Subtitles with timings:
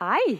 [0.00, 0.38] Hei!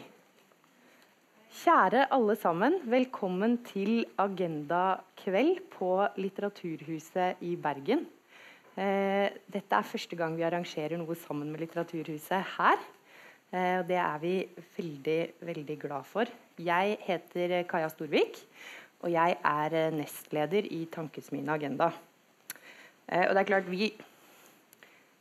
[1.52, 2.78] Kjære alle sammen.
[2.88, 8.06] Velkommen til Agenda kveld på Litteraturhuset i Bergen.
[8.72, 12.80] Eh, dette er første gang vi arrangerer noe sammen med Litteraturhuset her.
[13.52, 14.34] Eh, det er vi
[14.78, 15.20] veldig,
[15.52, 16.32] veldig glad for.
[16.56, 18.40] Jeg heter Kaja Storvik,
[19.04, 21.92] og jeg er nestleder i Tankesmien Agenda.
[23.12, 23.92] Eh, og det er klart, vi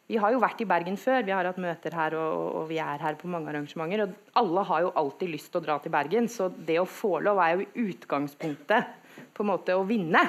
[0.09, 2.79] vi har jo vært i Bergen før, vi har hatt møter her og, og, vi
[2.81, 4.07] er her på mange arrangementer.
[4.07, 7.19] og Alle har jo alltid lyst til å dra til Bergen, så det å få
[7.21, 8.89] lov er jo utgangspunktet
[9.37, 10.23] på en måte å vinne.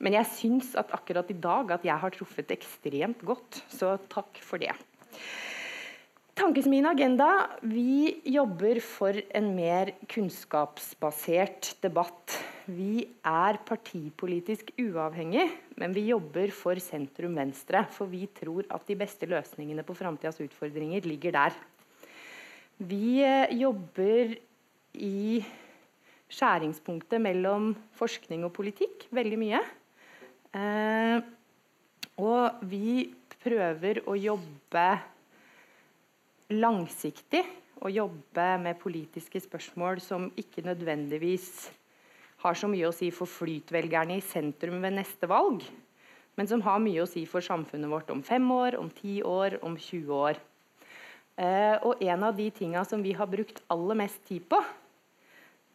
[0.00, 4.38] Men jeg syns at akkurat i dag at jeg har truffet ekstremt godt, så takk
[4.46, 4.72] for det.
[6.38, 15.46] Tankesmien Agenda vi jobber for en mer kunnskapsbasert debatt vi er partipolitisk uavhengig,
[15.80, 17.84] men vi jobber for sentrum-venstre.
[17.94, 21.56] For vi tror at de beste løsningene på framtidas utfordringer ligger der.
[22.80, 24.36] Vi eh, jobber
[24.96, 25.40] i
[26.30, 29.62] skjæringspunktet mellom forskning og politikk veldig mye.
[30.56, 31.18] Eh,
[32.20, 34.86] og vi prøver å jobbe
[36.56, 37.44] langsiktig.
[37.80, 41.70] Og jobbe med politiske spørsmål som ikke nødvendigvis
[42.40, 45.64] har så mye å si for flytvelgerne i sentrum ved neste valg,
[46.38, 49.58] men som har mye å si for samfunnet vårt om fem år, om ti år,
[49.66, 50.40] om 20 år.
[51.40, 54.60] Eh, og en av de tinga som vi har brukt aller mest tid på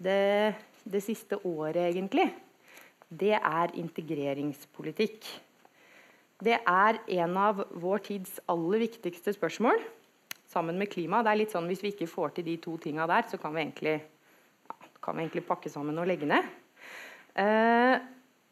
[0.01, 2.27] det, det siste året, egentlig,
[3.09, 5.27] det er integreringspolitikk.
[6.43, 9.79] Det er en av vår tids aller viktigste spørsmål,
[10.49, 11.21] sammen med klima.
[11.23, 13.55] Det er litt sånn Hvis vi ikke får til de to tinga der, så kan
[13.55, 13.95] vi egentlig
[15.05, 16.47] kan vi egentlig pakke sammen og legge ned.
[17.37, 17.95] Eh,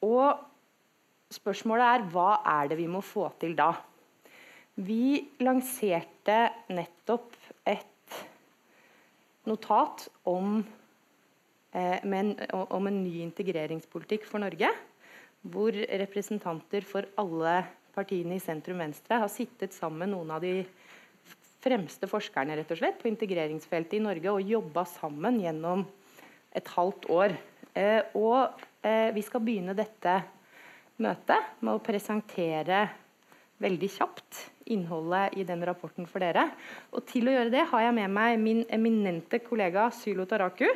[0.06, 3.72] og spørsmålet er hva er det vi må få til da?
[4.74, 6.38] Vi lanserte
[6.74, 7.36] nettopp
[7.70, 8.18] et
[9.50, 10.58] notat om,
[11.74, 14.72] eh, en, om en ny integreringspolitikk for Norge.
[15.44, 17.58] Hvor representanter for alle
[17.94, 20.64] partiene i sentrum-venstre har sittet sammen med noen av de
[21.64, 25.85] fremste forskerne rett og slett, på integreringsfeltet i Norge og jobba sammen gjennom
[26.56, 27.30] et halvt år.
[27.74, 28.40] Eh, og
[28.86, 30.14] eh, vi skal begynne dette
[31.02, 32.80] møtet med å presentere
[33.64, 34.31] veldig kjapt
[34.74, 36.46] innholdet i den rapporten for dere.
[36.94, 40.69] Og til å gjøre det har jeg med meg min eminente kollega Sylo Taraku.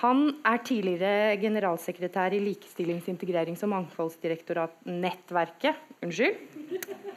[0.00, 5.74] Han er tidligere generalsekretær i Likestillings-, integrerings- og mangfoldsdirektorat-nettverket.
[6.02, 6.34] Unnskyld.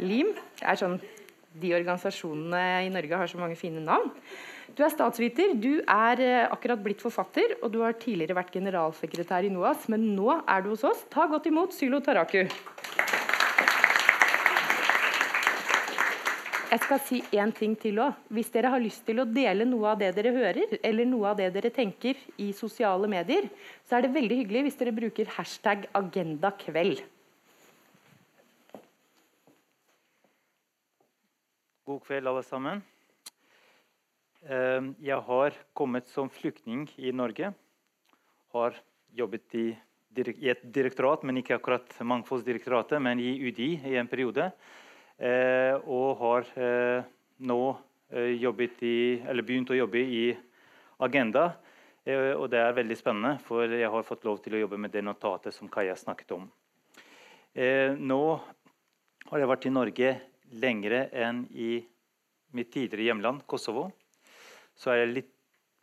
[0.03, 0.29] LIM.
[0.59, 0.97] Det er sånn
[1.55, 4.09] de organisasjonene i Norge har så mange fine navn.
[4.75, 9.45] Du er statsviter, du er eh, akkurat blitt forfatter, og du har tidligere vært generalsekretær
[9.47, 11.05] i NOAS, men nå er du hos oss.
[11.07, 12.41] Ta godt imot Sylo Taraku.
[16.73, 18.17] Jeg skal si én ting til òg.
[18.35, 21.37] Hvis dere har lyst til å dele noe av det dere hører, eller noe av
[21.39, 23.47] det dere tenker i sosiale medier,
[23.87, 26.99] så er det veldig hyggelig hvis dere bruker hashtag agendakveld.
[31.87, 32.83] God kveld, alle sammen.
[34.45, 37.49] Ehm, jeg har kommet som flyktning i Norge.
[38.53, 38.75] Har
[39.17, 39.65] jobbet i,
[40.15, 44.51] et direktorat, men ikke akkurat Mangfoldsdirektoratet, men i UDI i en periode.
[45.17, 47.07] Ehm, og har eh,
[47.41, 47.59] nå
[48.11, 48.97] eh, i,
[49.41, 50.29] begynt å jobbe i
[51.01, 51.55] Agenda.
[52.05, 54.93] Eh, og det er veldig spennende, for jeg har fått lov til å jobbe med
[54.93, 56.45] det notatet som Kaja snakket om.
[57.55, 58.23] Nå
[59.29, 60.09] har jeg vært i Norge
[60.59, 61.77] lengre enn i
[62.51, 63.85] mitt tidligere hjemland, Kosovo,
[64.75, 65.31] så er jeg litt,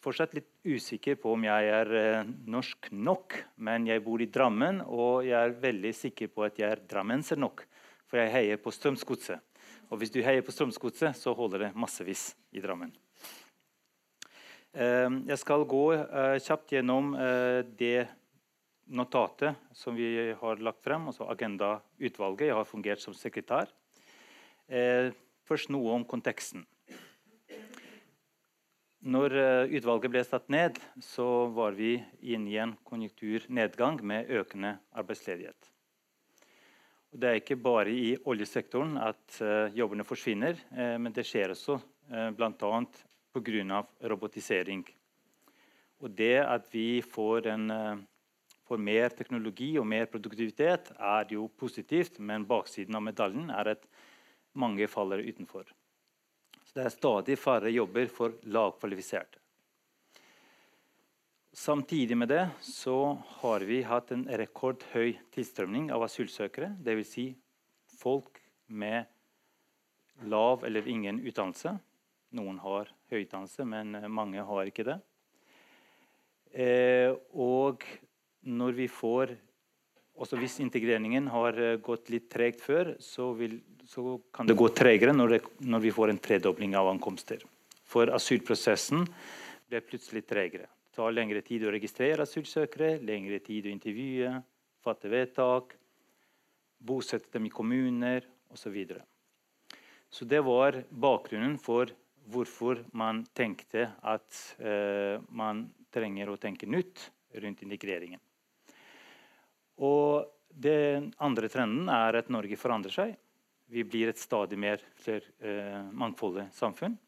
[0.02, 3.38] fortsatt litt usikker på om jeg er eh, norsk nok.
[3.64, 7.40] Men jeg bor i Drammen, og jeg er veldig sikker på at jeg er drammenser
[7.40, 7.64] nok.
[8.10, 9.40] For jeg heier på Strømsgodset.
[9.92, 12.92] Og hvis du heier på Strømsgodset, så holder det massevis i Drammen.
[14.72, 17.14] Eh, jeg skal gå eh, kjapt gjennom
[17.78, 18.08] det
[18.92, 22.50] notatet som vi har lagt frem, altså Agenda-utvalget.
[22.50, 23.70] Jeg har fungert som sekretær.
[25.48, 26.66] Først noe om konteksten.
[29.02, 34.76] Når eh, utvalget ble satt ned, så var vi inne i en konjunkturnedgang med økende
[34.94, 35.70] arbeidsledighet.
[37.10, 41.52] Og det er ikke bare i oljesektoren at uh, jobbene forsvinner, uh, men det skjer
[41.52, 41.80] også
[42.38, 42.52] bl.a.
[43.34, 43.82] pga.
[44.08, 44.86] robotisering.
[46.00, 47.68] Og det at vi får, en,
[48.64, 53.86] får, mer teknologi og mer produktivitet, er jo positivt, men baksiden av medaljen er at
[54.54, 55.66] mange faller utenfor.
[56.72, 59.38] Det er stadig færre jobber for lavkvalifiserte.
[61.52, 66.70] Samtidig med det så har vi hatt en rekordhøy tilstrømning av asylsøkere.
[66.80, 67.10] Dvs.
[67.12, 67.26] Si
[68.00, 68.40] folk
[68.72, 69.04] med
[70.24, 71.74] lav eller ingen utdannelse.
[72.32, 74.96] Noen har høy utdannelse, men mange har ikke det.
[76.52, 77.84] Eh, og
[78.48, 79.36] når vi får
[80.22, 83.56] også Hvis integreringen har gått litt tregt før, så, vil,
[83.88, 87.42] så kan det gå tregere når, når, vi får en tredobling av ankomster.
[87.82, 89.02] For asylprosessen
[89.68, 90.68] ble plutselig tregere.
[90.86, 94.36] Det tar lengre tid å registrere asylsøkere, lengre tid å intervjue,
[94.84, 95.74] fatte vedtak,
[96.82, 98.22] bosette dem i kommuner
[98.52, 98.62] osv.
[98.62, 99.00] Så, videre.
[100.12, 101.88] så det var bakgrunnen for
[102.28, 107.06] hvorfor man tenkte at eh, man trenger å tenke nytt
[107.40, 108.20] rundt integreringen.
[109.82, 113.14] Og Den andre trenden er at Norge forandrer seg.
[113.72, 116.98] Vi blir et stadig mer eh, mangfoldig samfunn.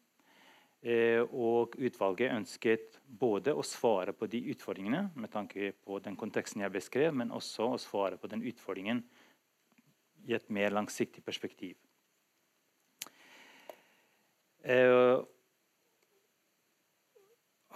[0.81, 6.61] Eh, og utvalget ønsket både å svare på de utfordringene med tanke på den konteksten
[6.65, 9.03] jeg beskrev, men også å svare på den utfordringen
[10.25, 11.77] i et mer langsiktig perspektiv.
[14.65, 15.21] Eh,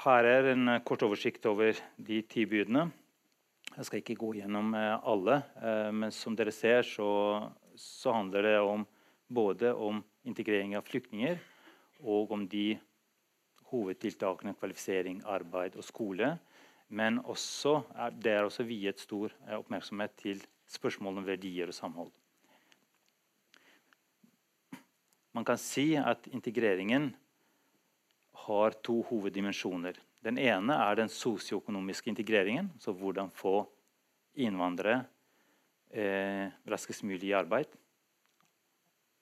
[0.06, 2.88] her er en kort oversikt over de ti budene.
[3.80, 7.08] Jeg skal ikke gå gjennom eh, alle, eh, men som dere ser, så,
[7.80, 8.84] så handler det om
[9.32, 11.40] både om integrering av flyktninger
[12.04, 12.74] og om de
[13.70, 16.34] hovedtiltakene kvalifisering, arbeid og skole.
[16.92, 17.78] Men også,
[18.20, 19.32] det er også viet stor
[19.62, 22.12] oppmerksomhet til spørsmål om verdier og samhold.
[25.38, 27.14] Man kan si at integreringen
[28.44, 30.02] har to hoveddimensjoner.
[30.26, 32.72] Den ene er den sosioøkonomiske integreringen.
[32.80, 33.62] Så hvordan få
[34.40, 35.04] innvandrere
[35.92, 37.72] eh, raskest mulig i arbeid.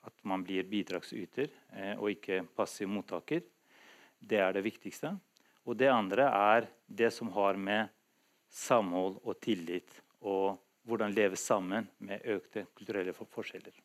[0.08, 3.46] At man blir bidragsyter eh, og ikke passiv mottaker.
[4.18, 5.14] Det er det viktigste.
[5.68, 7.92] Og det andre er det som har med
[8.50, 10.58] samhold og tillit og
[10.88, 13.76] hvordan leve sammen med økte kulturelle forskjeller.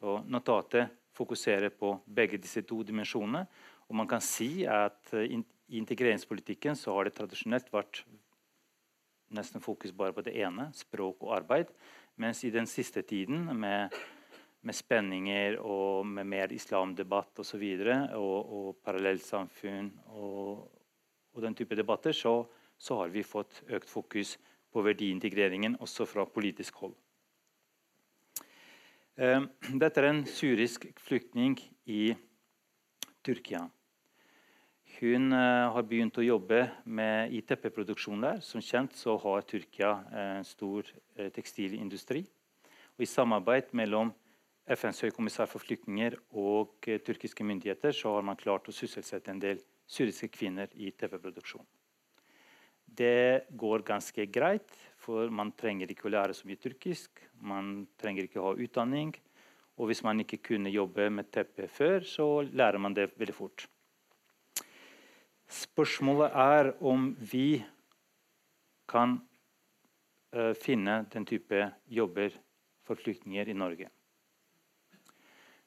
[0.00, 3.44] Så Notatet fokuserer på begge disse to dimensjonene
[3.90, 5.34] og man kan si at eh,
[5.70, 8.02] I integreringspolitikken så har det tradisjonelt vært
[9.30, 11.70] nesten fokus bare på det ene, språk og arbeid.
[12.18, 13.94] Mens i den siste tiden, med,
[14.66, 20.66] med spenninger og med mer islamdebatt osv., og, så videre, og, og parallellsamfunn og,
[21.30, 22.42] og, den type debatter, så,
[22.76, 24.36] så, har vi fått økt fokus
[24.74, 26.98] på verdiintegreringen også fra politisk hold.
[29.20, 32.08] Eh, dette er en syrisk flyktning i
[33.22, 33.68] Tyrkia.
[35.00, 38.42] Hun uh, har begynt å jobbe med ITP-produksjon der.
[38.44, 42.20] Som kjent så har Tyrkia en stor uh, tekstilindustri.
[42.98, 44.10] Og I samarbeid mellom
[44.68, 49.40] FNs høykommissær for flyktninger og uh, tyrkiske myndigheter så har man klart å sysselsette en
[49.40, 51.64] del syriske kvinner i TV-produksjon.
[52.84, 57.24] Det går ganske greit, for man trenger ikke å lære så mye tyrkisk.
[57.40, 59.16] Man trenger ikke å ha utdanning.
[59.80, 63.70] Og hvis man ikke kunne jobbe med teppe før, så lærer man det veldig fort.
[65.50, 67.58] Spørsmålet er om vi
[68.90, 69.16] kan
[70.36, 72.36] uh, finne den type jobber
[72.86, 73.88] for flyktninger i Norge.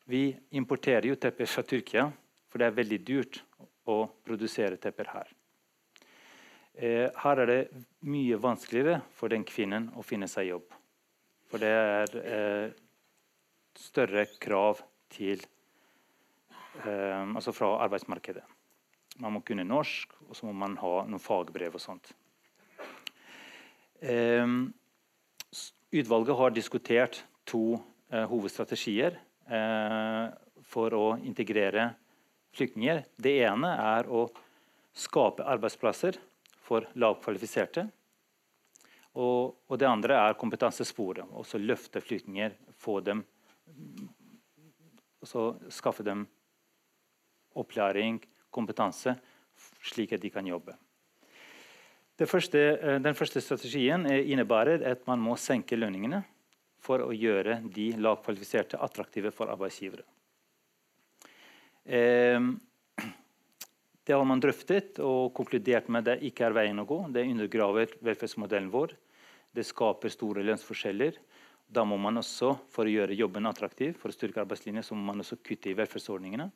[0.08, 0.24] Vi
[0.56, 2.06] importerer jo tepper fra Tyrkia,
[2.48, 3.42] for det er veldig dyrt
[3.88, 5.36] å produsere tepper her.
[6.80, 7.60] Uh, her er det
[8.08, 10.80] mye vanskeligere for den kvinnen å finne seg jobb.
[11.52, 12.82] For det er uh,
[13.76, 14.80] større krav
[15.14, 15.44] til,
[16.84, 18.42] altså fra arbeidsmarkedet.
[19.22, 22.14] Man må kunne norsk, og så må man ha noen fagbrev og sånt.
[24.02, 24.48] Eh,
[25.94, 27.78] utvalget har diskutert to
[28.10, 30.26] eh, hovedstrategier eh,
[30.66, 31.92] for å integrere
[32.58, 33.04] flyktninger.
[33.16, 34.26] Det ene er å
[34.94, 36.18] skape arbeidsplasser
[36.64, 37.86] for lavkvalifiserte.
[39.14, 41.30] Og, og, det andre er kompetansesporet.
[41.38, 43.26] Også løfte flyktninger, få dem
[45.24, 46.26] Skaffe dem
[47.56, 48.18] opplæring,
[48.54, 49.16] kompetanse,
[49.84, 50.76] slik at de kan jobbe.
[52.24, 56.24] Første, eh, den første strategien innebærer at man må senke lønningene
[56.84, 60.06] for å gjøre de lavkvalifiserte attraktive for arbeidsgivere.
[61.86, 62.60] Ehm,
[64.04, 67.00] det har man drøftet og konkludert med at det ikke er veien å gå.
[67.12, 68.96] Det undergraver velferdsmodellen vår.
[69.54, 71.18] Det skaper store lønnsforskjeller.
[71.74, 75.08] Da må man også, For å gjøre jobben attraktiv, for å styrke arbeidslinjen, så må
[75.08, 76.52] man også kutte i velferdsordningene.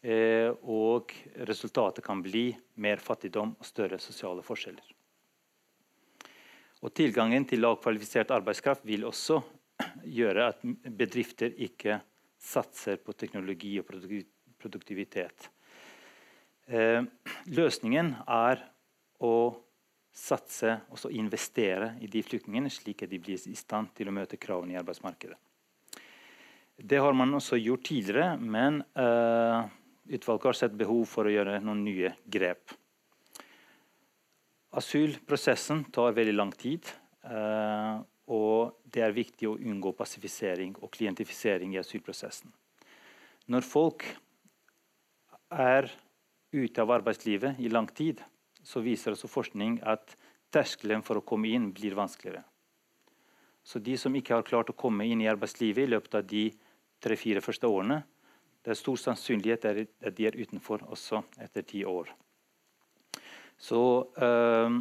[0.00, 1.12] Eh, og
[1.44, 2.48] resultatet kan bli
[2.80, 4.94] mer fattigdom og større sosiale forskjeller.
[6.80, 9.42] Og Tilgangen til lavkvalifisert arbeidskraft vil også
[10.18, 11.98] gjøre at bedrifter ikke
[12.40, 13.90] satser på teknologi og
[14.60, 15.50] produktivitet.
[16.70, 17.04] Eh,
[17.52, 18.64] løsningen er
[19.20, 19.34] å
[20.16, 24.40] satse og investere i de flyktningene, slik at de blir i stand til å møte
[24.40, 25.36] kravene i arbeidsmarkedet.
[26.80, 29.68] Det har man også gjort tidligere, men uh,
[30.10, 32.74] utvalget har sett behov for å gjøre noen nye grep.
[34.76, 36.86] Asylprosessen tar veldig lang tid.
[37.26, 38.00] Eh,
[38.30, 42.52] og det er viktig å unngå passifisering og klientifisering i asylprosessen.
[43.50, 44.06] Når folk
[45.50, 45.90] er
[46.54, 48.22] ute av arbeidslivet i lang tid,
[48.62, 50.14] så viser også forskning at
[50.54, 52.44] terskelen for å komme inn blir vanskeligere.
[53.66, 56.46] Så de som ikke har klart å komme inn i arbeidslivet i løpet av de
[57.02, 58.00] tre-fire første årene,
[58.64, 62.10] det er stor sannsynlighet at de er utenfor også etter ti år.
[63.60, 63.80] Så,
[64.16, 64.80] øh,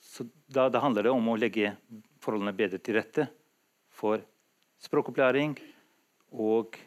[0.00, 1.74] så da, da, handler det om å legge
[2.22, 3.26] forholdene bedre til rette
[3.94, 4.22] for
[4.82, 5.54] språkopplæring
[6.30, 6.78] og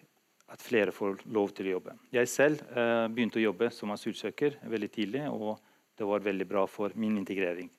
[0.53, 1.95] at flere får lov til å jobbe.
[2.13, 5.57] Jeg selv øh, begynte å jobbe som asylsøker veldig tidlig, og
[5.97, 7.71] det var veldig bra for min integrering.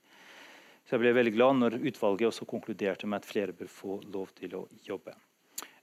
[0.85, 4.35] Så jeg ble veldig glad når utvalget også konkluderte med at flere bør få lov
[4.37, 5.14] til å jobbe.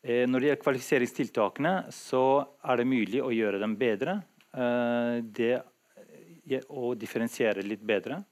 [0.02, 2.24] Eh, når det gjelder kvalifiseringstiltakene, så
[2.66, 4.22] er det mulig å gjøre dem bedre.
[4.52, 5.62] Eh, det
[6.68, 8.24] å differensiere litt bedre.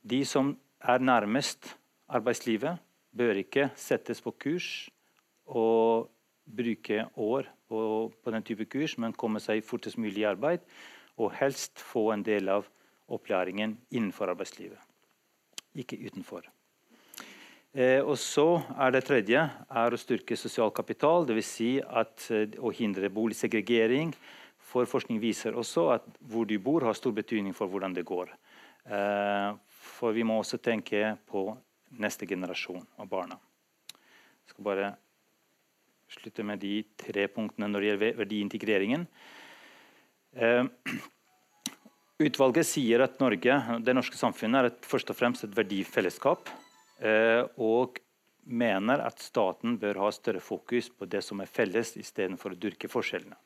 [0.00, 1.74] De som er nærmest
[2.08, 2.80] arbeidslivet,
[3.12, 4.88] bør ikke settes på kurs
[5.48, 6.08] og
[6.48, 10.64] bruke år på, på den type kurs, men komme seg fortest mulig i arbeid.
[11.18, 12.68] Og helst få en del av
[13.12, 14.80] opplæringen innenfor arbeidslivet,
[15.76, 16.48] ikke utenfor.
[17.76, 21.46] Eh, og så er Det tredje er å styrke sosial kapital, dvs.
[21.46, 24.14] Si eh, å hindre boligsegregering.
[24.58, 28.32] For Forskning viser også at hvor du bor, har stor betydning for hvordan det går.
[28.88, 31.50] Eh, for vi må også tenke på
[32.00, 33.36] neste generasjon av barna.
[33.92, 34.88] Jeg skal bare
[36.08, 39.04] slutte med de tre punktene når det gjelder verdiintegreringen.
[42.18, 46.48] Utvalget sier at Norge, det norske samfunnet er et, først og fremst et verdifellesskap.
[46.98, 48.00] Eh, og
[48.48, 52.90] mener at staten bør ha større fokus på det som er felles, istedenfor å dyrke
[52.90, 53.36] forskjellene.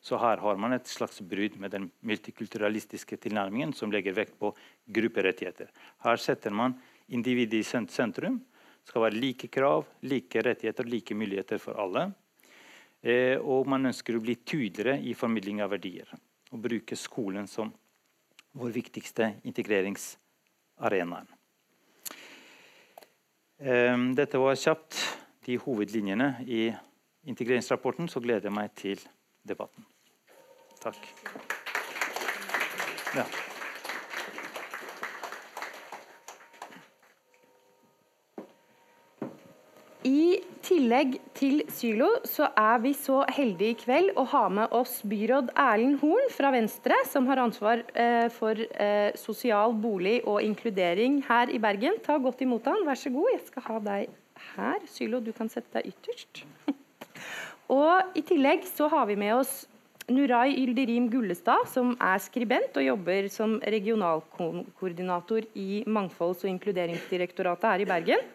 [0.00, 4.52] Så her har man et slags brudd med den multikulturalistiske tilnærmingen som legger vekt på
[4.94, 5.70] grupperettigheter.
[6.04, 6.76] Her setter man
[7.08, 8.38] individet i sentrum.
[8.38, 12.08] Det skal være like krav, like rettigheter like muligheter for alle.
[13.02, 16.14] Eh, og man ønsker å bli tydeligere i formidling av verdier.
[16.54, 17.74] Og bruke skolen som
[18.58, 21.37] vår viktigste integreringsarenaen.
[23.58, 25.00] Ehm, dette var kjapt
[25.46, 26.68] de hovedlinjene i
[27.26, 28.08] integreringsrapporten.
[28.08, 29.00] Så gleder jeg meg til
[29.48, 29.86] debatten.
[30.78, 31.08] Takk.
[33.16, 33.24] Ja.
[40.04, 40.38] I
[40.88, 45.50] tillegg til Sylo så er vi så heldige i kveld å ha med oss byråd
[45.52, 51.52] Erlend Horn fra Venstre, som har ansvar eh, for eh, sosial bolig og inkludering her
[51.52, 51.98] i Bergen.
[52.00, 53.28] Ta godt imot han, vær så god.
[53.34, 54.14] Jeg skal ha deg
[54.54, 54.86] her.
[54.88, 56.40] Sylo, du kan sette deg ytterst.
[57.76, 59.66] og I tillegg så har vi med oss
[60.08, 67.84] Nuray Ylderim Gullestad, som er skribent og jobber som regionalkoordinator i Mangfolds- og inkluderingsdirektoratet her
[67.84, 68.28] i Bergen.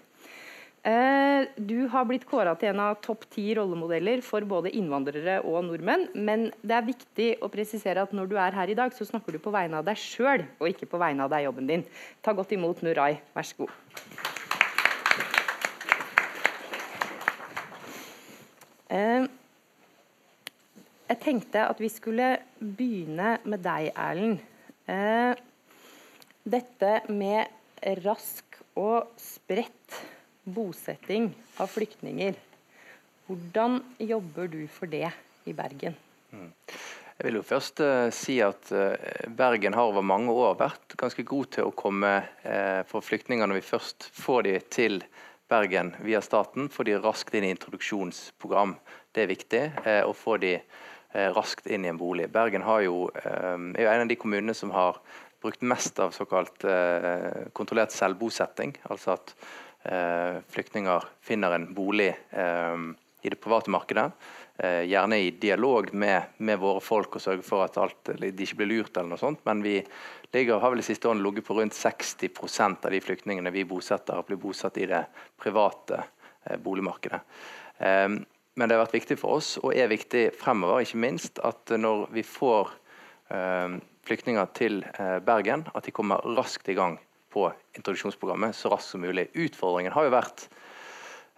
[0.83, 5.61] Eh, du har blitt kåra til en av topp ti rollemodeller for både innvandrere og
[5.69, 6.09] nordmenn.
[6.11, 9.31] Men det er viktig å presisere at når du er her i dag, så snakker
[9.31, 11.85] du på vegne av deg sjøl, og ikke på vegne av deg jobben din.
[12.19, 13.15] Ta godt imot Nuray.
[13.31, 13.71] Vær så god.
[18.91, 19.29] Eh,
[21.13, 22.27] jeg tenkte at vi skulle
[22.59, 24.43] begynne med deg, Erlend.
[24.91, 25.31] Eh,
[26.43, 30.03] dette med rask og spredt
[30.43, 32.35] bosetting av flyktninger.
[33.27, 35.07] Hvordan jobber du for det
[35.47, 35.95] i Bergen?
[36.33, 36.51] Mm.
[37.13, 38.95] Jeg vil jo først uh, si at uh,
[39.37, 43.61] Bergen har over mange år vært ganske god til å komme uh, for flyktninger når
[43.61, 44.97] vi først får de til
[45.51, 48.73] Bergen via staten, får de raskt inn i introduksjonsprogram.
[49.13, 49.59] Det er viktig
[50.07, 50.55] å få de
[51.35, 52.25] raskt inn i en bolig.
[52.33, 54.97] Bergen jo, er jo en av de kommunene som har
[55.43, 56.65] brukt mest av såkalt
[57.53, 58.73] kontrollert selvbosetting.
[58.89, 59.35] altså at
[60.49, 62.77] flyktninger finner en bolig eh,
[63.21, 64.11] i det private markedet.
[64.57, 68.61] Eh, gjerne i dialog med, med, våre folk og sørge for at alt, de ikke
[68.61, 68.97] blir lurt.
[68.97, 69.81] eller noe sånt, Men vi
[70.31, 74.23] ligger, har vel de siste årene ligget på rundt 60% av de flyktningene vi bosetter,
[74.27, 75.05] blir bosatt i det
[75.37, 76.03] private
[76.59, 77.21] boligmarkedet.
[77.79, 82.09] Men det har vært viktig for oss, og er viktig fremover, ikke minst, at når
[82.11, 82.73] vi får
[84.03, 84.81] flyktninger til
[85.23, 86.97] Bergen, at de kommer raskt i gang
[87.33, 87.47] på
[87.77, 89.29] introduksjonsprogrammet så raskt som mulig.
[89.33, 90.45] Utfordringen har jo vært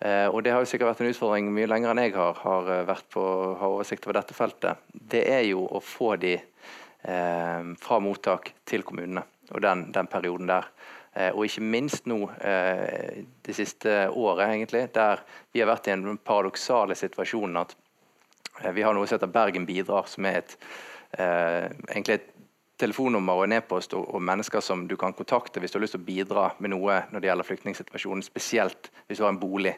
[0.04, 2.72] eh, og det har jo sikkert vært en utfordring mye lenger enn jeg har, har
[2.74, 3.24] eh, vært på,
[3.62, 4.84] har oversikt over dette feltet.
[4.92, 10.52] Det er jo å få de eh, fra mottak til kommunene, og den, den perioden
[10.52, 10.70] der.
[11.16, 15.24] Eh, og ikke minst nå det siste året, egentlig, der
[15.54, 17.82] vi har vært i en paradoksale situasjonen at
[18.72, 20.54] Vi har noe som heter Bergen bidrar, som er et,
[21.20, 22.35] egentlig et
[22.82, 25.96] telefonnummer og en e-post og, og, mennesker som du kan kontakte hvis du har lyst
[25.96, 29.76] til å bidra med noe når det gjelder flyktningsituasjonen, spesielt hvis du har en bolig.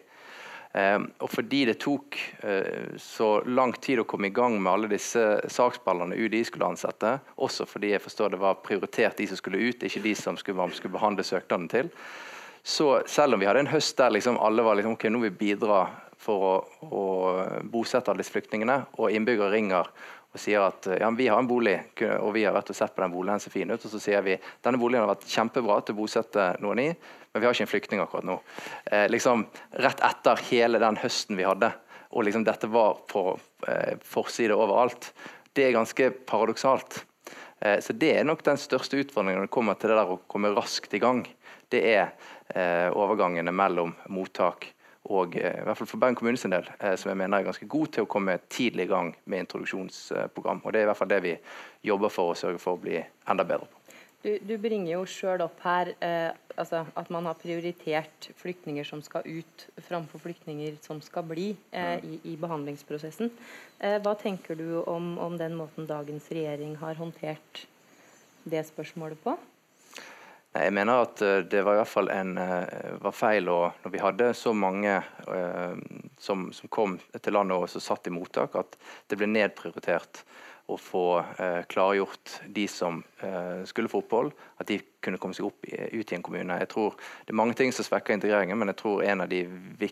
[0.78, 4.92] Eh, og fordi det tok eh, så lang tid å komme i gang med alle
[4.92, 5.24] disse
[5.54, 9.84] saksballene UDI skulle ansette, også fordi jeg forstår det var prioritert de som skulle ut,
[9.84, 11.94] ikke de som skulle, skulle behandle søknaden til,
[12.68, 15.32] så selv om vi hadde en høst der liksom alle var liksom, ok, nå vil
[15.32, 15.86] vi bidra
[16.20, 17.04] for å, å
[17.72, 19.88] bosette alle disse flyktningene, og innbyggere ringer
[20.38, 21.76] og sier at ja, vi har en bolig,
[22.22, 23.82] og vi har vært og sett på den boligen, ser fin ut.
[23.82, 27.42] Og så sier vi denne boligen har vært kjempebra til å bosette noen i, men
[27.42, 28.38] vi har ikke en flyktning akkurat nå.
[28.92, 29.48] Eh, liksom
[29.82, 31.72] Rett etter hele den høsten vi hadde,
[32.14, 33.26] og liksom dette var på
[33.68, 35.12] eh, forside overalt.
[35.58, 37.02] Det er ganske paradoksalt.
[37.60, 40.22] Eh, så Det er nok den største utfordringen når det kommer til det der å
[40.30, 41.26] komme raskt i gang.
[41.68, 42.14] Det er
[42.54, 44.70] eh, overgangene mellom mottak
[45.08, 47.48] og eh, i hvert fall for Bergen kommune sin del, eh, som jeg mener er
[47.48, 50.62] ganske god til å komme tidlig i gang med introduksjonsprogram.
[50.64, 51.36] Og Det er i hvert fall det vi
[51.88, 53.78] jobber for å sørge for å bli enda bedre på.
[54.24, 59.04] Du, du bringer jo sjøl opp her eh, altså at man har prioritert flyktninger som
[59.06, 63.30] skal ut, framfor flyktninger som skal bli eh, i, i, behandlingsprosessen.
[63.80, 67.68] Eh, hva tenker du om, om den måten dagens regjering har håndtert
[68.44, 69.38] det spørsmålet på?
[70.58, 73.94] Jeg mener at eh, det var i hvert fall en, eh, var feil å, når
[73.94, 74.98] vi hadde så mange
[75.28, 75.76] uh,
[76.20, 78.78] som, som, kom til landet og satt i mottak, at
[79.10, 80.24] det ble nedprioritert
[80.68, 85.48] å få uh, klargjort de som uh, skulle få opphold, at de kunne komme seg
[85.48, 86.60] opp i, ut i en kommune.
[86.64, 89.46] Jeg tror Det er mange ting som svekker integreringen, men jeg tror en av de,
[89.80, 89.92] de,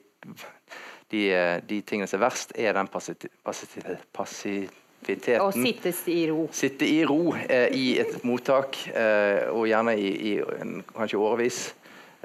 [1.11, 5.41] de tingene som er verst, er den passiviteten aktiviteten.
[5.41, 6.47] Og sittes i ro.
[6.53, 11.59] Sitte i ro eh, i et mottak, eh, og gjerne i, i en, kanskje årevis.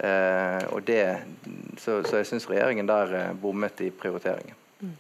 [0.01, 1.03] Eh, og det,
[1.79, 4.57] så, så jeg syns regjeringen der eh, bommet i prioriteringen.
[4.81, 4.97] Mm.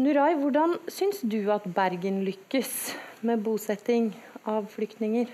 [0.00, 4.14] Nurai, hvordan syns du at Bergen lykkes med bosetting
[4.48, 5.28] av flyktninger?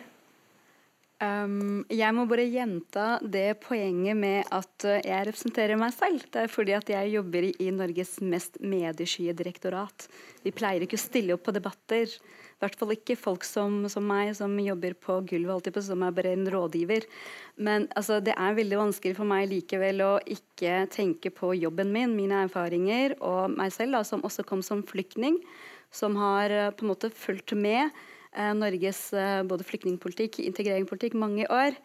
[1.17, 6.27] Um, jeg må bare gjenta det poenget med at uh, jeg representerer meg selv.
[6.29, 10.11] Det er fordi at jeg jobber i, Norges mest medieskye direktorat.
[10.45, 12.11] Vi pleier ikke å stille opp på debatter.
[12.13, 16.35] I hvert fall ikke folk som, som meg, som jobber på gulvet, som er bare
[16.37, 17.09] en rådgiver.
[17.57, 22.13] Men altså, det er veldig vanskelig for meg likevel å ikke tenke på jobben min,
[22.19, 25.41] mine erfaringer, og meg selv, da, som også kom som flyktning,
[25.89, 28.16] som har uh, på en måte fulgt med Eh,
[28.57, 31.77] Norges eh, både flyktningpolitikk, integreringspolitikk, mange år.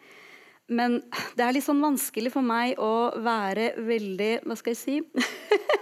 [0.72, 1.00] Men
[1.36, 5.00] det er litt sånn vanskelig for meg å være veldig Hva skal jeg si?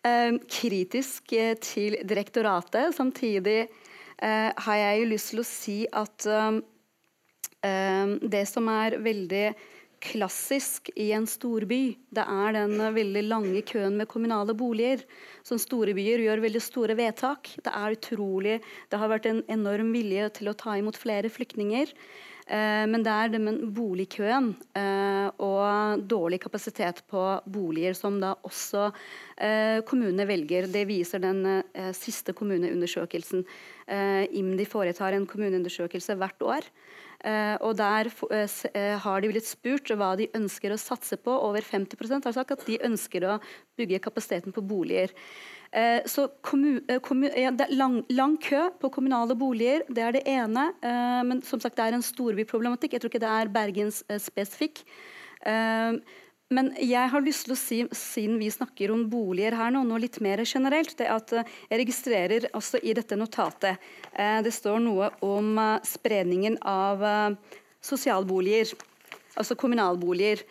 [0.00, 2.94] Eh, kritisk til direktoratet.
[2.96, 3.66] Samtidig
[4.16, 6.24] har jeg jo lyst til å si at
[8.32, 9.42] det som er veldig
[10.00, 11.96] klassisk i en storby.
[12.12, 15.04] Det er den veldig lange køen med kommunale boliger.
[15.46, 17.52] Som store byer gjør veldig store vedtak.
[17.60, 18.58] Det er utrolig
[18.90, 21.92] Det har vært en enorm vilje til å ta imot flere flyktninger.
[22.50, 28.88] Eh, men det er den boligkøen eh, og dårlig kapasitet på boliger som da også
[29.36, 30.66] eh, kommunene velger.
[30.72, 33.44] Det viser den eh, siste kommuneundersøkelsen.
[33.86, 36.66] Eh, IMDi foretar en kommuneundersøkelse hvert år.
[37.20, 41.32] Uh, og Der uh, har de blitt spurt hva de ønsker å satse på.
[41.32, 43.38] Over 50% har sagt at de ønsker å
[43.80, 45.12] bygge kapasiteten på boliger.
[46.10, 50.64] Så det er lang, lang, kø på kommunale boliger, det er det ene.
[51.22, 52.96] men som sagt, det er en storbyproblematikk.
[52.96, 54.82] Jeg tror ikke det er Bergens spesifikk.
[56.50, 60.00] Men jeg har lyst til å si, siden vi snakker om boliger her nå, noe
[60.02, 63.78] litt mer generelt, det at eh, jeg registrerer også i dette notatet
[64.10, 67.06] eh, det står noe om eh, spredningen av
[67.86, 68.74] sosialboliger,
[69.38, 70.42] altså kommunalboliger.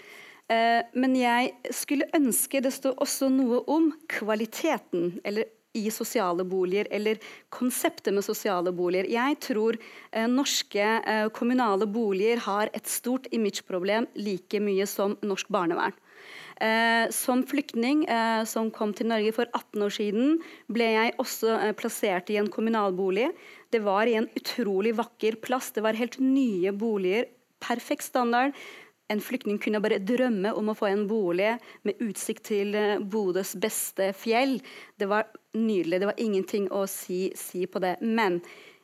[0.49, 5.45] Men jeg skulle ønske det står også noe om kvaliteten, eller
[5.77, 7.19] i sosiale boliger, eller
[7.53, 9.09] konseptet med sosiale boliger.
[9.11, 15.51] Jeg tror eh, norske eh, kommunale boliger har et stort imageproblem like mye som norsk
[15.53, 15.93] barnevern.
[16.59, 20.33] Eh, som flyktning eh, som kom til Norge for 18 år siden,
[20.67, 23.29] ble jeg også eh, plassert i en kommunalbolig.
[23.71, 25.71] Det var i en utrolig vakker plass.
[25.71, 27.29] Det var helt nye boliger.
[27.63, 28.57] Perfekt standard.
[29.09, 31.55] En flyktning kunne bare drømme om å få en bolig
[31.87, 34.59] med utsikt til eh, Bodøs beste fjell.
[35.01, 36.01] Det var nydelig.
[36.01, 37.95] Det var ingenting å si, si på det.
[38.05, 38.37] Men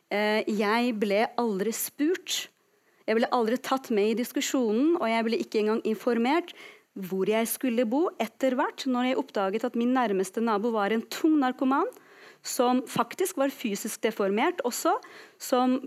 [0.10, 2.48] eh, jeg ble aldri spurt.
[3.06, 6.56] Jeg ble aldri tatt med i diskusjonen, og jeg ble ikke engang informert
[6.96, 11.04] hvor jeg skulle bo etter hvert, når jeg oppdaget at min nærmeste nabo var en
[11.12, 11.90] tung narkoman,
[12.46, 14.94] som faktisk var fysisk deformert også,
[15.42, 15.80] som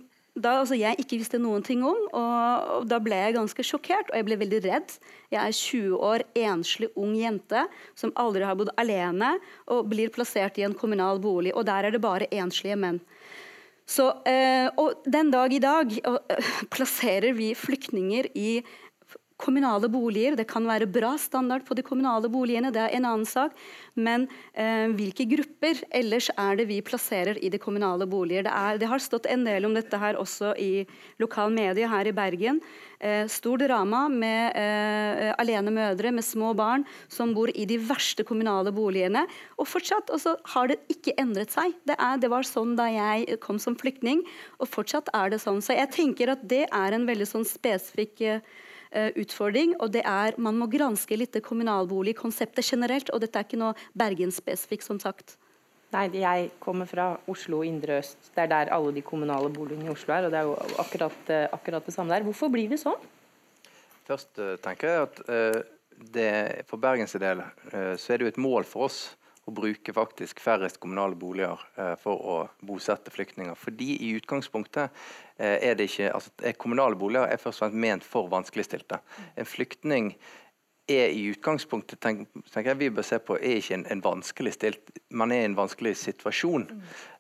[0.42, 1.98] da altså, jeg ikke visste noen ting om.
[2.08, 4.94] Og, og, Da ble jeg ganske sjokkert, og jeg ble veldig redd.
[5.34, 7.66] Jeg er 20 år, enslig ung jente
[7.98, 9.36] som aldri har bodd alene,
[9.68, 11.54] og blir plassert i en kommunal bolig.
[11.54, 13.02] Og der er det bare enslige menn.
[13.88, 18.50] Så, eh, og den dag i dag eh, plasserer vi flyktninger i
[19.38, 20.36] kommunale boliger.
[20.36, 23.54] Det kan være bra standard på de kommunale boligene, det er en annen sak.
[23.98, 28.46] Men eh, hvilke grupper ellers er det vi plasserer i de kommunale boliger?
[28.46, 30.84] Det, er, det har stått en del om dette her også i
[31.22, 32.60] lokal medie her i Bergen.
[32.98, 38.26] Eh, stor drama med eh, alene mødre med små barn som bor i de verste
[38.26, 39.24] kommunale boligene.
[39.58, 41.74] Og fortsatt også har det ikke endret seg.
[41.86, 44.24] Det, er, det var sånn da jeg kom som flyktning,
[44.58, 45.62] og fortsatt er det sånn.
[45.62, 48.40] Så jeg tenker at det er en veldig sånn spesifikk Eh,
[48.92, 49.74] utfordring.
[49.80, 53.74] og det er, Man må granske litt det kommunalboligkonseptet generelt, og dette er ikke noe
[53.92, 55.36] Bergen-spesifikt, som sagt.
[55.92, 58.30] Nei, jeg kommer fra Oslo indre øst.
[58.34, 60.24] Det er der alle de kommunale boligene i Oslo er.
[60.24, 62.22] og Det er jo akkurat, eh, akkurat det samme der.
[62.22, 63.00] Hvorfor blir det sånn?
[64.08, 65.64] Først uh, tenker jeg at
[66.12, 69.17] det, for Bergens del så er det jo et mål for oss
[69.48, 72.36] å bruke faktisk færrest kommunale boliger eh, for å
[72.68, 73.56] bosette flyktninger.
[73.58, 74.90] Fordi i utgangspunktet
[75.38, 79.00] eh, er det ikke altså, Kommunale boliger er først og fremst ment for vanskeligstilte.
[79.38, 80.12] En flyktning
[80.88, 84.94] er i utgangspunktet tenker jeg vi bør se på, er ikke en, en vanskelig stilt
[85.12, 86.66] Man er i en vanskelig situasjon,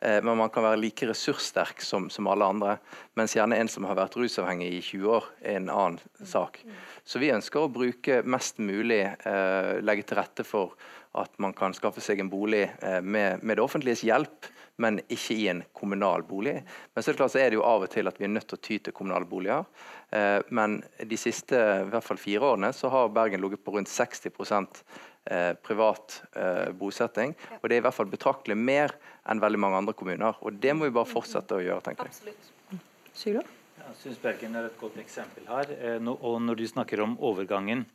[0.04, 2.74] eh, men man kan være like ressurssterk som, som, alle andre.
[3.16, 6.60] Mens gjerne en som har vært rusavhengig i 20 år, er en annen sak.
[7.08, 10.76] Så vi ønsker å bruke mest mulig, eh, legge til rette for
[11.18, 15.34] at man kan skaffe seg en bolig eh, med, med, det offentliges hjelp, men ikke
[15.34, 16.60] i en kommunal bolig.
[16.94, 18.32] Men så er det klart så er det jo av og til at vi er
[18.32, 19.66] nødt til å ty til kommunale boliger.
[20.14, 23.90] Eh, men de siste i hvert fall fire årene så har Bergen ligget på rundt
[23.90, 26.20] 60 eh, privat
[26.78, 27.34] bosetting.
[27.58, 28.94] Og det er i hvert fall betraktelig mer
[29.28, 30.38] enn veldig mange andre kommuner.
[30.46, 32.14] Og det må vi bare fortsette å gjøre, tenker jeg.
[32.14, 32.86] Absolutt.
[33.18, 33.42] Sylo?
[33.78, 35.74] Jeg syns Bergen er et godt eksempel her.
[36.06, 37.86] Og når du snakker om overgangen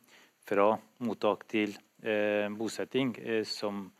[0.44, 0.74] fra
[1.06, 1.93] mottak til Eh,
[2.58, 3.92] bosetting, eh, som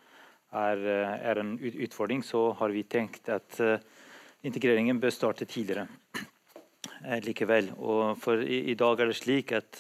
[0.52, 3.60] er, eh, er, en utfordring, så har vi tenkt at
[4.44, 5.88] integreringen bør starte tidligere
[7.28, 7.72] likevel.
[7.78, 9.80] Og for i, i, dag er det slik at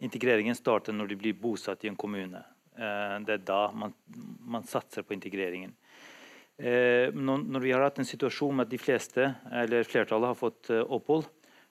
[0.00, 2.44] integreringen starter når de blir bosatt i en kommune.
[2.76, 3.94] det er da man,
[4.44, 5.72] man satser på integreringen.
[6.58, 11.24] når vi har hatt en situasjon med at de fleste, eller flertallet, har fått opphold,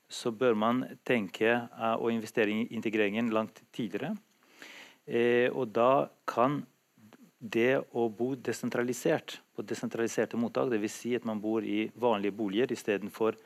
[0.09, 4.15] så bør man tenke å investere i integreringen langt tidligere.
[5.05, 6.63] Eh, og da kan
[7.39, 10.95] det å bo desentralisert på desentraliserte mottak, dvs.
[10.95, 13.37] Si at man bor i vanlige boliger istedenfor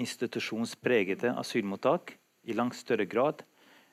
[0.00, 3.42] institusjonspregede asylmottak, i langt større grad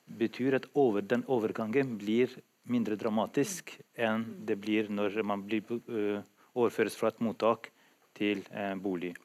[0.05, 2.31] betyr at over, den overgangen blir
[2.69, 6.21] mindre dramatisk enn det blir når man blir, uh,
[6.53, 7.71] overføres fra et mottak
[8.13, 9.15] til en bolig.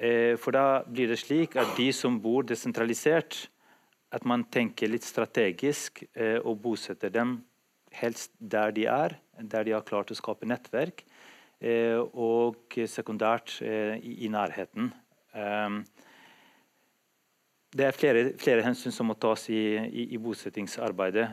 [0.00, 3.50] Uh, for da blir det slik at de som bor desentralisert,
[4.10, 7.38] at man tenker litt strategisk eh, og bosetter dem
[7.94, 11.04] helst der de er, der de har klart å skape nettverk,
[11.58, 14.92] eh, og sekundært eh, i, i, nærheten.
[15.34, 15.82] Um,
[17.70, 21.28] det er flere, flere, hensyn som må tas i, i, i bosettingsarbeidet.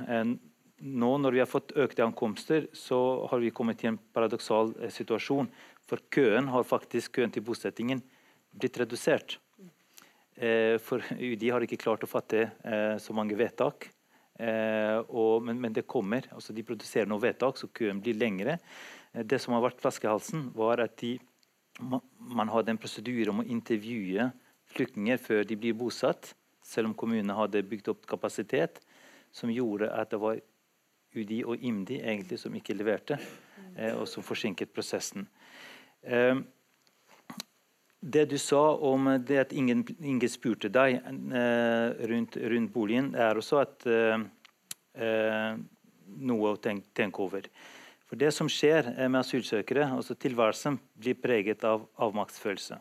[0.78, 4.94] Nå når vi har fått økte ankomster, så har vi kommet til en paradoksal eh,
[4.94, 5.50] situasjon.
[5.90, 8.04] For køen har faktisk køen til bosettingen
[8.54, 9.40] blitt redusert.
[10.38, 13.90] Eh, for UDI har ikke klart å fatte eh, så mange vedtak.
[14.38, 16.28] Eh, men, det kommer.
[16.32, 18.60] altså De produserer noen vedtak, så køen blir lengre.
[19.18, 21.16] Det som har vært flaskehalsen, var at de,
[21.82, 24.30] man hadde en prosedyre om å intervjue
[24.70, 28.82] flyktninger før de blir bosatt, selv om kommunene hadde bygd opp kapasitet,
[29.34, 30.38] som gjorde at det var
[31.16, 33.18] UDI og IMDi egentlig som ikke leverte,
[33.96, 35.26] og som forsinket prosessen.
[38.00, 43.40] Det du sa om det at ingen, ingen spurte deg eh, rundt, rundt, boligen, er
[43.40, 44.22] også at, eh,
[44.94, 45.58] eh
[46.08, 47.50] noe å tenke, tenke, over.
[48.08, 52.78] For Det som skjer med asylsøkere, altså tilværelsen, blir preget av avmaktsfølelse.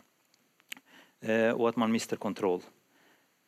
[1.26, 2.62] Eh, og at man mister kontroll.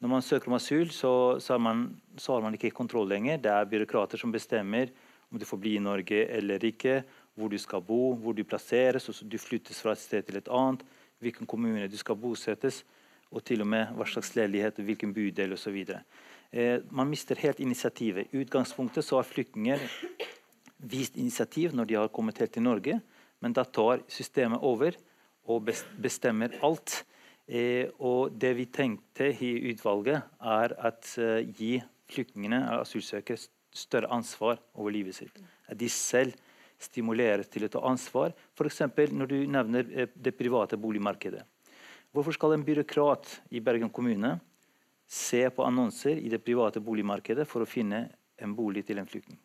[0.01, 3.39] Når man søker om asyl, så, så, man, så, har man, ikke kontroll lenger.
[3.39, 4.91] Det er byråkrater som bestemmer
[5.31, 7.03] om du får bli i Norge eller ikke,
[7.39, 9.09] hvor du skal bo, hvor du plasseres.
[9.09, 10.83] og Du flyttes fra et sted til et annet
[11.23, 12.85] hvilken kommune du skal bosettes,
[13.31, 15.77] og til og med hva slags leilighet, hvilken bydel osv.
[16.51, 18.33] Eh, man mister helt initiativet.
[18.33, 19.83] I utgangspunktet så har flyktninger
[20.79, 23.01] vist initiativ når de har kommet helt til Norge,
[23.41, 24.97] men da tar systemet over
[25.49, 25.69] og
[26.01, 27.03] bestemmer alt.
[27.49, 31.79] Eh, og det vi tenkte i utvalget, er at eh, gi
[32.09, 33.41] flyktningene, asylsøkere,
[33.73, 35.41] større ansvar over livet sitt.
[35.69, 36.33] At de selv
[36.79, 38.35] stimulere til å ta ansvar.
[38.55, 38.83] F.eks.
[39.11, 41.43] når du nevner eh, det private boligmarkedet.
[42.15, 44.39] Hvorfor skal en byråkrat i Bergen kommune
[45.09, 48.07] se på annonser i det private boligmarkedet for å finne
[48.39, 49.41] en bolig til en flyktning?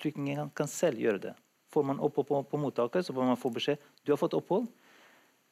[0.00, 1.34] Flyktningen kan selv gjøre det.
[1.70, 4.68] Får man opphold på, på mottaket, så får man få beskjed du har fått opphold.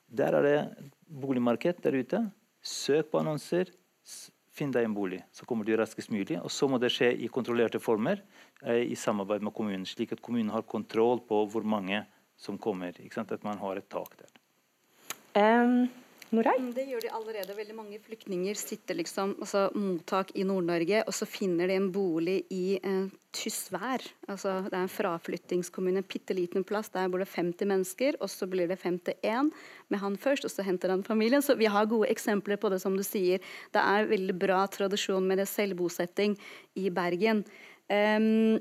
[0.08, 2.22] Der er det boligmarked der ute.
[2.64, 3.70] Søk på annonser.
[4.58, 6.40] Finn deg en bolig, så kommer du raskest mulig.
[6.42, 8.22] Og så må det skje i kontrollerte former
[8.64, 12.02] eh, i samarbeid med kommunen, slik at kommunen har kontroll på hvor mange
[12.38, 12.98] som kommer.
[12.98, 14.34] At man har et tak der.
[15.38, 15.86] Um,
[16.34, 16.58] Norei?
[16.60, 17.54] Mm, det gjør de allerede.
[17.56, 22.42] Veldig mange flyktninger sitter liksom, altså mottak i Nord-Norge, og så finner de en bolig
[22.52, 24.04] i eh, Tysvær.
[24.28, 26.92] Altså, det er en fraflyttingskommune, en bitte liten plass.
[26.92, 29.52] Der bor det 50 mennesker, og så blir det 51
[29.88, 31.44] med han først, og så henter han familien.
[31.44, 33.40] Så vi har gode eksempler på det, som du sier.
[33.72, 36.36] Det er veldig bra tradisjon med det selvbosetting
[36.76, 37.44] i Bergen.
[37.88, 38.58] Um,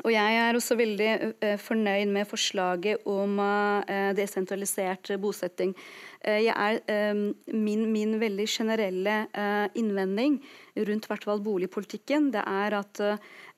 [0.00, 1.10] og jeg er også veldig
[1.44, 5.76] uh, fornøyd med forslaget om uh, desentralisert bosetting.
[6.22, 6.76] Er,
[7.50, 9.14] min, min, veldig generelle
[9.74, 10.36] innvending
[10.86, 13.00] rundt hvert boligpolitikken, det er at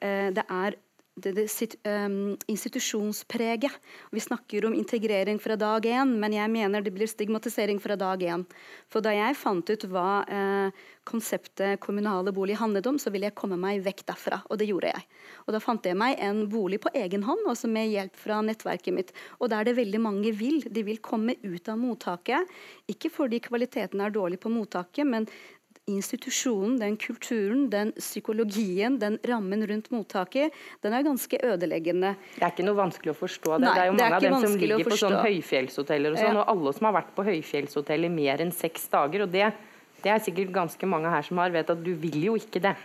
[0.00, 0.78] det er
[1.16, 3.72] det, det um, institusjonspreget.
[4.10, 8.22] Vi snakker om integrering fra dag én, men jeg mener det blir stigmatisering fra dag
[8.22, 8.42] én.
[8.90, 13.36] For da jeg fant ut hva uh, konseptet kommunale bolig handlet om, så ville jeg
[13.38, 15.06] komme meg vekk derfra, og det gjorde jeg.
[15.46, 18.96] Og da fant jeg meg en bolig på egen hånd, også med hjelp fra nettverket
[18.96, 19.14] mitt.
[19.38, 20.64] Og der det veldig mange vil.
[20.66, 22.54] De vil komme ut av mottaket,
[22.90, 25.28] ikke fordi kvaliteten er dårlig på mottaket, men
[25.90, 32.14] institusjonen, den kulturen, den psykologien, den rammen rundt mottaket, den er ganske ødeleggende.
[32.38, 33.66] Det er ikke noe vanskelig å forstå det.
[33.66, 36.40] Nei, det er jo mange av dem som ligger på sånn høyfjellshoteller og sånn, ja.
[36.40, 39.50] og alle som har vært på høyfjellshotell i mer enn seks dager, og det,
[40.00, 42.76] det er sikkert ganske mange her som har, vet at du vil jo ikke det.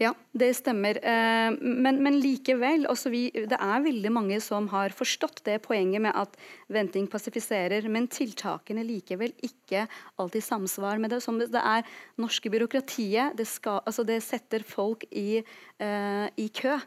[0.00, 0.98] Ja, det stemmer.
[0.98, 6.16] Eh, men, men likevel, vi, det er veldig mange som har forstått det poenget med
[6.16, 6.36] at
[6.72, 9.84] venting passifiserer, men tiltakene likevel ikke
[10.16, 11.20] alltid samsvar med det.
[11.24, 11.86] Som det er
[12.20, 15.42] norske byråkratiet, det, skal, altså det setter folk i,
[15.82, 16.78] uh, i kø.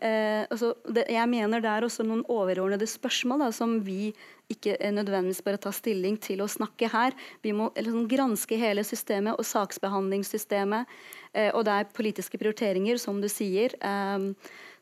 [0.00, 4.14] Uh, altså det, jeg mener det er også noen overordnede spørsmål da, som vi
[4.52, 7.16] ikke nødvendigvis bare ta stilling til å snakke her.
[7.44, 10.90] Vi må liksom granske hele systemet og saksbehandlingssystemet.
[11.32, 13.74] Eh, og det er politiske prioriteringer, som du sier.
[13.80, 14.28] Eh,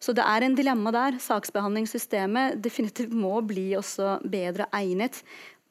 [0.03, 1.19] så det er en dilemma der.
[1.23, 5.23] Saksbehandlingssystemet definitivt må bli også bedre egnet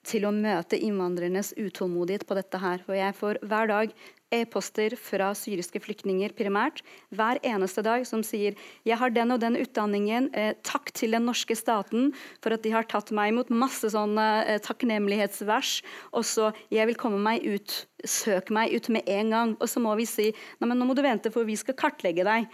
[0.08, 2.82] til å møte innvandrernes utålmodighet på dette her.
[2.86, 3.93] For jeg får hver dag
[4.32, 6.82] e-poster fra syriske flyktninger primært
[7.15, 11.28] hver eneste dag som sier jeg har den og den utdanningen, eh, takk til den
[11.28, 12.12] norske staten
[12.44, 15.82] for at de har tatt meg imot masse sånne eh, takknemlighetsvers.
[16.15, 19.56] Og så jeg vil komme meg ut, søk meg ut med en gang.
[19.60, 22.48] Og så må vi si nei, nå må du vente, for vi skal kartlegge deg.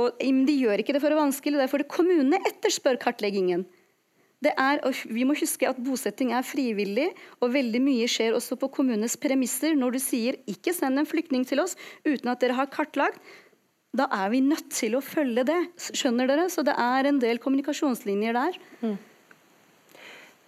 [0.00, 3.66] Og De gjør ikke det for å vanskelig, det er fordi kommunene etterspør kartleggingen.
[4.42, 9.14] Er, vi må huske at bosetting er frivillig, og veldig mye skjer også på kommunenes
[9.20, 9.76] premisser.
[9.78, 13.20] Når du sier 'ikke send en flyktning til oss uten at dere har kartlagt',
[13.94, 15.60] da er vi nødt til å følge det.
[15.76, 16.48] Skjønner dere?
[16.48, 18.58] Så det er en del kommunikasjonslinjer der.
[18.80, 18.98] Mm.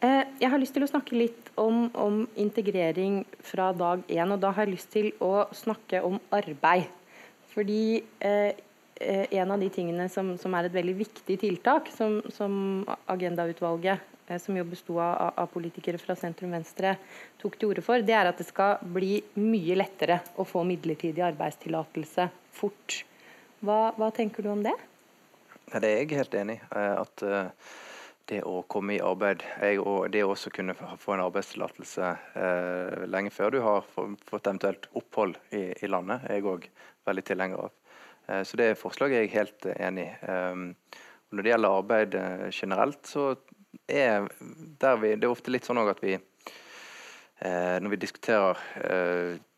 [0.02, 4.32] Eh, jeg har lyst til å snakke litt om, om, integrering fra dag én.
[4.32, 6.88] Og da har jeg lyst til å snakke om arbeid.
[7.54, 8.52] Fordi Eh,
[9.00, 14.38] en av de tingene som, som, er et veldig viktig tiltak, som, som Agendautvalget, eh,
[14.38, 16.94] som jo besto av, av, politikere fra sentrum-venstre,
[17.42, 21.24] tok til orde for, det er at det skal bli mye lettere å få midlertidig
[21.26, 23.00] arbeidstillatelse fort.
[23.64, 24.76] Hva, hva, tenker du om det?
[25.72, 26.64] Det er jeg helt enig i.
[26.76, 27.26] Eh, at
[28.30, 29.42] det å komme i arbeid,
[29.82, 34.88] og det å også kunne få en arbeidstillatelse eh, lenge før du har fått eventuelt
[34.96, 36.68] opphold i, i landet, er jeg òg
[37.04, 37.74] veldig tilhenger av.
[38.26, 40.14] Eh, så det forslaget er jeg helt eh, enig i.
[40.30, 40.68] Ehm,
[41.34, 43.34] når det gjelder arbeid eh, generelt, så
[43.90, 44.28] er
[45.00, 46.16] vi, det er ofte litt sånn at vi
[47.44, 48.60] når vi diskuterer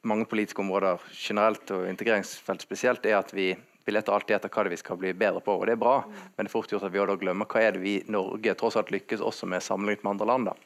[0.08, 4.64] mange politiske områder generelt og integreringsfelt spesielt, er at vi, vi leter alltid etter hva
[4.64, 5.54] det vi skal bli bedre på.
[5.54, 7.76] og Det er bra, men det er fort gjort at vi også glemmer hva er
[7.76, 10.48] det vi i Norge tross alt lykkes også med sammenlignet med andre land.
[10.48, 10.56] Da.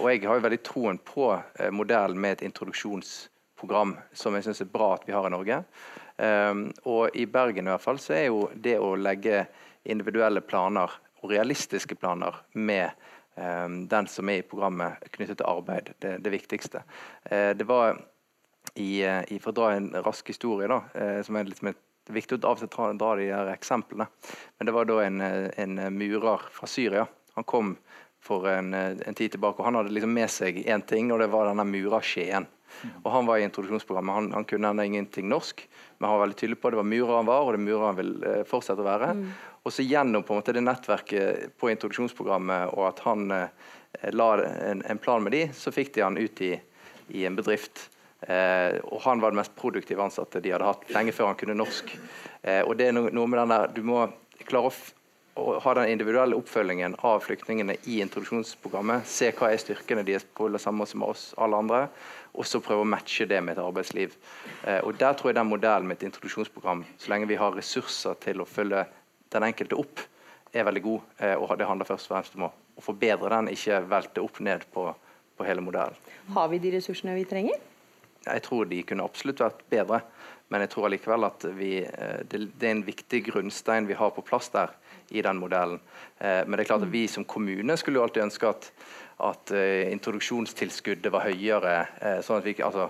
[0.00, 1.28] Og Jeg har jo veldig troen på
[1.76, 5.62] modellen med et introduksjonsprogram som jeg syns er bra at vi har i Norge.
[6.20, 9.46] Um, og i Bergen i hvert fall så er jo det å legge
[9.88, 12.90] individuelle planer og realistiske planer med
[13.36, 16.82] um, den som er i programmet knyttet til arbeid, det, det viktigste.
[17.30, 17.96] Uh, det var
[18.74, 22.12] i, i, For å dra en rask historie, da, uh, som er litt som et
[22.12, 24.10] viktig å dra, dra de her eksemplene.
[24.58, 27.06] Men det var da en, en murer fra Syria.
[27.36, 27.74] Han kom
[28.24, 31.30] for en, en, tid tilbake, og han hadde liksom med seg én ting, og det
[31.32, 32.48] var denne mura Skien.
[33.02, 34.14] Og Han var i introduksjonsprogrammet.
[34.14, 35.64] Han, han kunne ennå ingenting norsk,
[35.98, 37.66] men han var veldig tydelig på at det var murer han var, og det er
[37.66, 39.10] murer han vil uh, fortsette å være.
[39.18, 39.26] Mm.
[39.66, 43.66] Og så Gjennom på en måte det nettverket på introduksjonsprogrammet og at han eh,
[44.16, 46.54] la en, en, plan med de, så fikk de han ut i
[47.10, 47.90] i en bedrift.
[48.20, 51.58] Eh, og Han var den mest produktive ansatte de hadde hatt lenge før han kunne
[51.58, 51.92] norsk.
[52.42, 54.04] Eh, og det er noe, noe med den der, Du må
[54.46, 54.74] klare å,
[55.34, 59.06] å, ha den individuelle oppfølgingen av flyktningene i introduksjonsprogrammet.
[59.08, 61.82] Se hva er styrkene deres på samme som oss alle andre,
[62.32, 64.16] og så prøve å matche det med et arbeidsliv.
[64.64, 68.18] Eh, og Der tror jeg den modellen med et introduksjonsprogram, så lenge vi har ressurser
[68.22, 68.86] til å følge
[69.30, 70.02] den enkelte opp,
[70.52, 71.00] er veldig god.
[71.18, 74.40] Eh, og Det handler først og fremst om å, å forbedre den, ikke velte opp
[74.40, 74.88] ned på,
[75.36, 75.98] på hele modellen.
[76.34, 77.58] Har vi de ressursene vi trenger?
[78.20, 80.02] Jeg tror de kunne absolutt vært bedre,
[80.52, 84.12] men jeg tror allikevel at vi, eh, det, det, er en viktig grunnstein vi har
[84.14, 84.74] på plass der
[85.10, 85.80] i den modellen.
[86.18, 88.70] Eh, men det er klart at vi som kommune skulle jo alltid ønske at,
[89.20, 91.74] at uh, introduksjonstilskuddet var høyere.
[92.00, 92.88] Uh, sånn at Vi altså,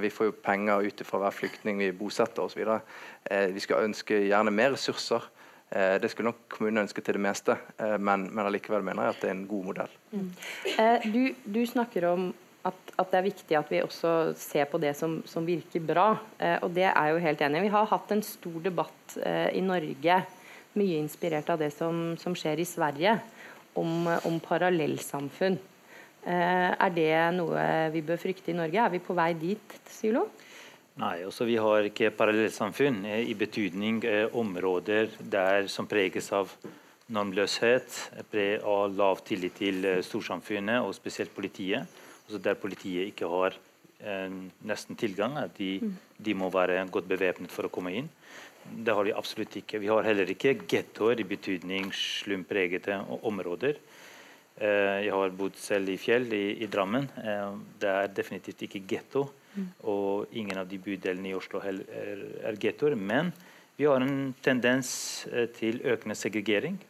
[0.00, 2.62] vi får jo penger ut fra hver flyktning vi bosetter osv.
[3.52, 5.26] Vi skal ønske gjerne mer ressurser.
[5.68, 7.58] Det skulle nok kommunene ønske til det meste,
[7.98, 9.96] men, men allikevel mener jeg at det er en god modell.
[10.14, 10.30] Mm.
[11.12, 12.30] Du, du, snakker om
[12.66, 16.08] at, at, det er viktig at vi også ser på det som, som virker bra.
[16.38, 17.66] Eh, og det er jeg jo helt enig i.
[17.66, 20.18] Vi har hatt en stor debatt eh, i Norge,
[20.78, 23.16] mye inspirert av det som, som skjer i Sverige,
[23.76, 25.58] om, om parallellsamfunn.
[26.26, 28.82] Eh, er det noe vi bør frykte i Norge?
[28.82, 30.26] Er vi på vei dit, Sylo?
[30.96, 36.30] Nei, også altså, vi har ikke parallellsamfunn eh, i betydning eh, områder der som preges
[36.32, 36.54] av
[37.12, 37.98] normløshet,
[38.64, 41.86] av lav tillit til eh, storsamfunnet og spesielt politiet
[42.26, 43.54] Også der politiet ikke har
[44.00, 44.32] eh,
[44.66, 45.36] nesten tilgang.
[45.58, 45.92] De, mm.
[46.18, 48.08] de, må være godt bevæpnet for å komme inn.
[48.72, 49.80] Det har vi absolutt ikke.
[49.82, 53.80] Vi har heller ikke gettoer i betydning slumpregete områder.
[54.56, 57.08] Eh, jeg har bodd selv i fjell i, i Drammen.
[57.20, 59.26] Eh, det er definitivt ikke getto.
[59.56, 59.66] Mm.
[59.92, 61.82] Og ingen av de bydelene i Oslo er,
[62.46, 62.96] er gettoer.
[62.96, 63.32] Men
[63.76, 66.80] vi har en tendens eh, til økende segregering.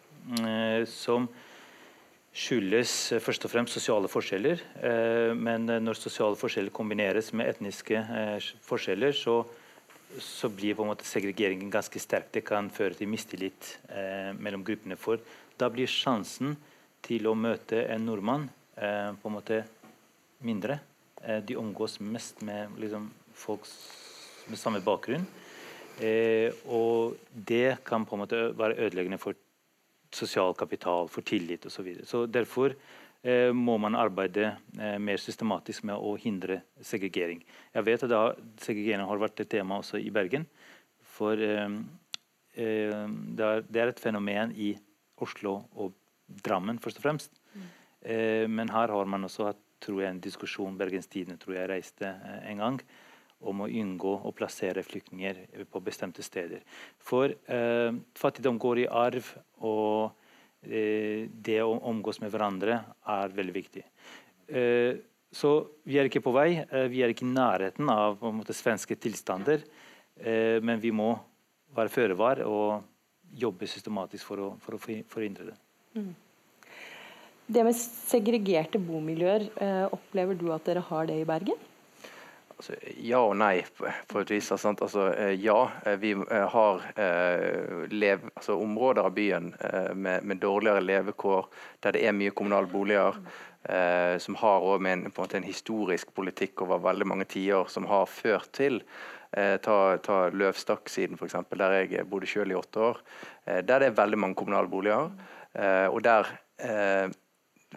[0.91, 1.29] Som
[2.35, 4.65] skyldes først og fremst sosiale forskjeller.
[5.39, 8.01] Men når sosiale forskjeller kombineres med etniske
[8.67, 9.37] forskjeller, så,
[10.23, 12.31] så blir på en måte segregeringen ganske sterk.
[12.33, 13.73] Det kan føre til mistillit
[14.39, 14.97] mellom gruppene.
[14.97, 15.21] For
[15.59, 16.55] da blir sjansen
[17.05, 19.63] til å møte en nordmann på en måte
[20.47, 20.79] mindre.
[21.47, 23.67] de omgås mest med liksom, folk
[24.49, 25.27] med samme bakgrunn.
[26.69, 29.35] og det kan på en måte være ødeleggende for
[30.13, 31.77] sosial kapital, for tillit osv.
[31.77, 32.07] Så videre.
[32.07, 32.77] så derfor eh,
[33.53, 37.41] må man arbeide eh, mer systematisk med å hindre segregering.
[37.75, 40.47] Jeg vet at har, segregering har vært et tema også i Bergen.
[41.17, 41.79] For eh,
[42.57, 44.75] eh det, er, et fenomen i
[45.21, 45.95] Oslo og
[46.27, 47.43] Drammen, først og fremst.
[47.55, 47.67] Mm.
[48.51, 52.09] men her har man også hatt tror jeg, en diskusjon Bergens Tidende tror jeg reiste
[52.09, 52.81] eh, en gang
[53.47, 56.63] om å unngå å plassere flyktninger på bestemte steder.
[56.99, 59.29] For eh, fattigdom går i arv,
[59.61, 60.23] og eh,
[60.67, 63.85] det å omgås med hverandre er veldig viktig.
[64.49, 64.99] Eh,
[65.37, 65.53] så
[65.87, 66.51] vi er ikke på vei.
[66.65, 69.65] Eh, vi er ikke i nærheten av måte, svenske tilstander.
[70.17, 71.13] Eh, men vi må
[71.77, 72.87] være føre var og
[73.37, 75.57] jobbe systematisk for å, for å forhindre det.
[75.99, 76.15] Mm.
[77.47, 81.59] Det med segregerte bomiljøer, eh, opplever du at dere har det i Bergen?
[82.57, 83.61] Altså, ja og nei,
[84.09, 84.47] på et vis.
[84.55, 86.87] Altså, eh, ja, eh, vi eh, har
[87.93, 89.51] lev, altså, områder av byen
[89.95, 91.51] med, med, dårligere levekår,
[91.85, 93.21] der det er mye kommunale boliger.
[94.23, 98.53] Som har med en, en, en, historisk politikk over veldig mange tiår som har ført
[98.55, 98.77] til
[99.35, 103.01] Ta, ta Løvstakk-siden, f.eks., der jeg bodde selv i åtte år.
[103.45, 105.11] Der det er veldig mange kommunale boliger.
[105.91, 106.31] og der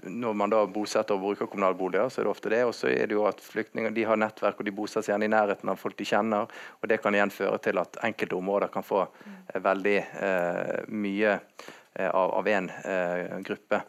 [0.03, 2.61] når man da bosetter og bruker kommunalboliger, så er det ofte det.
[2.67, 5.33] Og så er det jo at flyktninger de har nettverk og de bosetter gjerne i
[5.33, 6.49] nærheten av folk de kjenner.
[6.79, 11.35] og Det kan igjen føre til at enkelte områder kan få eh, veldig eh, mye
[11.35, 13.81] eh, av én eh, gruppe.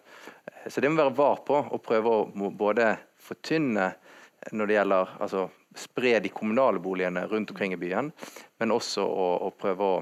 [0.67, 3.93] Så det må være var på å prøve å både fortynne
[4.57, 8.09] når det gjelder altså spre de kommunale boligene rundt omkring i byen,
[8.59, 10.01] men også å, å prøve å,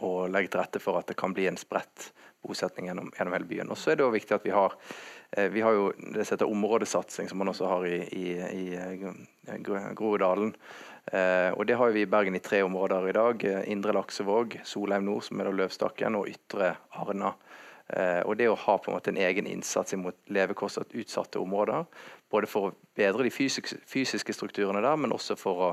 [0.00, 2.08] å legge til rette for at det kan bli en spredt
[2.46, 3.72] bosetning gjennom, gjennom hele byen.
[3.72, 4.76] Og så er det også viktig at vi har
[5.36, 8.64] eh, vi har jo det som heter områdesatsing, som man også har i, i, i
[8.76, 10.54] eh, Groruddalen.
[11.12, 13.46] Eh, og Det har vi i Bergen i tre områder i dag.
[13.66, 17.34] Indre Laksevåg, Solheim nord, som er da Løvstakken, og Ytre Arna.
[17.90, 21.86] Eh, og det å ha på en måte en egen innsats mot levekostutsatte områder,
[22.30, 25.70] både for å bedre de fysiske, strukturene der, men også for å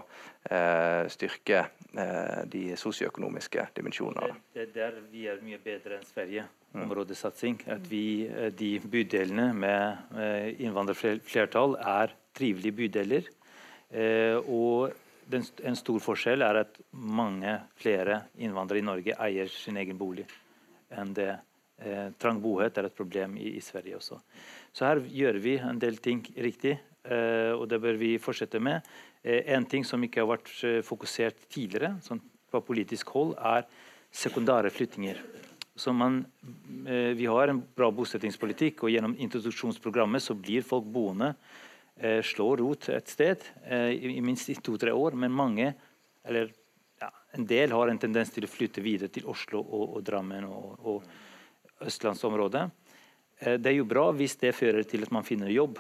[0.50, 1.60] eh, styrke
[1.94, 4.40] eh, de sosioøkonomiske dimensjonene.
[4.56, 6.48] Det er der vi er mye bedre enn Sverige.
[6.76, 6.82] Mm.
[6.84, 7.62] områdesatsing.
[7.72, 8.28] At vi,
[8.60, 10.18] de bydelene med
[10.60, 13.30] innvandrerflertall er trivelige bydeler.
[14.44, 14.92] og
[15.32, 20.28] den, en stor forskjell er at mange flere innvandrere i Norge eier sin egen bolig
[20.92, 21.32] enn det
[21.78, 24.18] Eh, trang bohet er et problem i, i, Sverige også.
[24.74, 26.78] Så her gjør vi en del ting riktig.
[27.08, 28.84] og det bør vi fortsette med.
[29.24, 30.50] En ting som ikke har vært
[30.84, 32.20] fokusert tidligere sånn
[32.52, 33.64] på politisk hold, er
[34.12, 35.22] sekundære flyttinger.
[35.96, 36.26] Man,
[37.16, 41.32] vi har en bra bosettingspolitikk, og gjennom introduksjonsprogrammet så blir folk boende,
[41.96, 45.16] slår rot et sted i minst to-tre år.
[45.16, 45.72] Men mange,
[46.28, 46.52] eller
[47.00, 50.44] ja, en del, har en tendens til å flytte videre til Oslo og, og Drammen
[50.50, 51.08] og, og
[51.86, 52.66] østlandsområdet.
[53.38, 55.78] Det er jo bra hvis det fører til at man finner jobb,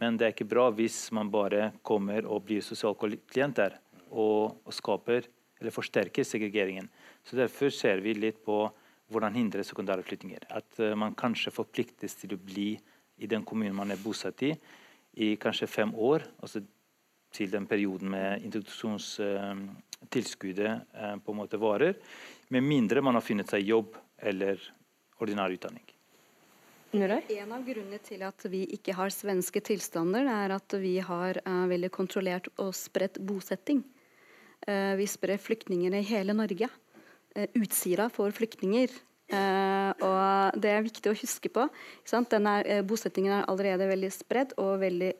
[0.00, 3.76] men det er ikke bra hvis man bare kommer og blir sosialklient der
[4.10, 5.22] og, og, skaper
[5.60, 6.88] eller forsterker segregeringen.
[7.24, 8.70] Så Derfor ser vi litt på
[9.10, 10.38] hvordan hindre sekundære flyttinger.
[10.50, 12.80] At uh, man kanskje forpliktes til å bli
[13.20, 14.54] i den kommunen man er bosatt i,
[15.20, 16.22] i kanskje fem år.
[16.40, 16.60] altså
[17.30, 21.94] til den perioden med introduksjonstilskuddet uh, på en måte varer.
[22.50, 24.58] Med mindre man har funnet seg jobb eller
[25.20, 25.84] ordinær utdanning.
[26.90, 31.68] En av grunnene til at vi ikke har svenske tilstander, er at vi har uh,
[31.70, 33.84] veldig kontrollert og spredt bosetting.
[34.66, 36.66] Uh, vi sprer flyktningene i hele Norge.
[37.36, 38.90] Uh, Utsira får flyktninger.
[39.30, 41.68] og Det er viktig å huske på.
[42.10, 45.12] Er, bosettingen er allerede veldig spredt og veldig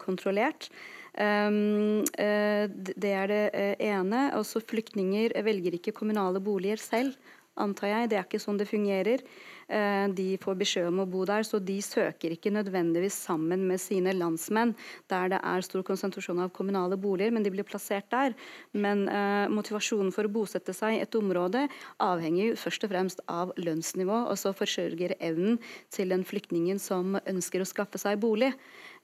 [0.00, 0.70] kontrollert.
[1.12, 3.42] Um, det er det
[3.84, 4.22] ene.
[4.40, 7.20] Også flyktninger velger ikke kommunale boliger selv,
[7.60, 8.10] antar jeg.
[8.10, 9.22] Det er ikke sånn det fungerer.
[9.70, 13.78] Eh, de får beskjed om å bo der, så de søker ikke nødvendigvis sammen med
[13.78, 14.72] sine landsmenn
[15.12, 18.34] der det er stor konsentrasjon av kommunale boliger, men de blir plassert der.
[18.74, 21.68] Men eh, motivasjonen for å bosette seg i et område
[22.02, 25.60] avhenger først og fremst av lønnsnivå, og så forsørgerevnen
[25.94, 28.50] til den flyktningen som ønsker å skaffe seg bolig.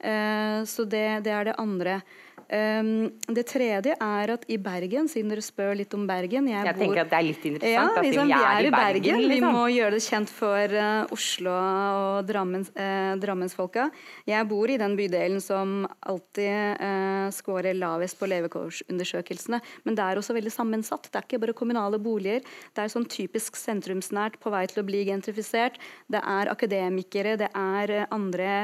[0.02, 2.00] Eh, så det, det er det andre.
[2.46, 6.76] Um, det tredje er at i Bergen, siden dere spør litt om Bergen Jeg, jeg
[6.76, 8.76] bor, tenker at det er litt interessant ja, at liksom, vi, er i Bergen.
[8.76, 9.32] Bergen liksom.
[9.32, 13.88] Vi må gjøre det kjent for uh, Oslo og Drammens, uh, Drammensfolka.
[14.30, 15.72] Jeg bor i den bydelen som
[16.06, 19.60] alltid uh, scorer lavest på levekårsundersøkelsene.
[19.82, 21.08] Men det er også veldig sammensatt.
[21.10, 22.46] Det er ikke bare kommunale boliger.
[22.76, 25.82] Det er sånn typisk sentrumsnært, på vei til å bli gentrifisert.
[26.06, 28.54] Det er akademikere, det er andre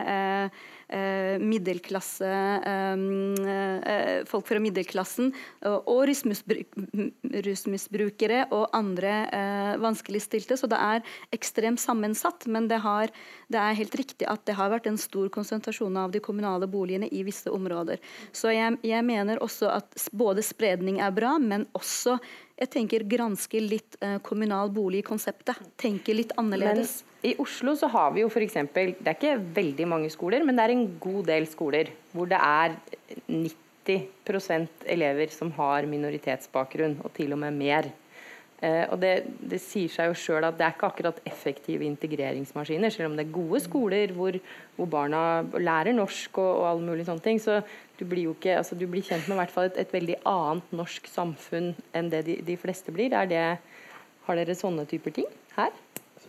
[1.41, 2.29] middelklasse
[2.69, 2.97] eh,
[4.29, 5.33] folk fra middelklassen
[5.67, 6.07] og
[7.47, 9.15] rusmisbrukere og andre
[9.83, 10.57] vanskeligstilte.
[10.59, 11.03] Så det er
[11.35, 12.47] ekstremt sammensatt.
[12.47, 13.13] Men det, har,
[13.49, 17.11] det, er helt riktig at det har vært en stor konsentrasjon av de kommunale boligene
[17.11, 18.03] i visse områder.
[18.33, 22.19] Så jeg, jeg mener også at både spredning er bra, men også
[22.63, 25.59] jeg tenker granske litt eh, kommunal bolig-konseptet.
[25.81, 27.01] Tenke litt annerledes.
[27.23, 28.55] Men I Oslo så har vi jo f.eks.
[28.71, 32.39] Det er ikke veldig mange skoler, men det er en god del skoler hvor det
[32.39, 32.77] er
[33.27, 37.91] 90 elever som har minoritetsbakgrunn, og til og med mer.
[38.63, 42.95] Eh, og det, det, sier seg jo sjøl at det er ikke akkurat effektive integreringsmaskiner,
[42.95, 44.39] selv om det er gode skoler hvor,
[44.77, 47.43] hvor barna lærer norsk og, og alle mulige sånne ting.
[47.43, 47.59] Så
[47.99, 50.77] du blir jo ikke, altså du blir kjent med hvert fall et, et, veldig annet
[50.79, 53.11] norsk samfunn enn det de, de fleste blir.
[53.11, 53.43] Det,
[54.29, 55.27] har dere sånne typer ting
[55.57, 55.75] her?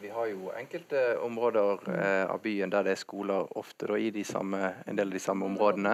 [0.04, 4.10] Vi har jo enkelte områder eh, av byen der det er skoler ofte da, i
[4.12, 5.94] de samme, en del av de samme områdene.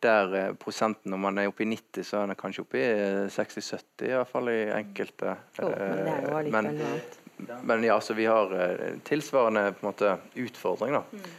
[0.00, 2.88] Der eh, prosenten, når man er oppe i 90, så er den kanskje oppe i
[3.36, 5.36] 60-70, i hvert fall i enkelte.
[5.60, 9.84] Oh, men det er jo eh, men, men ja, så vi har eh, tilsvarende på
[9.84, 11.30] en måte, utfordring da, mm.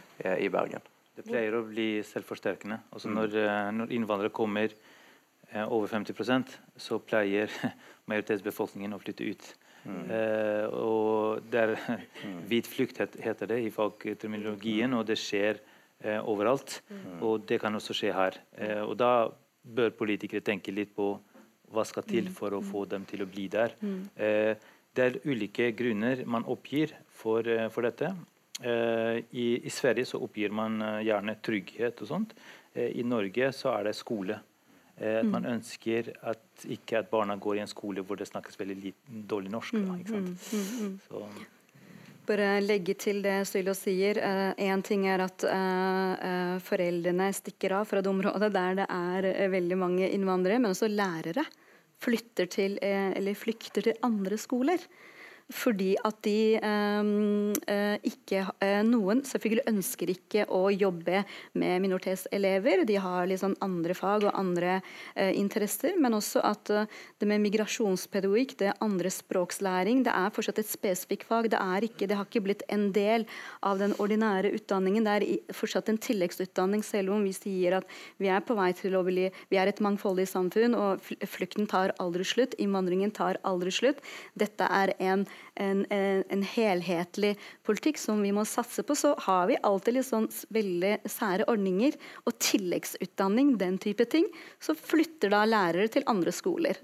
[0.46, 0.88] i Bergen.
[1.12, 2.78] Det pleier å bli selvforsterkende.
[2.94, 3.16] Altså mm.
[3.18, 7.52] når, eh, når innvandrere kommer eh, over 50% så pleier
[8.10, 9.50] majoritetsbefolkningen å flytte ut.
[9.84, 10.02] Mm.
[10.14, 12.40] Eh, og der, mm.
[12.50, 15.60] Hvit flukt heter det i fagterminologien, og det skjer
[16.04, 16.80] eh, overalt.
[16.90, 17.20] Mm.
[17.28, 18.40] Og det kan også skje her.
[18.56, 19.28] Eh, og da
[19.62, 21.14] bør politikere tenke litt på
[21.72, 22.36] hva skal til mm.
[22.36, 23.78] for å få dem til å bli der.
[24.16, 24.52] Eh,
[24.92, 28.10] det er ulike grunner man oppgir for, for dette.
[28.60, 32.34] Eh, I, I, Sverige så oppgir man eh, gjerne trygghet og sånt.
[32.74, 34.36] Eh, I Norge så er det skole.
[35.00, 35.52] At man mm.
[35.56, 39.50] ønsker at ikke at barna går i en skole hvor det snakkes veldig liten, dårlig
[39.50, 39.74] norsk.
[39.74, 40.28] Da, mm,
[41.10, 41.40] mm,
[42.28, 44.20] Bare legge til det Sylo sier.
[44.54, 48.86] Én uh, ting er at uh, uh, foreldrene stikker av fra det området der det
[48.86, 51.46] er veldig mange innvandrere, men også lærere
[52.02, 54.82] flytter til, eller flykter til andre skoler
[55.52, 61.22] fordi at de eh, ikke uh, Noen selvfølgelig ønsker ikke å jobbe
[61.58, 62.84] med minoritetselever.
[62.88, 64.78] De har liksom andre fag og andre
[65.14, 65.96] eh, interesser.
[66.00, 70.70] Men også at uh, det med migrasjonspedagogikk, det er andre språkslæring, det er fortsatt et
[70.70, 71.50] spesifikt fag.
[71.52, 73.26] Det, ikke, det, har ikke blitt en del
[73.66, 75.06] av den ordinære utdanningen.
[75.06, 78.96] Det er fortsatt en tilleggsutdanning, selv om vi sier at vi er på vei til
[78.96, 82.56] å bli Vi er et mangfoldig samfunn, og flukten tar aldri slutt.
[82.62, 84.00] Innvandringen tar aldri slutt.
[84.38, 85.26] Dette er en
[85.60, 87.34] en, en, en, helhetlig
[87.66, 91.98] politikk som vi må satse på, så har vi alltid litt sånn veldig sære ordninger
[92.24, 94.28] og tilleggsutdanning, den type ting.
[94.62, 96.80] Så flytter da lærere til andre skoler.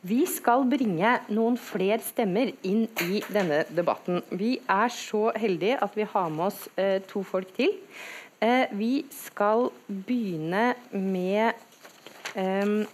[0.00, 4.22] Vi skal bringe noen flere stemmer inn i denne debatten.
[4.32, 7.74] Vi er så heldige at vi har med oss eh, to folk til.
[8.40, 11.52] Eh, vi skal begynne med,
[12.34, 12.86] ehm,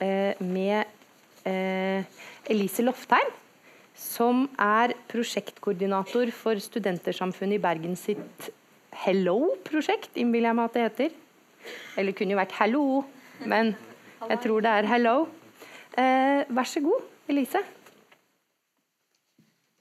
[0.00, 0.84] eh, med
[1.48, 2.04] eh,
[2.44, 3.32] Elise Loftheim,
[4.00, 8.48] som er prosjektkoordinator for Studentersamfunnet i Bergen sitt
[9.04, 11.18] Hello-prosjekt, innbiller jeg meg at det heter.
[12.00, 12.84] Eller kunne jo vært Hello,
[13.44, 13.74] men
[14.24, 15.16] jeg tror det er Hello.
[16.00, 17.62] Eh, vær så god, Elise.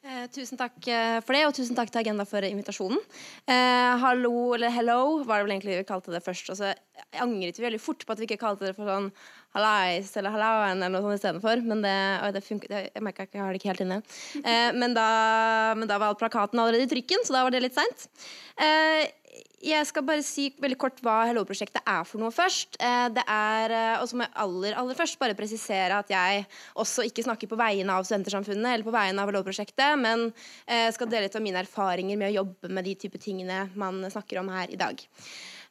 [0.10, 2.98] Eh, tusen takk eh, for det, og tusen takk til Agenda for invitasjonen.
[3.46, 6.50] Eh, hallo, eller hello, var det vel egentlig vi kalte det først.
[6.50, 9.12] Og jeg angret vi veldig fort på at vi ikke kalte det for sånn
[9.54, 11.62] hallais eller hallauen eller noe sånt istedenfor.
[11.62, 11.94] Men det,
[12.34, 14.00] det funket, jeg merka jeg har det ikke helt inne.
[14.42, 15.10] Eh, men, da,
[15.78, 18.10] men, da, var plakaten allerede i trykken, så da var det litt seint.
[18.58, 19.06] Eh,
[19.60, 22.78] jeg skal bare si veldig kort hva Hello-prosjektet er for noe først.
[22.80, 26.46] Eh, det er, eh, og så må jeg aller, aller først bare presisere at jeg
[26.80, 30.30] også ikke snakker på vegne av Studentersamfunnet eller på vegne av Hello-prosjektet, men
[30.66, 34.02] eh, skal dele litt av mine erfaringer med å jobbe med de type tingene man
[34.08, 35.08] snakker om her i dag.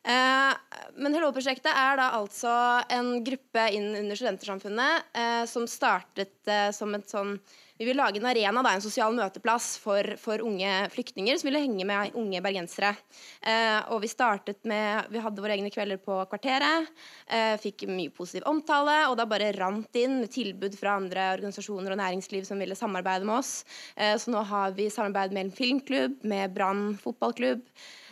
[0.08, 2.50] Men Hello-prosjektet er da altså
[2.94, 7.34] en gruppe inn under Studentersamfunnet som startet som et sånn
[7.78, 11.62] vi vil lage en arena, da, en sosial møteplass for, for, unge flyktninger som ville
[11.62, 12.90] henge med unge bergensere.
[13.38, 16.90] Eh, og Vi startet med, vi hadde våre egne kvelder på Kvarteret.
[17.30, 18.96] Eh, fikk mye positiv omtale.
[19.12, 23.28] Og da bare rant inn med tilbud fra andre organisasjoner og næringsliv som ville samarbeide
[23.28, 23.62] med oss.
[23.94, 27.62] Eh, så nå har vi samarbeid med en filmklubb, med Brann fotballklubb,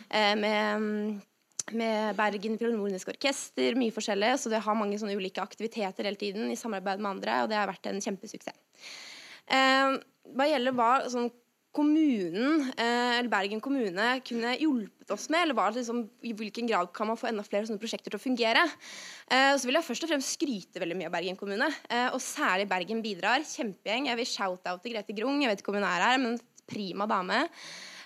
[0.09, 1.25] eh, med
[1.75, 4.37] med Bergen Filharmoniske Orkester, mye forskjellig.
[4.39, 7.57] Så det har mange sånne ulike aktiviteter hele tiden i samarbeid med andre, og det
[7.59, 8.55] har vært en kjempesuksess.
[9.47, 9.97] Eh,
[10.37, 11.29] hva gjelder hva sånn,
[11.77, 16.89] kommunen, eh, eller Bergen kommune kunne hjulpet oss med, eller hva, liksom, i hvilken grad
[16.95, 18.63] kan man få enda flere sånne prosjekter til å fungere,
[19.29, 21.69] eh, så vil jeg først og fremst skryte veldig mye av Bergen kommune.
[21.89, 23.45] Eh, og særlig Bergen bidrar.
[23.45, 24.09] Kjempegjeng.
[24.09, 27.07] Jeg vil shout-out til Grete Grung, jeg vet ikke om hun er her, men prima
[27.07, 27.43] dame.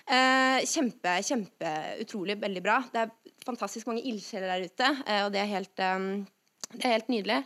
[0.02, 1.72] Eh, kjempe, kjempe
[2.02, 2.82] utrolig, veldig bra.
[2.92, 3.14] Det er
[3.46, 7.44] fantastisk mange ildsjeler der ute, eh, og det er helt, det er helt nydelig.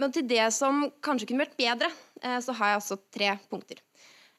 [0.00, 1.90] men til det som kanskje kunne vært bedre,
[2.22, 3.82] så har jeg altså tre punkter.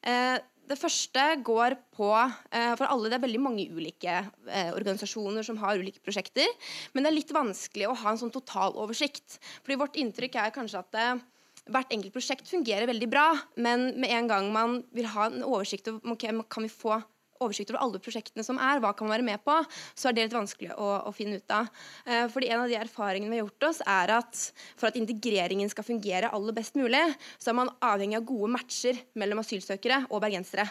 [0.03, 5.59] Eh, det første går på eh, For alle, det er veldig mange ulike organisasjoner som
[5.59, 6.47] har ulike prosjekter.
[6.93, 9.39] Men det er litt vanskelig å ha en sånn totaloversikt.
[9.65, 11.23] Fordi vårt inntrykk er kanskje at
[11.71, 15.87] hvert enkelt prosjekt fungerer veldig bra, men med en gang man vil ha en oversikt
[15.91, 16.97] over okay, kan vi få
[17.45, 19.55] oversikt over alle prosjektene som er, hva kan man være med på,
[19.95, 21.69] så er det litt vanskelig å, å finne ut av.
[22.05, 24.41] Eh, fordi En av de erfaringene vi har gjort oss, er at
[24.77, 27.01] for at integreringen skal fungere aller best mulig,
[27.41, 30.67] så er man avhengig av gode matcher mellom asylsøkere og bergensere.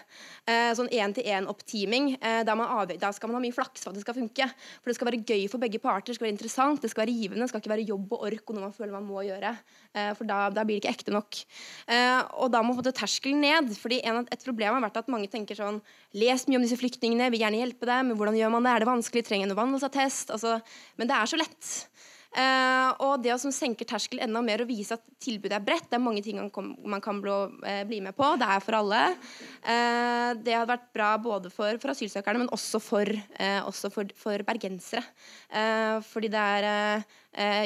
[0.47, 2.13] Eh, sånn én-til-én-oppteaming.
[2.21, 4.49] Eh, da, skal man ha mye flaks for at det skal funke.
[4.81, 7.17] For det skal være gøy for begge parter, det skal være interessant, det skal være
[7.17, 7.43] givende.
[7.45, 9.55] Det skal ikke være jobb og ork og noe man føler man må gjøre.
[9.93, 11.43] Eh, for da, da, blir det ikke ekte nok.
[11.91, 13.73] Eh, og da må man få terskelen ned.
[13.79, 15.81] fordi Et problem har vært at mange tenker sånn
[16.15, 18.73] Les mye om disse flyktningene, vil gjerne hjelpe dem, hvordan gjør man det?
[18.73, 19.27] Er det vanskelig?
[19.27, 20.33] Trenger en vandelsattest?
[20.35, 20.59] Altså,
[21.01, 21.73] men det er så lett.
[22.33, 25.99] Uh, og det å senke terskel enda mer og vise at tilbudet er bredt, det
[25.99, 28.31] er mange ting man, kom, man kan bli, uh, bli, med på.
[28.41, 29.01] Det er for alle.
[29.67, 33.13] Uh, det hadde vært bra både for, for asylsøkerne, men også for,
[33.69, 35.03] også for, for bergensere.
[36.09, 37.03] fordi det er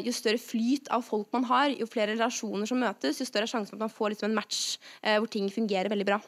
[0.07, 3.53] Jo større flyt av folk man har, jo flere relasjoner som møtes, jo større er
[3.53, 6.19] sjanse for at man får liksom en match hvor ting fungerer veldig bra.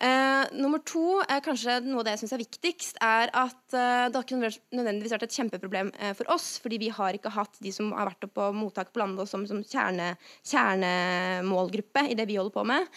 [0.00, 4.06] Uh, nummer to er kanskje noe av det jeg syns er viktigst, er at eh,
[4.08, 4.38] det har ikke
[4.72, 8.08] nødvendigvis vært et kjempeproblem uh, for oss, fordi vi har ikke hatt de som har
[8.08, 10.14] vært på mottak på landet som, som kjerne,
[10.48, 12.88] kjernemålgruppe i det vi holder på med.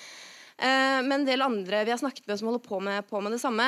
[0.63, 3.39] men en del andre vi har snakket med som holder på med, på med det
[3.41, 3.65] samme,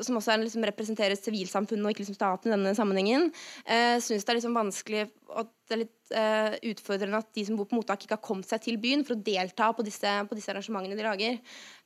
[0.00, 3.28] som også liksom, representerer sivilsamfunnet og ikke liksom staten i denne sammenhengen,
[3.66, 5.08] eh, syns det er liksom vanskelig
[5.38, 8.48] at det er litt uh, utfordrende at de som bor på mottak, ikke har kommet
[8.48, 11.36] seg til byen for å delta på disse, på disse arrangementene de lager.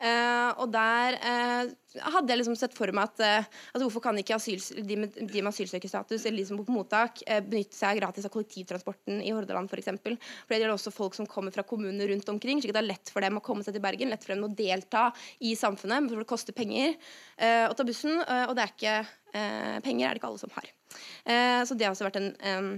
[0.01, 1.73] Uh, og der uh,
[2.15, 5.43] hadde jeg liksom sett for meg at altså hvorfor kan ikke asyl, de, med, de
[5.43, 9.69] med asylsøkerstatus eller de som bor på mottak, benytte seg gratis av kollektivtransporten i Hordaland
[9.69, 9.75] f.eks.
[9.75, 10.17] For, eksempel.
[10.19, 12.89] for det gjelder også folk som kommer fra kommuner rundt omkring, slik at det er
[12.89, 15.05] lett for dem å komme seg til Bergen, lett for dem å delta
[15.45, 16.97] i samfunnet, for det koster penger
[17.69, 18.97] å ta bussen, og det er ikke
[19.85, 20.69] penger er det ikke alle som har.
[21.67, 22.75] så det har også vært en um,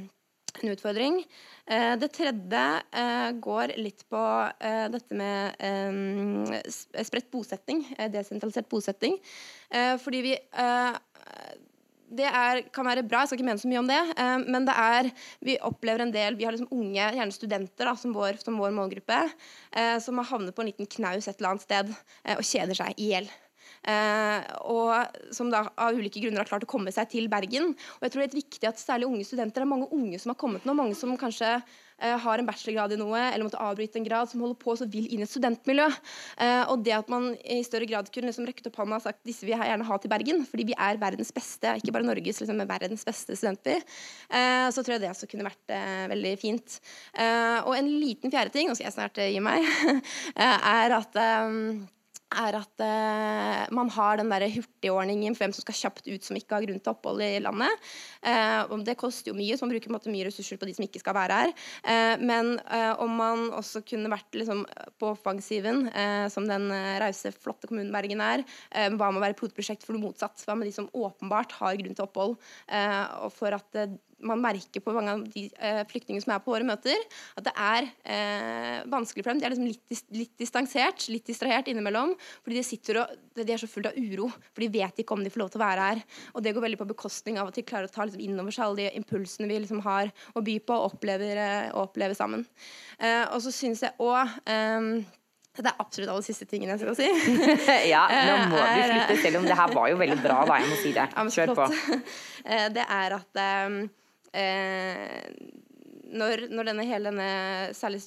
[0.62, 1.20] en utfordring.
[1.66, 2.64] Eh, det tredje
[3.02, 4.22] eh, går litt på
[4.60, 5.58] eh, dette med
[6.70, 9.18] spredt bosetting, desentralisert bosetting.
[10.00, 10.34] Fordi vi
[12.06, 14.66] det er, kan være bra, jeg skal ikke mene så mye om det, eh, men
[14.68, 15.08] det er,
[15.44, 18.74] vi opplever en del Vi har liksom unge, gjerne studenter, da, som, vår, som vår
[18.76, 19.18] målgruppe,
[19.72, 22.78] eh, som har havnet på en liten knaus et eller annet sted eh, og kjeder
[22.78, 23.30] seg i hjel.
[23.86, 27.72] Uh, og som da av ulike grunner har klart å komme seg til Bergen.
[27.98, 30.32] Og jeg tror det er viktig at særlig unge studenter, det er mange unge som
[30.32, 34.00] har kommet nå, mange som kanskje uh, har en bachelorgrad i noe, eller måtte avbryte
[34.00, 35.86] en grad, som holder på og vil inn i et studentmiljø.
[36.40, 39.22] Uh, og det at man i større grad kunne liksom røkket opp hånda og sagt
[39.28, 42.42] disse vil jeg gjerne ha til Bergen, fordi vi er verdens beste, ikke bare Norges,
[42.42, 43.82] liksom, men verdens beste studenter,
[44.26, 45.74] så tror jeg det også kunne vært
[46.12, 46.78] veldig fint.
[47.64, 49.66] og en liten fjerde ting, nå skal jeg snart gi meg,
[50.36, 51.20] er at
[52.34, 56.38] er at uh, man har den der hurtigordningen for hvem som skal kjapt ut som
[56.38, 57.86] ikke har grunn til opphold i landet.
[58.24, 61.02] Uh, det koster jo mye, så man bruker måte, mye ressurser på de som ikke
[61.02, 61.54] skal være her.
[61.86, 62.54] Uh, men
[63.02, 64.64] om man også kunne vært liksom,
[65.00, 65.86] på offensiven,
[66.32, 66.68] som den
[67.00, 68.42] rause, flotte kommunen Bergen er,
[68.94, 70.42] hva med å være pilotprosjekt for noe motsatt?
[70.46, 72.36] Hva med de som åpenbart har grunn til opphold?
[72.36, 73.80] og for at
[74.24, 77.00] man merker på mange av de eh, flyktningene som er på våre møter,
[77.36, 79.42] at det er eh, vanskelig for dem.
[79.42, 82.14] De er liksom litt, litt, distansert, litt distrahert innimellom.
[82.44, 84.30] Fordi de sitter og de er så fulle av uro.
[84.52, 86.00] For de vet ikke om de får lov til å være her.
[86.32, 88.56] Og det går veldig på bekostning av at de klarer å ta liksom, inn over
[88.56, 92.46] seg alle de impulsene vi liksom, har å by på og opplever, eh, opplever sammen.
[92.96, 95.04] Eh, og så synes jeg også...
[95.56, 97.06] det er absolutt alle siste tingene jeg skal si.
[97.92, 100.58] ja, nå må vi slutte, selv om det her var jo veldig bra, da.
[100.60, 101.06] Jeg må si det.
[101.36, 101.68] Kjør på.
[102.76, 103.40] det er at
[104.36, 105.24] eh,
[106.16, 107.30] når, når, denne hele denne
[107.76, 108.02] særlig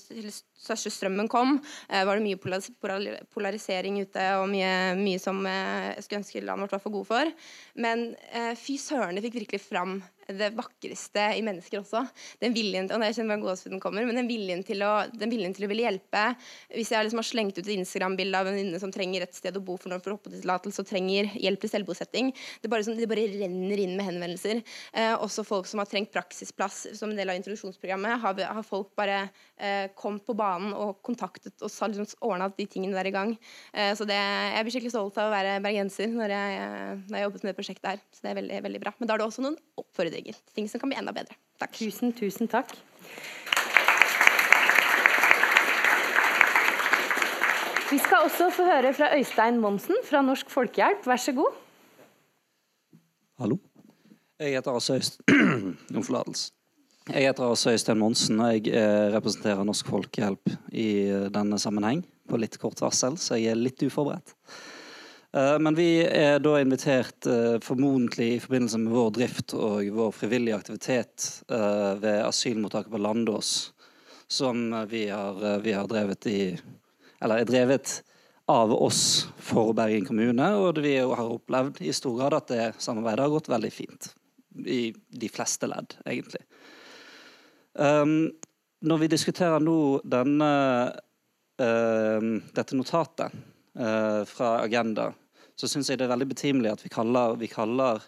[0.59, 1.57] største strømmen kom,
[1.87, 6.67] eh, var det mye polarisering ute og mye, mye som eh, jeg skulle ønske landet
[6.67, 7.33] vårt var for gode for.
[7.79, 9.99] Men eh, fy søren, det fikk virkelig fram
[10.29, 12.03] det vakreste i mennesker også.
[12.41, 15.65] Den viljen, og jeg kjenner gåsehuden kommer, men den viljen, til å, den viljen til
[15.65, 16.21] å ville hjelpe.
[16.75, 19.57] Hvis jeg liksom har slengt ut et Instagram-bilde av en venninne som trenger et sted
[19.57, 22.31] å bo for når får oppholdstillatelse og trenger hjelp til selvbosetting,
[22.61, 24.61] det bare, det bare renner inn med henvendelser.
[24.93, 28.93] Eh, også folk som har trengt praksisplass som en del av introduksjonsprogrammet, har, har folk
[28.99, 29.23] bare
[29.57, 33.35] eh, kommet på banen og kontaktet og liksom ordna de tingene der i gang.
[33.73, 36.69] Eh, så det, jeg blir skikkelig stolt av å være bergenser når jeg,
[37.09, 38.03] når jeg jobbet med det prosjektet her.
[38.13, 38.93] Så det er veldig, veldig bra.
[38.99, 40.39] Men da er det også noen oppfordringer.
[40.55, 41.37] Ting som kan bli enda bedre.
[41.61, 41.75] Takk.
[41.79, 42.75] Tusen, tusen takk.
[47.89, 51.07] Vi skal også få høre fra Øystein Monsen fra Norsk Folkehjelp.
[51.09, 51.57] Vær så god.
[53.39, 53.57] Hallo.
[54.39, 56.51] Jeg heter altså Øystein Om forlatelse.
[57.09, 60.89] Jeg heter altså Øystein Monsen, og jeg eh, representerer Norsk Folkehjelp i
[61.33, 64.35] denne sammenheng på litt kort varsel, så jeg er litt uforberedt.
[65.33, 70.13] Eh, men vi er da invitert eh, formodentlig i forbindelse med vår drift og vår
[70.15, 73.73] frivillige aktivitet eh, ved asylmottaket på Landås,
[74.29, 76.41] som vi har, vi har drevet i
[77.19, 78.03] Eller er drevet
[78.49, 83.25] av oss for Bergen kommune, og vi har opplevd i stor grad at det samarbeidet
[83.25, 84.11] har gått veldig fint.
[84.65, 86.45] I de fleste ledd, egentlig.
[87.73, 88.31] Um,
[88.81, 90.51] når vi diskuterer nå denne,
[91.61, 93.35] uh, dette notatet
[93.79, 95.11] uh, fra Agenda,
[95.59, 98.01] så syns jeg det er veldig betimelig at vi kaller, vi kaller,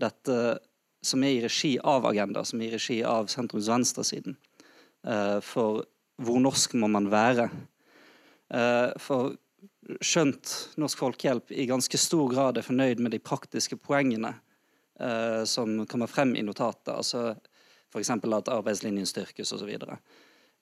[0.00, 0.38] dette
[1.04, 4.38] som er i regi av Agenda, som er i regi av sentrums-venstresiden,
[5.06, 5.84] uh, for
[6.22, 7.50] hvor norsk må man være?
[8.52, 9.36] Uh, for
[9.98, 14.36] skjønt Norsk Folkehjelp i ganske stor grad er fornøyd med de praktiske poengene
[15.48, 17.32] som kommer frem i notatet, altså
[17.92, 18.10] f.eks.
[18.10, 19.76] at arbeidslinjen styrkes osv.,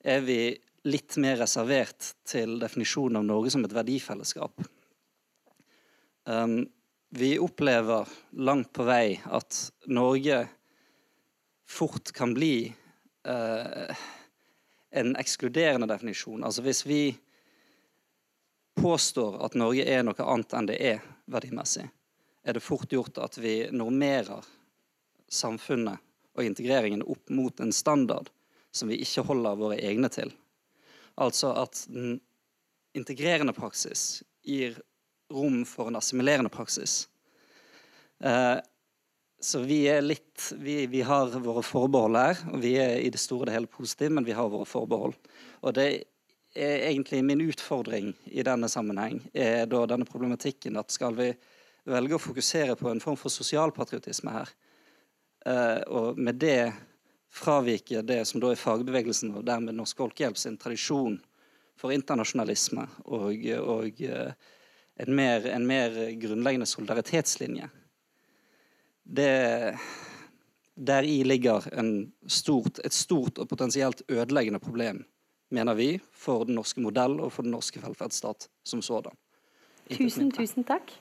[0.00, 0.40] er vi
[0.88, 4.64] litt mer reservert til definisjonen av Norge som et verdifellesskap.
[6.24, 6.62] Um,
[7.10, 8.08] vi opplever
[8.38, 9.58] langt på vei at
[9.90, 10.44] Norge
[11.68, 12.70] fort kan bli
[13.28, 14.04] uh,
[14.90, 16.44] en ekskluderende definisjon.
[16.44, 17.02] Altså hvis vi
[18.80, 21.86] påstår at Norge er noe annet enn det er verdimessig,
[22.42, 24.46] er det fort gjort at vi normerer
[25.30, 26.00] samfunnet
[26.40, 28.30] og integreringen opp mot en standard
[28.72, 30.32] som vi ikke holder våre egne til.
[31.20, 32.18] Altså at den
[32.96, 34.78] integrerende praksis gir
[35.30, 37.04] rom for en assimilerende praksis.
[38.24, 38.58] Eh,
[39.40, 42.40] så vi er litt vi, vi, har våre forbehold her.
[42.52, 45.14] og Vi er i det store og det hele positive, men vi har våre forbehold.
[45.64, 45.88] Og det
[46.54, 51.30] er egentlig min utfordring i denne sammenheng, er da denne problematikken at skal vi
[51.88, 54.50] velge å fokusere på en form for sosialpatriotisme her,
[55.86, 56.72] og med det
[57.30, 61.20] fravike det som da er fagbevegelsen og dermed Norsk Folkehjelp sin tradisjon
[61.80, 64.32] for internasjonalisme og, og eh,
[65.00, 67.70] en mer, en mer grunnleggende solidaritetslinje.
[69.10, 69.30] Det,
[70.76, 71.64] Deri ligger
[72.28, 75.00] stort, et stort og potensielt ødeleggende problem,
[75.48, 79.16] mener vi, for den norske modell og for den norske velferdsstat som sådan.
[79.90, 80.92] Tusen, tusen takk.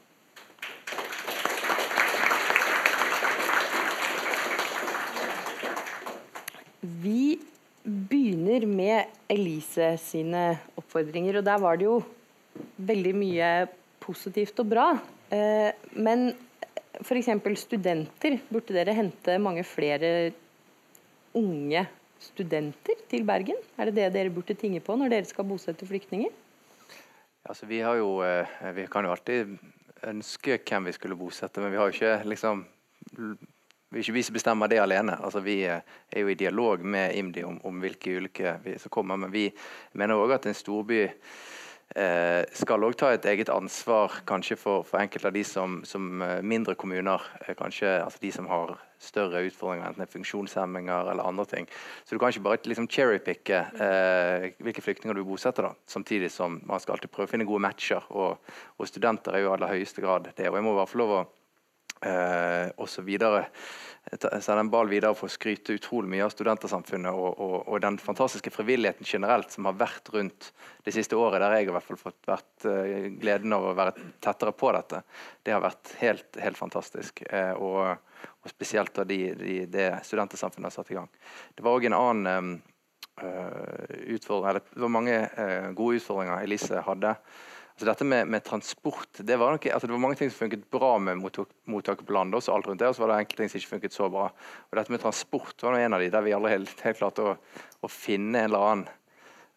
[6.81, 7.39] Vi
[7.83, 10.43] begynner med Elise sine
[10.79, 11.99] oppfordringer, og der var det jo
[12.89, 13.49] veldig mye
[14.03, 14.89] positivt og bra.
[15.33, 16.31] Eh, men
[17.03, 17.31] f.eks.
[17.61, 20.31] studenter, burde dere hente mange flere
[21.37, 21.85] unge
[22.19, 23.59] studenter til Bergen?
[23.77, 26.31] Er det det dere burde tinge på når dere skal bosette flyktninger?
[27.49, 29.55] Altså, vi, jo, eh, vi kan jo alltid
[30.09, 32.65] ønske hvem vi skulle bosette, men vi har jo ikke liksom
[33.89, 35.15] det er ikke vi som bestemmer det alene.
[35.17, 35.81] Altså, vi er
[36.13, 38.19] jo i dialog med IMDi om, om hvilke
[38.61, 39.17] vi som kommer.
[39.17, 39.47] Men vi
[39.97, 41.07] mener òg at en storby
[41.95, 46.41] eh, skal ta et eget ansvar kanskje for, for enkelte av de som, som eh,
[46.45, 47.25] mindre kommuner.
[47.47, 51.67] Eh, kanskje altså de som har større utfordringer, enten det er funksjonshemminger eller andre ting.
[52.05, 55.73] Så du kan ikke bare liksom cherrypicke eh, hvilke flyktninger du bosetter, da.
[55.89, 58.05] Samtidig som man skal alltid prøve å finne gode matcher.
[58.13, 58.37] Og,
[58.77, 60.49] og studenter er jo i aller høyeste grad det.
[60.51, 61.25] Og jeg må bare få lov å
[62.05, 63.09] eh, osv.
[64.09, 67.99] Sende en ball videre for å skryte utrolig mye av studentersamfunnet og, og, og, den
[68.01, 70.49] fantastiske frivilligheten generelt som har vært rundt
[70.85, 74.07] det siste året, der jeg har hvert fall fått vært uh, gleden av å være
[74.23, 75.03] tettere på dette.
[75.43, 77.21] Det har vært helt, helt fantastisk.
[77.29, 77.99] Eh, og,
[78.39, 81.11] og, spesielt da de, de, det studentersamfunnet har satt i gang.
[81.53, 82.57] Det var òg en annen um,
[83.19, 85.15] utfordring, eller det var mange
[85.75, 87.17] gode utfordringer Elise hadde.
[87.79, 90.65] Så dette med, med transport det var, noe, altså det var, mange ting som funket
[90.67, 92.41] bra med mottaket på landet.
[92.41, 94.25] og alt rundt det, og så var det enkelte ting som ikke funket så bra.
[94.67, 97.37] Og Dette med transport var en av de der vi aldri helt, helt klarte å,
[97.79, 98.89] å, finne en eller annen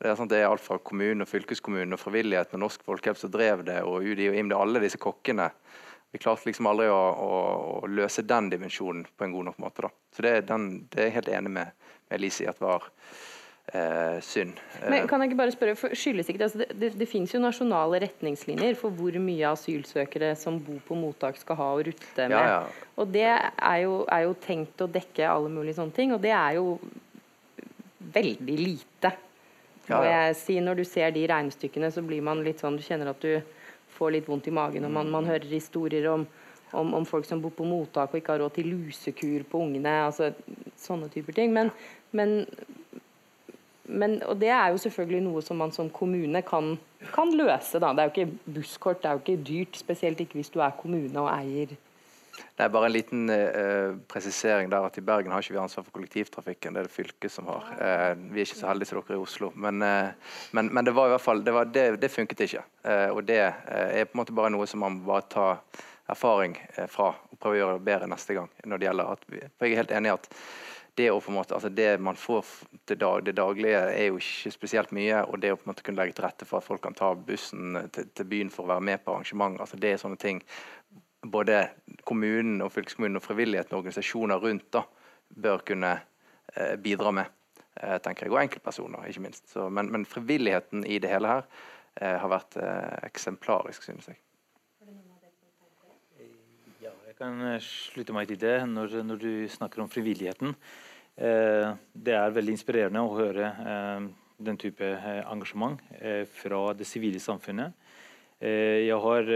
[0.02, 3.18] det er, sånn, det er alt fra kommunen og fylkeskommunen og frivilligheten og Norsk Folkehjelp
[3.18, 5.50] som drev det, og UDI og IMDi, alle disse kokkene.
[6.14, 7.42] Vi klarte liksom aldri å, å,
[7.82, 9.86] å, løse den dimensjonen på en god nok måte.
[9.86, 9.92] da.
[10.14, 12.86] Så det, den, det er jeg helt enig med, med Elise i at var
[13.70, 14.58] eh, synd.
[14.82, 17.08] Men eh, kan jeg ikke bare spørre, for skyldes ikke det, altså det, det, det
[17.08, 21.80] finnes jo nasjonale retningslinjer for hvor mye asylsøkere som bor på mottak skal ha å
[21.88, 22.36] rutte med.
[22.36, 22.90] Ja, ja.
[22.98, 26.34] Og det er jo, er jo, tenkt å dekke alle mulige sånne ting, og det
[26.36, 26.76] er jo
[28.12, 29.14] veldig lite.
[29.88, 30.04] Ja, ja.
[30.10, 33.24] Jeg si, når du ser de regnestykkene, så blir man litt sånn Du kjenner at
[33.24, 33.40] du
[33.96, 36.26] får litt vondt i magen, og man, man hører historier om
[36.72, 39.92] om, om, folk som bor på mottak og ikke har råd til lusekur på ungene.
[40.06, 40.30] altså
[40.80, 41.52] Sånne typer ting.
[41.52, 41.68] Men,
[42.16, 42.46] men
[43.84, 46.76] men, og det er jo selvfølgelig noe som man som kommune kan,
[47.14, 47.80] kan løse.
[47.82, 47.92] Da.
[47.92, 50.76] Det er jo ikke busskort, det er jo ikke dyrt, spesielt ikke hvis du er
[50.78, 51.74] kommune og eier.
[52.32, 55.84] Det er bare en liten uh, presisering der at I Bergen har ikke vi ansvar
[55.84, 57.68] for kollektivtrafikken, det er det fylket som har.
[57.76, 59.50] Uh, vi er ikke så heldige som dere i Oslo.
[59.56, 62.64] Men, uh, men, men, det var i hvert fall, det, var, det, det funket ikke.
[63.12, 65.60] og det er på en måte bare noe som man bare tar
[66.10, 66.56] erfaring
[66.90, 68.48] fra og prøver å gjøre bedre neste gang.
[68.64, 70.28] når det gjelder at for Jeg er helt enig i at
[70.94, 72.44] det, måte, altså det man får
[72.84, 75.22] det, dag, det, daglige, er jo ikke spesielt mye.
[75.24, 77.14] Og det å på en måte kunne legge til rette for at folk kan ta
[77.14, 80.42] bussen til, til byen for å være med på arrangement, altså det er sånne ting
[81.22, 81.68] både
[82.04, 84.82] kommunen og fylkeskommunen og frivilligheten og organisasjoner rundt da,
[85.42, 85.92] bør kunne
[86.56, 87.30] eh, bidra med.
[87.76, 89.48] Eh, tenker jeg, Og enkeltpersoner, ikke minst.
[89.52, 91.46] Så, men, men, frivilligheten i det hele her
[92.00, 94.18] eh, har vært eh, eksemplarisk, synes jeg.
[97.22, 100.56] Kan eh, slutte meg til det når, når du snakker om frivilligheten.
[101.16, 104.08] Eh, det er veldig inspirerende å høre eh,
[104.42, 107.76] den type eh, engasjement eh, fra det sivile samfunnet.
[108.42, 109.30] Eh, jeg har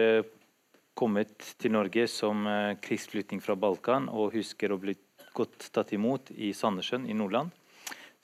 [0.97, 2.47] kommet til Norge som
[2.81, 4.95] krigsflyktning fra Balkan og husker å bli
[5.37, 7.53] godt tatt imot i Sandnessjøen i Nordland.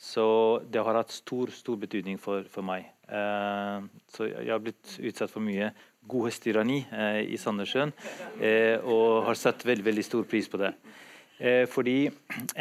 [0.00, 0.24] Så
[0.64, 2.88] det har hatt stor, stor betydning for, for meg.
[4.10, 5.68] så jeg har blitt utsatt for mye
[6.08, 7.92] godhetstyranni eh, i Sandnessjøen,
[8.42, 10.72] eh, og har satt veldig, veldig stor pris på det.
[11.38, 12.06] Eh, fordi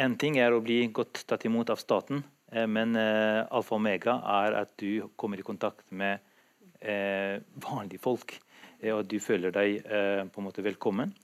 [0.00, 2.22] en ting er å bli godt tatt imot av staten,
[2.52, 6.20] men alfa og omega er at du kommer i kontakt med
[7.64, 8.34] vanlige folk,
[8.82, 9.78] og at du føler deg
[10.28, 11.14] på en måte velkommen.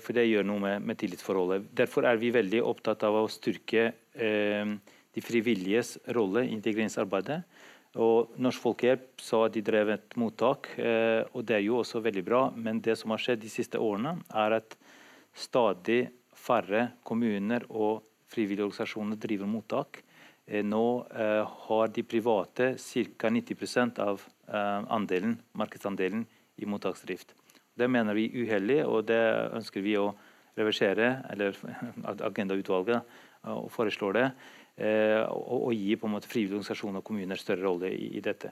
[0.00, 1.68] for det gjør noe med, med, tillitsforholdet.
[1.76, 7.42] Derfor er vi veldig opptatt av å styrke de frivilliges rolle i integreringsarbeidet.
[8.02, 12.02] Og Norsk Folkehjelp sa at de drev et mottak, eh, og det er jo også
[12.02, 12.40] veldig bra.
[12.50, 14.74] Men det som har skjedd de siste årene, er at
[15.34, 20.02] stadig færre kommuner og frivillige organisasjoner driver mottak.
[20.46, 23.30] Eh, nå eh, har de private ca.
[23.30, 26.26] 90% av andelen, markedsandelen
[26.60, 27.30] i mottaksdrift.
[27.74, 29.22] Det mener vi er uheldig, og det
[29.56, 30.10] ønsker vi å
[30.58, 31.56] reversere, eller
[32.28, 33.08] Agendautvalget
[33.72, 34.26] foreslår det.
[34.74, 38.50] Eh, og, gi på en måte frivillige organisasjoner og kommuner større rolle i, dette.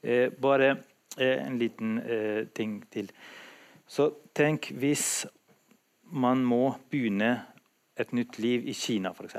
[0.00, 0.70] Eh, bare
[1.18, 1.98] eh, en liten
[2.56, 3.10] ting til.
[3.88, 5.26] Så tenk hvis
[6.08, 7.34] man må begynne
[7.98, 9.36] et nytt liv i Kina, f.eks.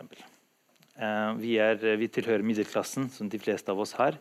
[1.39, 1.53] Vi,
[2.01, 4.17] vi tilhører middelklassen, som de fleste av oss har.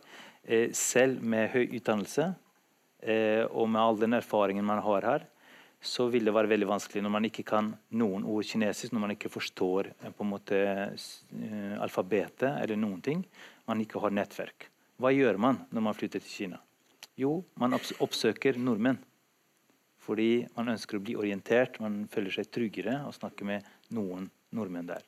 [0.73, 2.29] Selv med høy utdannelse
[3.51, 5.25] og med all den erfaringen man har her,
[5.79, 9.13] så vil det være veldig vanskelig når man ikke kan noen ord kinesisk, når man
[9.15, 13.23] ikke forstår eh, på en måte eh, alfabetet eller noen ting,
[13.69, 14.67] man ikke har nettverk.
[14.99, 16.59] Hva gjør man når man flytter til Kina?
[17.19, 18.99] Jo, man oppsøker nordmenn.
[20.03, 24.87] Fordi man ønsker å bli orientert, man føler seg tryggere og snakker med noen nordmenn
[24.89, 25.03] der.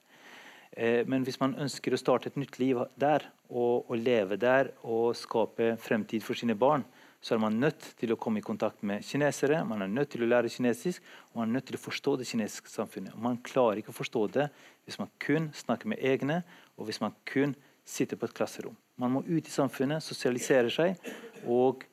[0.71, 4.71] Eh, men hvis man ønsker å starte et nytt liv der, og, og leve der
[4.87, 6.85] og skape fremtid for sine barn,
[7.21, 10.25] så er man nødt til å komme i kontakt med kinesere, man er nødt til
[10.25, 13.13] å lære kinesisk, og man er nødt til å forstå det kinesiske samfunnet.
[13.21, 14.47] Man klarer ikke å forstå det
[14.87, 16.41] hvis man kun snakker med egne,
[16.77, 17.53] og hvis man kun
[17.85, 18.75] sitter på et klasserom.
[18.97, 20.97] Man må ut i samfunnet, sosialisere seg
[21.45, 21.85] og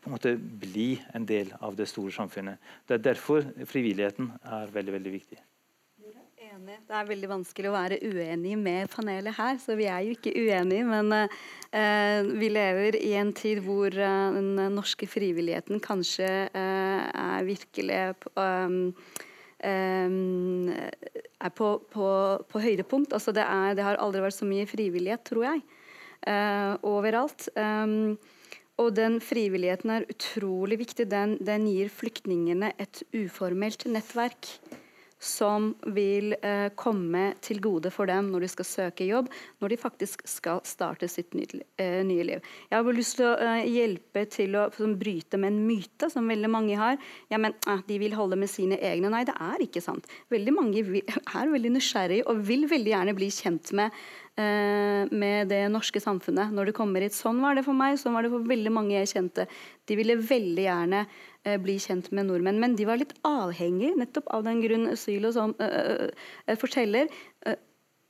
[0.00, 2.60] på en måte bli en del av det store samfunnet.
[2.86, 5.40] Det er derfor frivilligheten er veldig, veldig viktig
[6.56, 6.76] enig.
[6.86, 10.32] Det er veldig vanskelig å være uenig med panelet her, så vi er jo ikke
[10.36, 10.86] uenige.
[10.88, 17.46] Men eh, vi lever i en tid hvor eh, den norske frivilligheten kanskje eh, er
[17.46, 18.00] virkelig
[18.36, 18.94] um,
[19.66, 22.08] um, er på, på,
[22.48, 23.12] på høydepunkt.
[23.16, 25.62] Altså det, er, det, har aldri vært så mye frivillighet, tror jeg,
[26.28, 27.48] uh, overalt.
[28.76, 31.06] Og den frivilligheten er utrolig viktig.
[31.08, 34.50] Den, den gir flyktningene et uformelt nettverk
[35.18, 39.30] som vil eh, komme til gode for dem når de skal søke jobb,
[39.64, 42.50] når de faktisk skal starte sitt nye, eh, nye liv.
[42.70, 46.28] Jeg har lyst til å eh, hjelpe til å sånn, bryte med en myte som
[46.28, 47.00] veldig mange har.
[47.32, 49.10] Ja, men eh, De vil holde med sine egne.
[49.12, 50.06] Nei, det er ikke sant.
[50.32, 53.96] Veldig mange er veldig nysgjerrige og vil veldig gjerne bli kjent med
[54.36, 57.16] eh, med det norske samfunnet når det kommer hit.
[57.16, 59.48] Sånn var det for meg, sånn var det for veldig mange jeg kjente.
[59.86, 61.06] De ville veldig gjerne
[61.62, 62.60] bli kjent med nordmenn.
[62.62, 67.10] Men de var litt avhengig nettopp av den grunn Sylo som, uh, forteller.
[67.46, 67.56] Uh,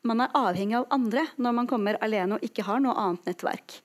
[0.06, 3.80] man er avhengig av andre når man kommer alene og ikke har noe annet nettverk.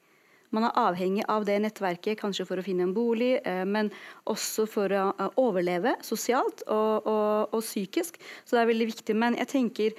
[0.52, 3.38] Man er avhengig av det nettverket kanskje for å finne en bolig,
[3.72, 3.88] men
[4.28, 5.06] også for å
[5.40, 8.20] overleve sosialt og, og, og, psykisk.
[8.44, 9.16] Så det er veldig viktig.
[9.16, 9.96] Men jeg tenker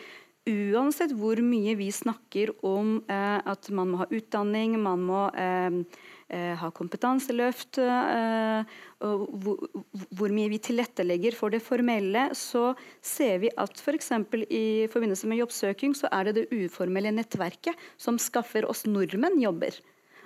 [0.53, 5.70] uansett hvor mye vi snakker om at man må ha utdanning, man må Eh,
[6.33, 12.72] ha kompetanseløft, eh, hvor mye vi tilrettelegger for det formelle, så
[13.05, 14.12] ser vi at f.eks.
[14.33, 19.41] For i forbindelse med jobbsøking, så er det det uformelle nettverket som skaffer oss nordmenn
[19.43, 19.76] jobber.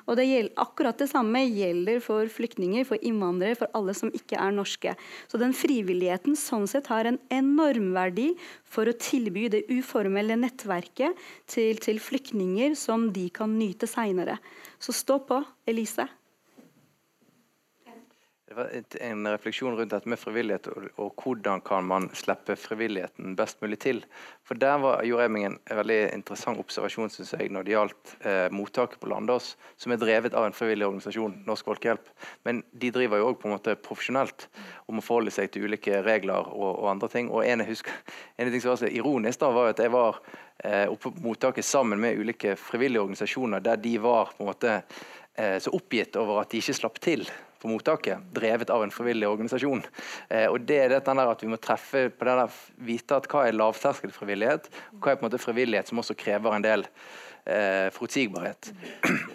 [0.07, 4.39] Og det gjelder, akkurat det samme gjelder for flyktninger, for innvandrere, for alle som ikke
[4.39, 4.95] er norske.
[5.27, 8.29] Så den frivilligheten sånn sett har en enorm verdi
[8.63, 11.19] for å tilby det uformelle nettverket
[11.51, 14.39] til, til flyktninger som de kan nyte seinere.
[14.79, 16.07] Så stå på, Elise.
[18.57, 23.79] En refleksjon rundt dette med frivillighet og, og, hvordan kan man slippe frivilligheten best mulig
[23.85, 23.99] til.
[24.49, 28.13] For Der var, gjorde jeg meg en veldig interessant observasjon synes jeg, når det gjaldt
[28.25, 32.09] eh, mottaket på Landås, som er drevet av en frivillig organisasjon, Norsk Folkehjelp.
[32.49, 33.45] Men de driver jo òg
[33.85, 34.47] profesjonelt
[34.89, 37.29] om å forholde seg til ulike regler og, og andre ting.
[37.29, 37.93] Og en, husker,
[38.39, 40.23] en ting som var så ironisk, da, var at jeg var
[40.65, 44.79] eh, oppe på mottaket sammen med ulike frivillige organisasjoner der de var på en måte
[44.81, 47.29] eh, så oppgitt over at de ikke slapp til
[47.71, 49.85] mottaket, drevet av en frivillig organisasjon.
[50.29, 52.59] Eh, og det er dette der at Vi må treffe på det der,
[52.89, 56.57] vite at hva er lavterskelfrivillighet, og hva er på en måte frivillighet som også krever
[56.57, 56.87] en del
[57.47, 58.71] eh, forutsigbarhet.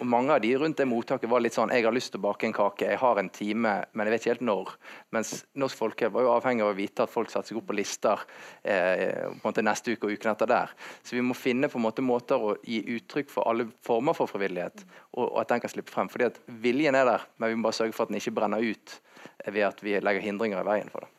[0.00, 2.26] Og Mange av de rundt det mottaket var litt sånn Jeg har lyst til å
[2.26, 4.72] bake en kake, jeg har en time, men jeg vet ikke helt når.
[5.16, 7.78] Mens Norsk Folkehjelp var jo avhengig av å vite at folk satte seg opp på
[7.78, 8.24] lister
[8.62, 10.74] eh, på en måte neste uke og uken etter der.
[11.02, 14.30] Så vi må finne på en måte måter å gi uttrykk for alle former for
[14.30, 14.84] frivillighet,
[15.16, 16.12] og, og at den kan slippe frem.
[16.12, 18.62] Fordi at Viljen er der, men vi må bare sørge for at den ikke brenner
[18.62, 19.00] ut
[19.46, 21.10] ved at vi legger hindringer i veien for det.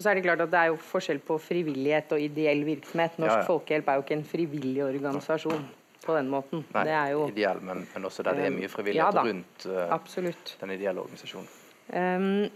[0.00, 3.18] Så er Det klart at det er jo forskjell på frivillighet og ideell virksomhet.
[3.20, 3.44] Norsk ja, ja.
[3.44, 5.66] Folkehjelp er jo ikke en frivillig organisasjon
[6.10, 6.64] på den måten.
[6.74, 9.24] Nei, det er jo, ideell, men, men, også der det er mye eh, frivillighet ja,
[9.30, 11.48] rundt uh, den ideelle organisasjonen.
[11.90, 12.50] Um,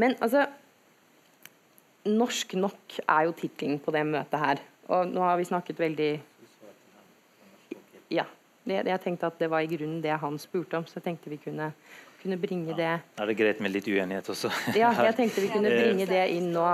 [0.00, 0.46] men altså
[2.06, 4.60] Norsk nok er jo tittelen på det møtet her.
[4.94, 6.12] Og nå har vi snakket veldig
[8.14, 8.24] Ja.
[8.66, 11.30] Det, jeg tenkte at det var i grunnen det han spurte om, så jeg tenkte
[11.30, 11.68] vi kunne,
[12.18, 14.50] kunne bringe det ja, Er det greit med litt uenighet også?
[14.82, 16.64] ja, jeg tenkte vi kunne bringe det inn nå.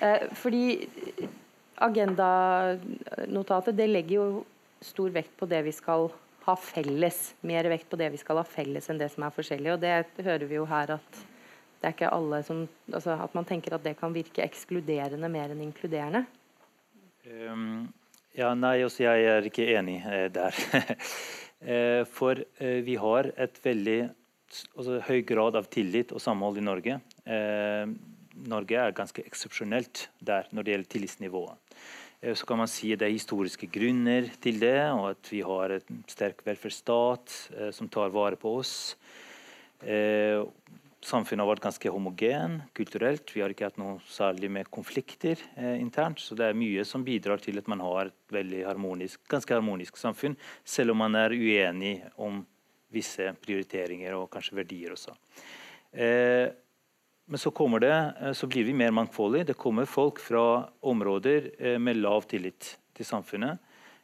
[0.00, 0.80] Eh, fordi
[1.84, 4.44] agendanotatet det legger jo
[4.84, 6.08] stor vekt på det vi skal
[6.48, 7.34] ha felles.
[7.46, 9.74] Mer vekt på det vi skal ha felles enn det som er forskjellig.
[9.74, 11.22] Og det hører vi jo her at
[11.78, 15.52] det er ikke alle som altså At man tenker at det kan virke ekskluderende mer
[15.54, 16.24] enn inkluderende.
[17.28, 17.86] Um,
[18.34, 20.58] ja, nei, også jeg er ikke enig eh, der.
[21.74, 26.66] eh, for eh, vi har et veldig altså, høy grad av tillit og samhold i
[26.66, 27.00] Norge.
[27.26, 27.84] Eh,
[28.48, 31.78] Norge er ganske eksepsjonelt der når det gjelder tillitsnivået.
[32.20, 35.76] Eh, så kan man si det er historiske grunner til det, og at vi har
[35.76, 38.96] en sterk velferdsstat eh, som tar vare på oss.
[39.80, 40.42] Eh,
[40.98, 43.30] samfunnet har vært ganske homogen kulturelt.
[43.30, 45.38] Vi har ikke hatt noe særlig med konflikter
[45.78, 46.18] internt.
[46.18, 49.96] Så det er mye som bidrar til at man har et veldig harmonisk, ganske harmonisk
[49.96, 50.34] samfunn,
[50.66, 52.42] selv om man er uenig om
[52.90, 55.14] visse prioriteringer og kanskje verdier også.
[55.92, 56.48] Eh,
[57.28, 59.50] men så, det, eh, så blir vi mer mangfoldige.
[59.52, 63.58] Det kommer folk fra områder eh, med lav tillit til samfunnet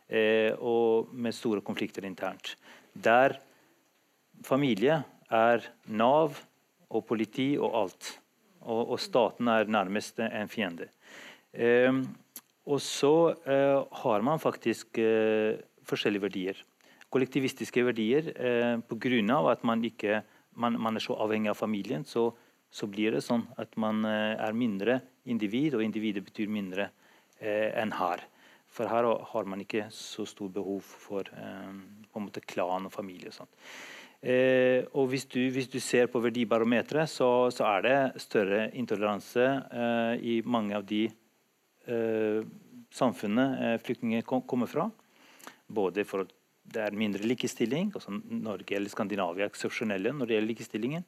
[0.09, 2.57] eh, og med store konflikter internt.
[2.93, 3.39] Der
[4.45, 6.37] familie er Nav
[6.91, 8.13] og politi og alt.
[8.65, 10.89] Og, og staten er nærmest en fiende.
[11.53, 11.93] Eh,
[12.65, 14.97] og så har man faktisk
[15.85, 16.63] forskjellige verdier.
[17.13, 19.51] Kollektivistiske verdier eh, pga.
[19.51, 20.23] at man, ikke,
[20.57, 22.05] man, man, er så avhengig av familien.
[22.05, 22.33] Så,
[22.75, 24.99] så blir det sånn at man eh, er mindre
[25.31, 26.89] individ, og individet betyr mindre
[27.39, 28.25] eh, enn her.
[28.75, 31.75] For her har man ikke så stor behov for eh,
[32.11, 33.31] på en måte klan og familie.
[33.31, 33.55] og sånt.
[34.25, 39.45] Eh, og hvis du, hvis du, ser på verdibarometeret, så, så, er det større intoleranse
[39.69, 41.03] eh, i mange av de
[41.85, 42.41] eh,
[42.95, 44.89] samfunnene flyktninger kom, kommer fra.
[45.69, 46.33] Både for at
[46.75, 51.05] det er mindre likestilling, altså Norge eller Skandinavia er eksepsjonelle når det gjelder likestillingen.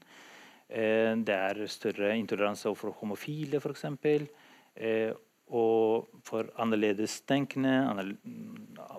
[0.66, 3.84] Eh, det er større intoleranse overfor homofile, f.eks.
[4.74, 5.12] Eh,
[5.54, 7.74] og for annerledestenkende,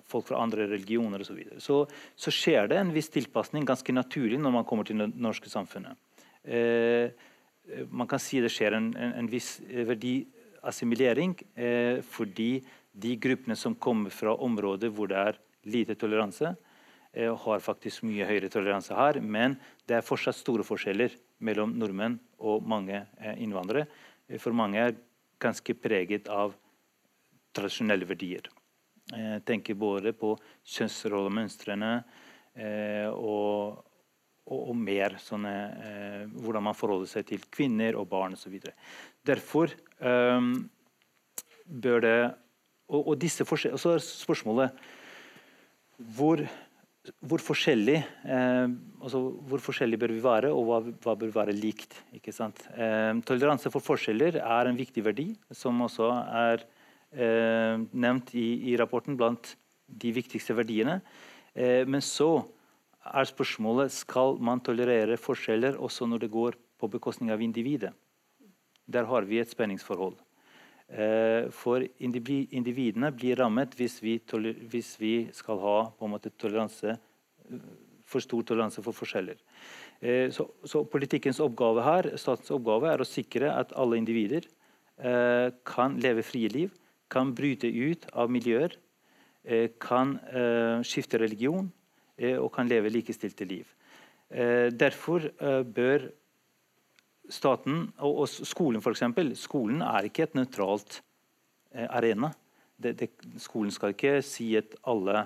[0.08, 1.28] folk fra andre religioner osv.
[1.28, 1.60] Så, videre.
[1.60, 1.82] så
[2.16, 5.98] så skjer det en viss tilpasning ganske naturlig når man kommer til det norske samfunnet.
[6.44, 7.12] Eh,
[7.92, 11.34] man kan si det skjer en, en, en viss verdiassimilering
[12.08, 12.62] fordi
[12.96, 16.54] de gruppene som kommer fra områder hvor det er lite toleranse,
[17.12, 19.20] har faktisk mye høyere toleranse her.
[19.20, 21.12] Men det er fortsatt store forskjeller
[21.44, 23.86] mellom nordmenn og mange eh, innvandrere.
[24.38, 24.96] For mange er
[25.40, 26.54] ganske preget av
[27.56, 28.48] tradisjonelle verdier.
[29.08, 30.34] Jeg tenker både på
[30.68, 31.92] kjønnsrollemønstrene
[32.60, 33.78] eh, og,
[34.44, 35.54] og, og, mer sånne,
[35.88, 38.58] eh, hvordan man forholder seg til kvinner og barn osv.
[39.24, 40.52] Derfor um,
[41.64, 42.18] bør det
[42.88, 44.78] Og, og disse forskjellene så er spørsmålet
[46.16, 46.40] hvor
[47.24, 48.66] hvor forskjellig, eh,
[49.00, 51.96] altså hvor forskjellig bør vi være, og hva, hva bør være likt.
[52.12, 56.10] Eh, toleranse for forskjeller er en viktig verdi, som også
[56.42, 56.66] er
[57.12, 59.54] eh, nevnt i, i, rapporten blant
[59.88, 61.00] de viktigste verdiene.
[61.54, 62.44] Eh, men så
[63.08, 67.94] er spørsmålet skal man tolerere forskjeller også når det går på bekostning av individet.
[68.88, 70.16] Der har vi et spenningsforhold.
[70.88, 74.14] Eh, for individene blir rammet hvis vi,
[74.72, 75.76] hvis vi skal ha
[76.40, 76.94] toleranse
[78.08, 79.36] for stor toleranse for forskjeller.
[80.00, 84.48] Eh, så, så, Politikkens oppgave her, statens oppgave er å sikre at alle individer
[84.96, 86.72] eh, kan leve frie liv,
[87.12, 88.76] kan bryte ut av miljøer,
[89.80, 90.10] kan
[90.84, 91.70] skifte religion
[92.20, 93.70] og kan leve likestilte liv.
[94.28, 95.24] Derfor
[95.64, 96.04] bør
[97.32, 99.04] staten og, og skolen f.eks.
[99.38, 101.00] Skolen er ikke et nøytralt
[101.74, 102.32] eh, arena.
[102.78, 103.10] Det, det,
[103.42, 105.24] skolen skal ikke si at alle,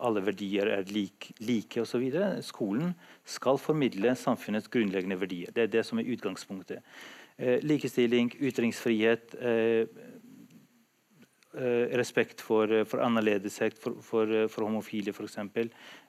[0.00, 2.08] alle verdier er lik, like osv.
[2.44, 2.94] Skolen
[3.24, 5.54] skal formidle samfunnets grunnleggende verdier.
[5.54, 6.84] Det er det som er utgangspunktet.
[7.36, 9.86] Eh, likestilling, ytringsfrihet, eh,
[11.56, 15.38] eh respekt for, for annerledeshet, for, for, for homofile f.eks.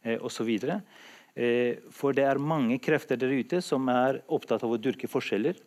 [0.03, 0.57] Eh, osv.
[1.38, 5.59] Eh, for det er mange krefter der ute som er opptatt av å dyrke forskjeller.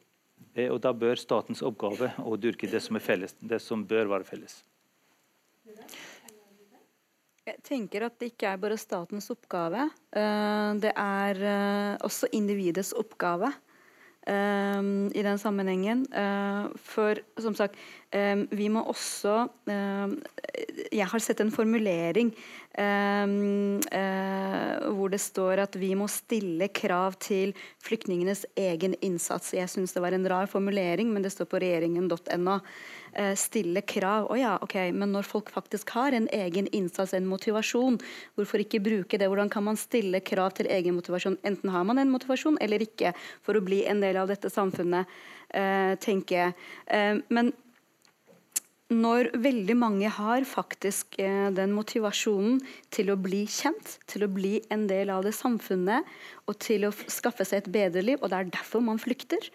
[0.56, 4.10] Eh, og da bør statens oppgave å dyrke det som er felles, det som bør
[4.10, 4.60] være felles.
[7.46, 9.86] Jeg tenker at det ikke er bare statens oppgave.
[10.10, 11.42] Eh, det er
[12.02, 13.54] også individets oppgave
[14.30, 16.02] i den sammenhengen.
[16.84, 17.78] For som sagt,
[18.10, 19.34] vi må også
[20.90, 22.32] Jeg har sett en formulering
[22.78, 27.50] Um, uh, hvor det står at vi må stille krav til
[27.82, 29.50] flyktningenes egen innsats.
[29.56, 32.54] Jeg syns det var en rar formulering, men det står på regjeringen.no.
[33.10, 34.28] Uh, stille krav.
[34.28, 37.98] Å oh ja, ok, men når folk faktisk har en egen innsats, en motivasjon,
[38.38, 39.26] hvorfor ikke bruke det?
[39.26, 41.40] Hvordan kan man stille krav til egen motivasjon?
[41.42, 43.10] Enten har man en motivasjon eller ikke,
[43.42, 45.10] for å bli en del av dette samfunnet,
[45.58, 47.26] uh, tenker jeg.
[47.34, 47.50] men
[48.90, 52.58] når veldig mange har faktisk eh, den motivasjonen
[52.92, 56.06] til å bli kjent, til å bli en del av det samfunnet
[56.50, 59.50] og til å skaffe seg et bedre liv, og det er derfor man flykter.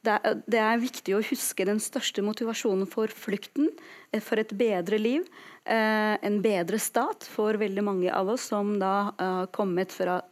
[0.00, 3.68] Det er, viktig å huske den største motivasjonen for flukten,
[4.12, 5.28] eh, for et bedre liv,
[5.68, 10.22] eh, en bedre stat for veldig mange av oss som da har kommet fra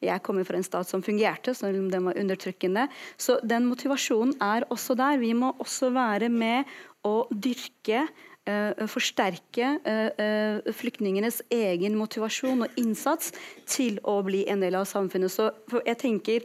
[0.00, 2.86] jeg kommer fra en stat som fungerte, selv om den var undertrykkende.
[3.20, 5.18] Så den motivasjonen er også der.
[5.20, 6.64] Vi må også være med
[7.06, 13.32] å dyrke uh, forsterke uh, flyktningenes egen motivasjon og innsats
[13.70, 15.32] til å bli en del av samfunnet.
[15.32, 15.50] Så
[15.86, 16.44] jeg tenker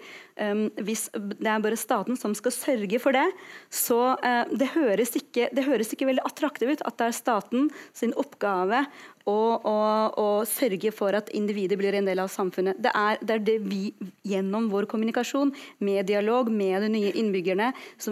[0.84, 3.24] Hvis det er bare staten som skal sørge for det,
[3.72, 4.18] så
[4.52, 8.82] det høres, ikke, det høres ikke veldig attraktivt ut at det er staten sin oppgave
[9.26, 12.78] og, og, og, sørge for at individet blir en del av samfunnet.
[12.82, 13.84] Det er, det er, det vi
[14.28, 17.72] gjennom vår kommunikasjon, med dialog med de nye innbyggerne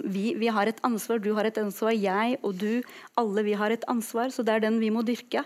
[0.10, 2.82] vi, vi, har et ansvar, du har et ansvar, jeg og du,
[3.20, 4.34] alle vi har et ansvar.
[4.34, 5.46] Så det er den vi må dyrke.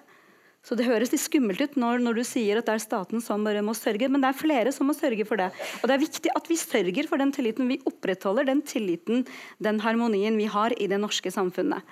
[0.67, 3.43] Så Det høres litt skummelt ut når, når, du sier at det er staten som
[3.47, 5.47] bare må sørge, men det er flere som må sørge for det.
[5.79, 7.69] Og Det er viktig at vi sørger for den tilliten.
[7.71, 9.23] Vi opprettholder den tilliten,
[9.63, 11.83] den harmonien vi har i det norske samfunnet.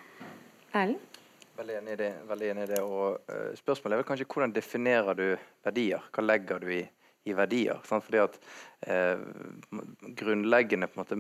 [0.76, 1.15] Erlend?
[1.56, 2.14] Veldig enig i det.
[2.28, 2.82] veldig enig i det.
[2.84, 5.28] Og uh, Spørsmålet er vel kanskje hvordan definerer du
[5.64, 6.04] verdier?
[6.12, 6.82] Hva legger du i,
[7.24, 7.80] i verdier?
[7.88, 8.04] Sant?
[8.04, 8.36] Fordi at
[8.90, 9.22] uh,
[10.20, 11.20] Grunnleggende på en måte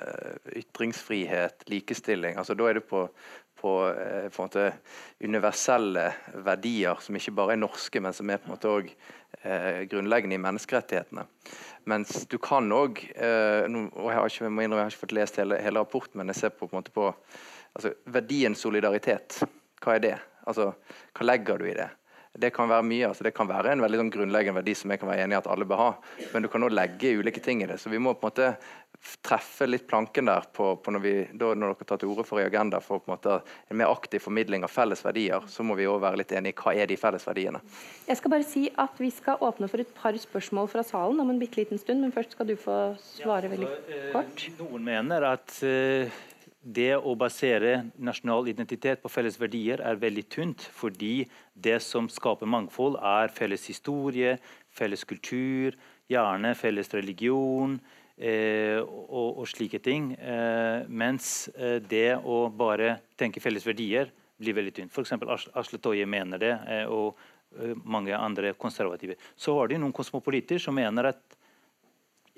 [0.00, 3.04] uh, ytringsfrihet, likestilling altså Da er du på,
[3.60, 3.74] på,
[4.34, 4.48] på
[5.22, 6.08] universelle
[6.48, 9.08] verdier som ikke bare er norske, men som er på en måte også
[9.92, 11.22] grunnleggende i menneskerettighetene.
[11.88, 15.38] Mens du kan òg og jeg har ikke, jeg må jeg har ikke fått lest
[15.38, 17.06] hele, hele rapporten, men jeg ser på, på, en måte på
[17.78, 19.38] altså, verdien solidaritet.
[19.80, 20.18] Hva er det?
[20.48, 20.72] Altså,
[21.16, 21.88] hva legger du i det?
[22.40, 23.08] Det kan være mye.
[23.08, 25.40] altså Det kan være en veldig sånn grunnleggende verdi som jeg kan være enig i
[25.40, 25.88] at alle bør ha,
[26.30, 27.80] men du kan òg legge ulike ting i det.
[27.82, 28.52] Så vi må på en måte
[29.24, 32.38] treffe litt planken der på, på når, vi, da, når dere tar til orde for
[32.38, 33.38] i Agenda for på en måte
[33.72, 36.60] en mer aktiv formidling av felles verdier, så må vi òg være litt enige i
[36.60, 37.62] hva er de felles verdiene.
[38.06, 41.32] Jeg skal bare si at vi skal åpne for et par spørsmål fra salen om
[41.32, 44.50] en bitte liten stund, men først skal du få svare ja, så, veldig eh, kort.
[44.60, 46.20] Noen mener at uh
[46.60, 52.48] det å basere nasjonal identitet på felles verdier er veldig tynt, fordi det som skaper
[52.48, 54.36] mangfold, er felles historie,
[54.68, 55.78] felles kultur,
[56.10, 57.78] gjerne felles religion
[58.18, 60.12] eh, og, og, slike ting.
[60.20, 64.92] Eh, mens eh, det å bare tenke felles verdier blir veldig tynt.
[64.92, 65.16] F.eks.
[65.56, 67.16] Asle Toje mener det, eh, og
[67.56, 69.16] eh, mange andre konservative.
[69.36, 71.39] Så har de noen kosmopoliter som mener at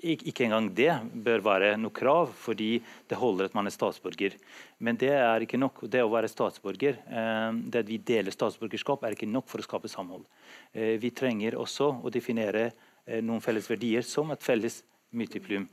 [0.03, 0.91] ikke engang det
[1.23, 2.77] bør være noe krav, fordi
[3.09, 4.35] det holder at man er statsborger.
[4.83, 5.83] Men det er ikke nok.
[5.91, 9.67] Det å være statsborger, eh, det at vi deler statsborgerskap, er ikke nok for å
[9.67, 10.25] skape samhold.
[10.73, 12.71] Eh, vi trenger også å definere
[13.05, 14.83] eh, noen felles verdier som et felles
[15.13, 15.67] multiplum.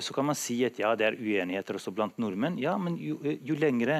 [0.00, 2.56] Så kan man si at ja, det er uenigheter også blant nordmenn.
[2.56, 3.98] Ja, men jo, jo lengre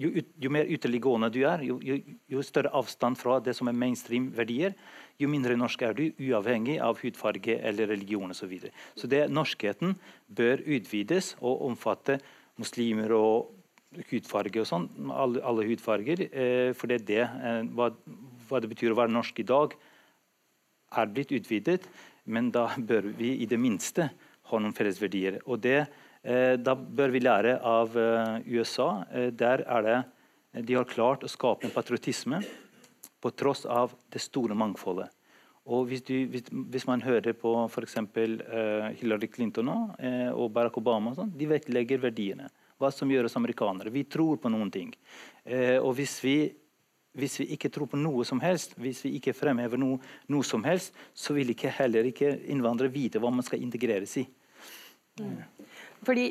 [0.00, 0.10] jo,
[0.40, 1.98] jo, mer ytterliggående du er, jo, jo,
[2.30, 4.76] jo, større avstand fra det som er mainstream-verdier,
[5.20, 8.42] jo mindre norsk er du, uavhengig av hudfarge eller religion osv.
[8.42, 8.74] Så, videre.
[8.96, 9.96] så det, norskheten
[10.26, 12.18] bør utvides og omfatte
[12.60, 13.50] muslimer og
[14.10, 14.88] hudfarge og sånn.
[15.10, 16.26] Alle, alle, hudfarger.
[16.30, 17.90] Eh, for det er det, eh, hva,
[18.48, 19.74] hva, det betyr å være norsk i dag,
[21.00, 21.82] er blitt utvidet.
[22.30, 24.10] Men da bør vi i det minste
[24.50, 25.40] ha noen felles verdier.
[25.46, 25.86] Og det,
[26.22, 29.04] eh, da bør vi lære av eh, USA.
[29.10, 30.00] Eh, der er det
[30.66, 32.40] De har klart å skape en patriotisme
[33.20, 35.10] på tross av det store mangfoldet.
[35.70, 37.98] Og hvis, du, hvis, hvis man hører på f.eks.
[38.00, 42.48] Uh, Hillary Clinton uh, og Barack Obama, og sånt, de vektlegger verdiene.
[42.80, 43.92] Hva som gjør oss amerikanere.
[43.92, 44.94] Vi tror på noen ting.
[45.44, 46.34] Uh, og hvis vi,
[47.12, 50.00] hvis vi, ikke tror på noe som helst, hvis vi ikke fremhever noe,
[50.32, 54.26] noe, som helst, så vil ikke heller ikke innvandrere vite hva man skal integreres i.
[55.20, 55.42] Mm.
[56.08, 56.30] Fordi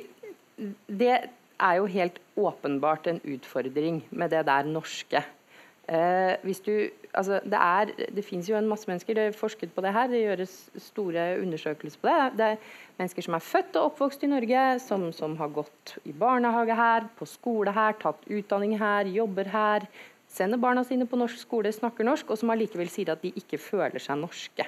[0.90, 1.16] det
[1.60, 5.22] er jo helt åpenbart en utfordring med det der norske.
[5.90, 9.94] Eh, du, altså det det finnes jo en masse mennesker, det er forsket på det
[9.94, 12.38] her, det gjøres store undersøkelser på det.
[12.38, 12.58] Det er
[13.00, 17.08] mennesker som er født og oppvokst i Norge, som, som har gått i barnehage her,
[17.18, 19.88] på skole her, tatt utdanning her, jobber her,
[20.30, 23.58] sender barna sine på norsk skole, snakker norsk, og som allikevel sier at de ikke
[23.58, 24.68] føler seg norske.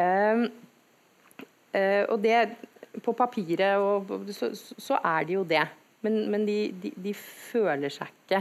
[0.00, 0.46] Um,
[1.76, 2.48] uh, og det
[3.04, 5.62] På papiret og, så, så, er de jo det,
[6.02, 8.40] men, men de, de, de føler seg ikke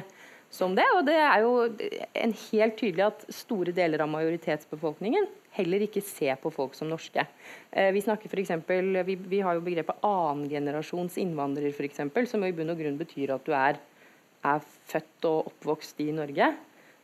[0.53, 0.85] som det.
[0.97, 6.37] Og det er jo en helt tydelig at store deler av majoritetsbefolkningen heller ikke ser
[6.41, 7.25] på folk som norske.
[7.71, 12.45] Eh, vi snakker for eksempel, vi, vi har jo begrepet annengenerasjons innvandrer, for eksempel, som
[12.45, 13.79] i bunn og grunn betyr at du er,
[14.45, 16.51] er født og oppvokst i Norge.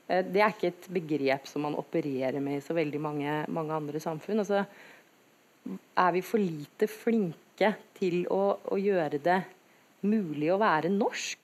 [0.07, 3.76] Eh, det er ikke et begrep som man opererer med i så veldig mange, mange
[3.76, 4.44] andre samfunn.
[4.45, 4.65] Altså,
[5.98, 9.41] er vi for lite flinke til å, å gjøre det
[10.06, 11.41] mulig å være norsk?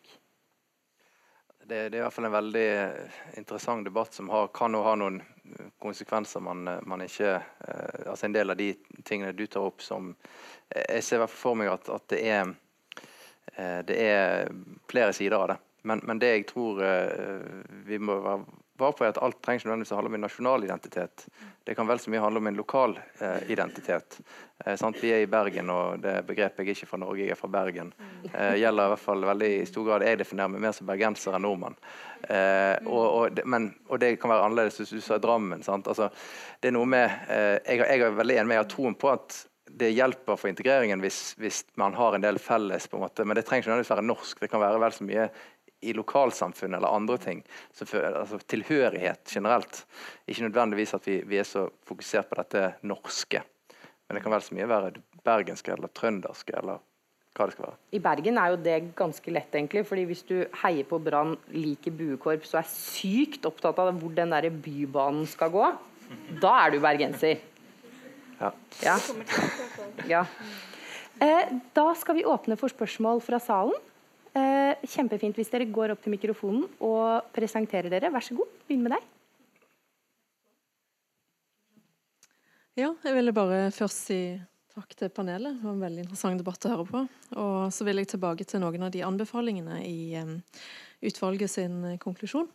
[1.71, 4.95] Det, det, er i hvert fall en veldig eh, interessant debatt som har, kan ha
[4.99, 7.37] noen eh, konsekvenser man, eh, man ikke
[8.11, 8.73] altså En del av de
[9.07, 10.09] tingene du tar opp som
[10.67, 12.51] Jeg ser i hvert fall for meg at, at det, er,
[13.87, 14.51] det er
[14.91, 15.57] flere sider av det.
[15.87, 16.79] Men, men, det jeg tror
[17.87, 20.23] vi må være vare på, er at alt trenger ikke nødvendigvis å handle om en
[20.25, 21.25] nasjonal identitet.
[21.63, 24.17] Det kan vel så mye handle om en lokal eh, identitet.
[24.65, 27.39] Eh, vi er i Bergen, og det begrepet jeg er ikke fra Norge, jeg er
[27.39, 27.93] fra Bergen,
[28.31, 31.37] eh, gjelder i hvert fall veldig i stor grad Jeg definerer meg mer som bergenser
[31.37, 31.77] enn nordmann.
[32.29, 35.63] Eh, og, og, men, og, det kan være annerledes hvis du sa Drammen.
[35.65, 36.09] Altså,
[36.61, 39.13] det er noe med, eh, jeg, jeg, er veldig enig med jeg har troen på
[39.13, 43.25] at det hjelper for integreringen hvis, hvis, man har en del felles, på en måte,
[43.25, 44.41] men det trenger ikke nødvendigvis være norsk.
[44.41, 45.27] Det kan være vel så mye
[45.81, 47.43] i lokalsamfunn eller andre ting.
[47.79, 49.85] altså tilhørighet generelt.
[50.27, 53.41] Ikke nødvendigvis at vi, vi, er så fokusert på dette norske.
[54.07, 54.93] Men det kan vel så mye være
[55.25, 56.81] bergenske eller trønderske eller
[57.35, 57.77] hva det skal være.
[57.95, 59.85] I Bergen er jo det ganske lett, egentlig.
[59.87, 64.35] fordi hvis du heier på Brann, liker buekorps og er sykt opptatt av hvor den
[64.35, 65.69] der bybanen skal gå,
[66.41, 67.39] da er du bergenser.
[68.41, 68.51] Ja.
[68.83, 68.97] ja.
[70.09, 70.25] ja.
[71.21, 73.77] Eh, da skal vi åpne for spørsmål fra salen.
[74.31, 78.11] Eh, kjempefint hvis dere går opp til mikrofonen og presenterer dere.
[78.13, 79.09] Vær så god, begynn med deg.
[82.79, 84.21] Ja, jeg ville bare først si
[84.71, 85.57] takk til panelet.
[85.59, 87.01] Det var en veldig interessant debatt å høre på.
[87.43, 90.37] Og så vil jeg tilbake til noen av de anbefalingene i um,
[91.03, 92.47] utvalget sin konklusjon.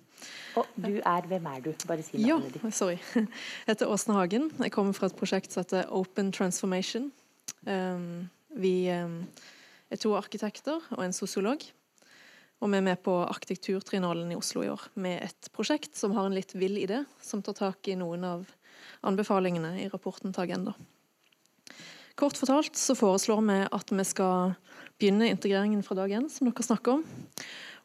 [0.56, 1.68] Og du er Hvem er du?
[1.84, 2.64] Bare si navnet ja, ditt.
[2.72, 2.96] Sorry.
[3.12, 3.28] Jeg
[3.68, 4.48] heter Åsne Hagen.
[4.64, 7.10] Jeg kommer fra et prosjekt som heter Open Transformation.
[7.68, 9.20] Um, vi um,
[9.90, 11.62] er to arkitekter og en sosiolog.
[12.56, 16.28] Og vi er med på Arkitekturtrinalen i Oslo i år med et prosjekt som har
[16.28, 18.46] en litt vill idé, som tar tak i noen av
[19.06, 20.72] anbefalingene i rapporten til Agenda.
[22.16, 24.54] Kort fortalt så foreslår vi at vi skal
[24.96, 27.04] begynne integreringen fra dag én, som dere snakker om.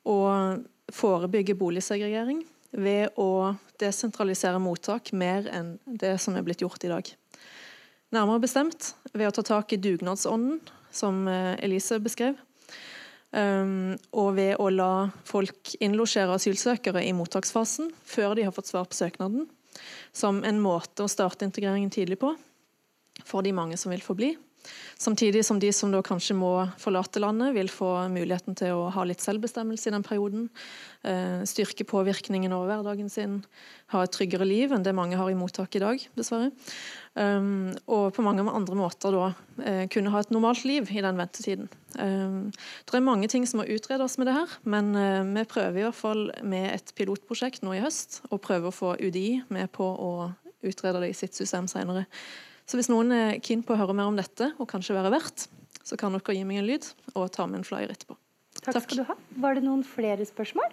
[0.08, 0.64] Og
[0.96, 7.12] forebygge boligsegregering ved å desentralisere mottak mer enn det som er blitt gjort i dag.
[8.16, 10.62] Nærmere bestemt ved å ta tak i dugnadsånden
[10.92, 12.40] som eh, Elise beskrev.
[13.32, 18.90] Um, og ved å la folk innlosjere asylsøkere i mottaksfasen før de har fått svar
[18.92, 19.46] på søknaden,
[20.12, 22.34] som en måte å starte integreringen tidlig på
[23.24, 24.34] for de mange som vil få bli.
[25.02, 26.52] Samtidig som de som kanskje må
[26.82, 30.48] forlate landet, vil få muligheten til å ha litt selvbestemmelse i den perioden.
[31.02, 33.40] Eh, styrke påvirkningen over hverdagen sin.
[33.94, 36.52] Ha et tryggere liv enn det mange har i mottak i dag, dessverre.
[37.12, 41.18] Um, og på mange andre måter da uh, kunne ha et normalt liv i den
[41.20, 41.72] ventetiden.
[41.92, 44.94] Det er mange ting som må utredes med det her, men
[45.36, 48.94] vi prøver i hvert fall med et pilotprosjekt nå i høst og prøver å få
[48.96, 50.14] UDI med på å
[50.64, 52.06] utrede det i sitt system senere.
[52.72, 55.50] Så hvis noen er keen på å høre mer om dette, og kanskje være verdt,
[55.84, 56.86] så kan dere gi meg en lyd
[57.20, 58.16] og ta med en flyer etterpå.
[58.62, 58.86] Takk, Takk.
[58.86, 59.16] skal du ha.
[59.44, 60.72] Var det noen flere spørsmål?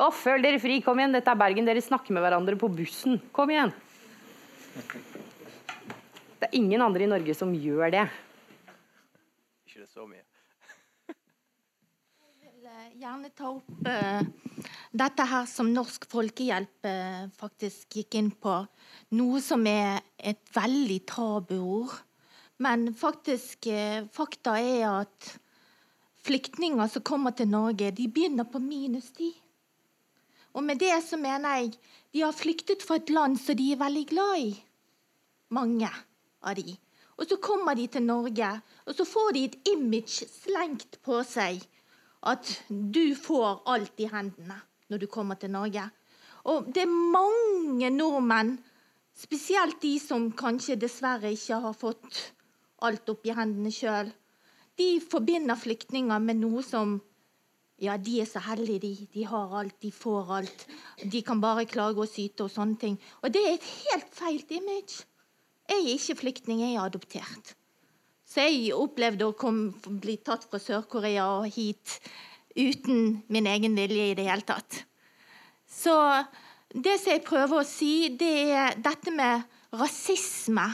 [0.00, 3.20] Å, føl dere fri, kom igjen, dette er Bergen, dere snakker med hverandre på bussen.
[3.36, 3.74] Kom igjen!
[6.40, 8.06] Det er ingen andre i Norge som gjør det.
[9.68, 10.24] Ikke det så mye.
[13.00, 14.20] Gjerne ta opp uh,
[14.92, 18.58] dette her som Norsk Folkehjelp uh, faktisk gikk inn på.
[19.16, 21.94] Noe som er et veldig tabuord.
[22.60, 25.30] Men faktisk, uh, fakta er at
[26.28, 29.30] flyktninger som kommer til Norge, de begynner på minus ti.
[30.52, 31.72] Og med det så mener jeg
[32.12, 34.54] de har flyktet fra et land som de er veldig glad i.
[35.56, 36.76] Mange av de.
[37.16, 38.54] Og så kommer de til Norge,
[38.84, 41.64] og så får de et image slengt på seg.
[42.22, 44.58] At du får alt i hendene
[44.90, 45.86] når du kommer til Norge.
[46.50, 48.56] Og det er mange nordmenn,
[49.16, 52.20] spesielt de som kanskje dessverre ikke har fått
[52.84, 54.10] alt opp i hendene sjøl,
[54.80, 56.96] de forbinder flyktninger med noe som
[57.80, 59.08] ja, de er så heldige, de.
[59.14, 60.66] De har alt, de får alt.
[61.00, 62.98] De kan bare klage og syte og sånne ting.
[63.24, 65.06] Og det er et helt feil image.
[65.70, 67.54] Jeg er ikke flyktning, jeg er adoptert.
[68.30, 71.96] Så jeg opplevde å komme, bli tatt fra Sør-Korea og hit
[72.54, 74.84] uten min egen vilje i det hele tatt.
[75.66, 75.94] Så
[76.70, 79.42] det som jeg prøver å si, det er dette med
[79.74, 80.68] rasisme.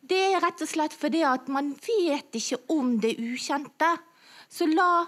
[0.00, 3.92] Det er rett og slett fordi at man vet ikke om det ukjente.
[4.48, 5.04] Så la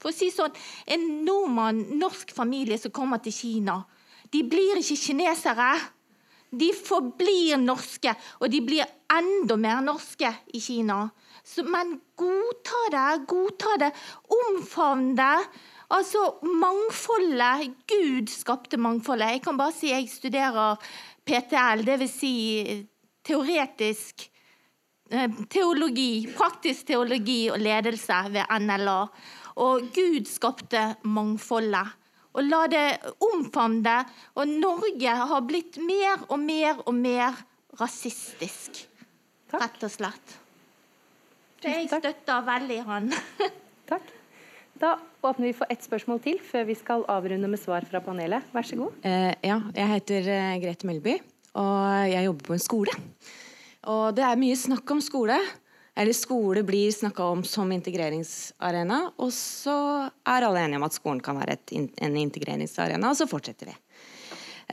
[0.00, 0.52] for å si sånn,
[0.86, 3.82] En nordmann, norsk familie som kommer til Kina,
[4.32, 5.72] de blir ikke kinesere.
[6.52, 11.06] De forblir norske, og de blir enda mer norske i Kina.
[11.44, 13.92] Så, men godta det, godta det,
[14.36, 15.36] omfavn det.
[15.92, 17.72] Altså mangfoldet.
[17.88, 19.36] Gud skapte mangfoldet.
[19.36, 20.76] Jeg kan bare si jeg studerer
[21.28, 22.14] PTL, dvs.
[22.16, 22.34] Si
[23.22, 24.26] teoretisk
[25.12, 29.00] eh, teologi, praktisk teologi og ledelse ved NLA.
[29.62, 31.98] Og Gud skapte mangfoldet.
[32.32, 32.86] Og la det
[33.22, 33.98] omfavne.
[34.38, 37.36] Og Norge har blitt mer og mer og mer
[37.80, 38.84] rasistisk.
[39.52, 39.60] Takk.
[39.60, 40.38] Rett og slett.
[41.62, 43.12] Så jeg støtter veldig han.
[43.92, 44.08] Takk.
[44.82, 48.48] Da åpner vi for ett spørsmål til før vi skal avrunde med svar fra panelet.
[48.50, 48.96] Vær så god.
[49.06, 51.18] Eh, ja, jeg heter eh, Grete Melby,
[51.60, 52.96] og jeg jobber på en skole.
[53.92, 55.36] Og det er mye snakk om skole.
[55.94, 59.76] Eller skole blir snakka om som integreringsarena, og så
[60.08, 63.76] er alle enige om at skolen kan være et, en integreringsarena, og så fortsetter vi.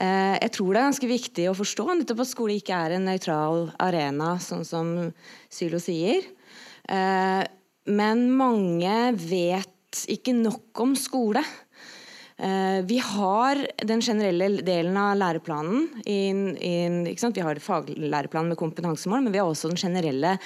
[0.00, 3.68] Eh, jeg tror det er ganske viktig å forstå at skole ikke er en nøytral
[3.82, 4.94] arena, sånn som
[5.52, 6.24] Sylo sier.
[6.88, 7.42] Eh,
[7.90, 11.42] men mange vet ikke nok om skole.
[12.40, 15.88] Eh, vi har den generelle delen av læreplanen.
[16.08, 20.38] In, in, vi har faglæreplanen med kompetansemål, men vi har også den generelle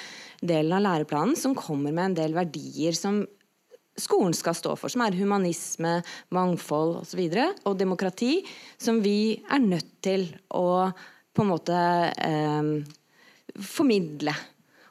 [0.47, 3.23] delen av læreplanen som kommer med en del verdier som
[3.95, 5.99] skolen skal stå for, som er humanisme,
[6.35, 7.21] mangfold osv.
[7.21, 8.33] Og, så og demokrati,
[8.81, 10.91] som vi er nødt til å
[11.35, 11.77] på en måte
[12.15, 12.67] eh,
[13.59, 14.35] formidle.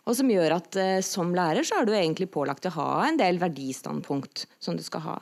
[0.05, 3.21] Og som gjør at eh, som lærer så er du egentlig pålagt å ha en
[3.21, 5.17] del verdistandpunkt som du skal ha.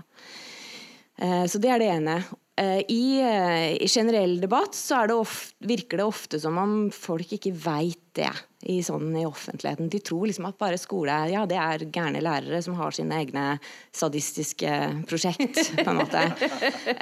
[1.22, 2.16] Eh, så det er det ene.
[2.56, 7.32] Eh, I, eh, I, generell debatt så det ofte, virker det ofte som om folk
[7.32, 8.28] ikke veit det
[8.68, 9.88] i, sånn, i offentligheten.
[9.88, 13.46] De tror liksom at bare skole ja, det er gærne lærere som har sine egne
[13.88, 14.74] sadistiske
[15.08, 15.62] prosjekt.
[15.80, 16.28] på en måte.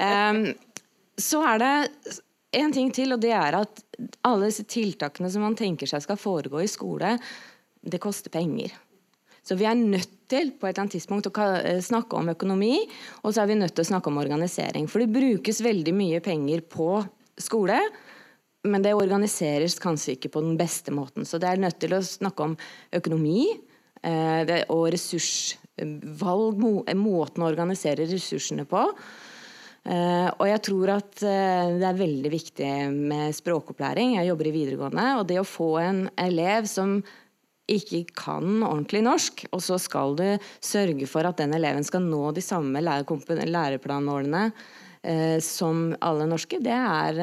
[0.01, 0.44] Um,
[1.20, 1.72] så er det
[2.56, 3.82] en ting til, og det er at
[4.27, 7.16] alle disse tiltakene som man tenker seg skal foregå i skole,
[7.81, 8.72] det koster penger.
[9.51, 12.77] Så vi er nødt til på et eller annet tidspunkt å eh, snakke om økonomi,
[13.24, 14.86] og så er vi nødt til å snakke om organisering.
[14.86, 17.01] For det brukes veldig mye penger på
[17.35, 17.81] skole,
[18.70, 21.27] men det organiseres kanskje ikke på den beste måten.
[21.27, 22.55] Så det er nødt til å snakke om
[22.94, 23.48] økonomi
[24.06, 26.62] eh, og ressursvalg,
[26.94, 28.85] måten å organisere ressursene på.
[29.81, 34.18] Uh, og jeg tror at uh, det er veldig viktig med språkopplæring.
[34.18, 35.06] Jeg jobber i videregående.
[35.16, 36.98] Og det å få en elev som
[37.70, 40.26] ikke kan ordentlig norsk, og så skal du
[40.59, 44.44] sørge for at den eleven skal nå de samme læreplanmålene
[45.02, 47.20] eh, som alle norske, det er,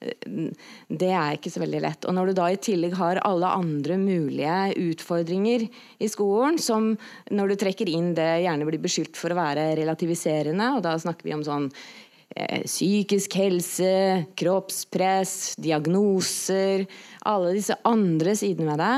[0.00, 2.06] eh, det er ikke så veldig lett.
[2.08, 4.58] Og når du da i tillegg har alle andre mulige
[4.90, 6.92] utfordringer i skolen, som
[7.30, 11.28] når du trekker inn det gjerne blir beskyldt for å være relativiserende, og da snakker
[11.28, 11.68] vi om sånn
[12.36, 13.92] eh, psykisk helse,
[14.40, 16.86] kroppspress, diagnoser
[17.28, 18.94] Alle disse andre sidene ved det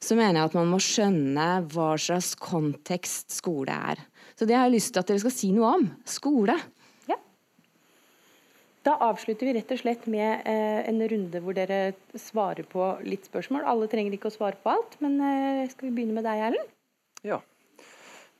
[0.00, 4.02] så mener jeg at man må skjønne hva slags kontekst skole er.
[4.38, 5.86] Så det har jeg lyst til at dere skal si noe om.
[6.06, 6.54] Skole.
[7.10, 7.18] Ja.
[8.86, 11.80] Da avslutter vi rett og slett med eh, en runde hvor dere
[12.14, 13.66] svarer på litt spørsmål.
[13.66, 16.74] Alle trenger ikke å svare på alt, men eh, skal vi begynne med deg, Erlend?
[17.26, 17.40] Ja,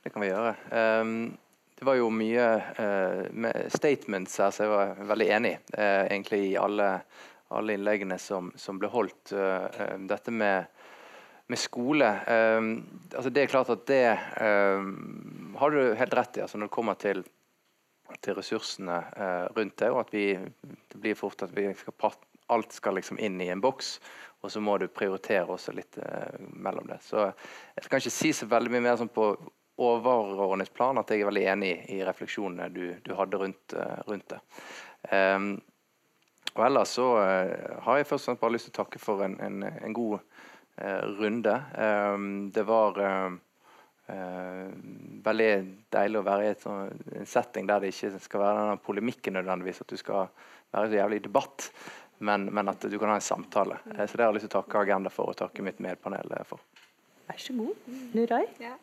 [0.03, 0.55] det kan vi gjøre.
[0.71, 1.37] Um,
[1.79, 2.45] det var jo mye
[2.79, 6.87] uh, statements her så jeg var veldig enig uh, egentlig i alle,
[7.55, 9.31] alle innleggene som, som, ble holdt.
[9.31, 9.67] Uh,
[10.07, 10.67] dette med
[11.49, 12.07] med skole
[12.57, 12.69] um,
[13.15, 14.05] altså Det er klart at det
[14.41, 17.23] um, har du helt rett i altså når det kommer til,
[18.21, 19.89] til ressursene uh, rundt det.
[19.89, 20.25] og at vi,
[20.91, 22.17] Det blir fort at skal,
[22.49, 23.97] alt skal liksom inn i en boks,
[24.41, 27.01] og så må du prioritere også litt uh, mellom det.
[27.01, 27.31] Så
[27.75, 29.31] Jeg kan ikke si så veldig mye mer sånn på
[29.79, 34.35] overordnet plan at jeg er veldig enig i refleksjonene du, du hadde rundt, uh, rundt
[34.35, 34.41] det.
[35.09, 35.55] Um,
[36.53, 39.35] og ellers så har jeg først og fremst bare lyst til å takke for en,
[39.39, 40.28] en, en god Eh,
[41.19, 41.55] runde.
[41.77, 43.39] Ehm, det var ehm,
[44.09, 44.67] eh,
[45.25, 45.51] veldig
[45.93, 49.37] deilig å være i et sånn, en setting der det ikke skal være denne polemikken
[49.39, 50.29] nødvendigvis, at du skal
[50.73, 51.69] være så jævlig i debatt,
[52.19, 53.79] men, men, at du kan ha en samtale.
[53.95, 56.37] Eh, så det har jeg lyst til å takke Agenda for, og takke mitt medpanel
[56.47, 56.63] for.
[57.29, 57.89] Vær så god.
[58.17, 58.45] Nurai?
[58.61, 58.75] Ja.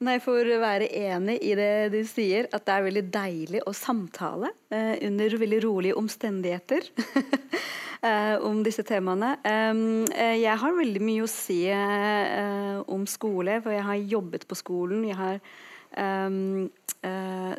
[0.00, 3.74] Nei, For å være enig i det du sier, at det er veldig deilig å
[3.76, 6.88] samtale eh, under veldig rolige omstendigheter.
[8.00, 9.34] Eh, om disse temaene.
[9.44, 14.56] Eh, jeg har veldig mye å si eh, om skole, for jeg har jobbet på
[14.56, 15.02] skolen.
[15.04, 15.42] Jeg har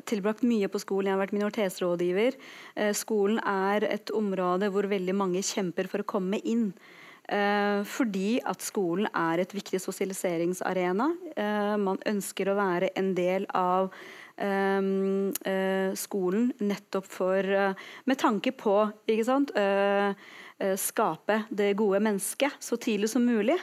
[0.09, 1.11] tilbrakt mye på skolen.
[1.11, 2.39] Jeg har vært minoritetsrådgiver.
[2.97, 6.71] skolen er et område hvor veldig mange kjemper for å komme inn.
[7.29, 11.05] Uh, fordi at skolen er et viktig sosialiseringsarena.
[11.37, 13.91] Uh, man ønsker å være en del av
[14.41, 14.81] uh,
[15.95, 17.45] skolen nettopp for
[18.09, 18.73] Med tanke på
[19.05, 19.51] ikke sant,
[20.81, 23.57] skape det gode mennesket så tidlig som mulig.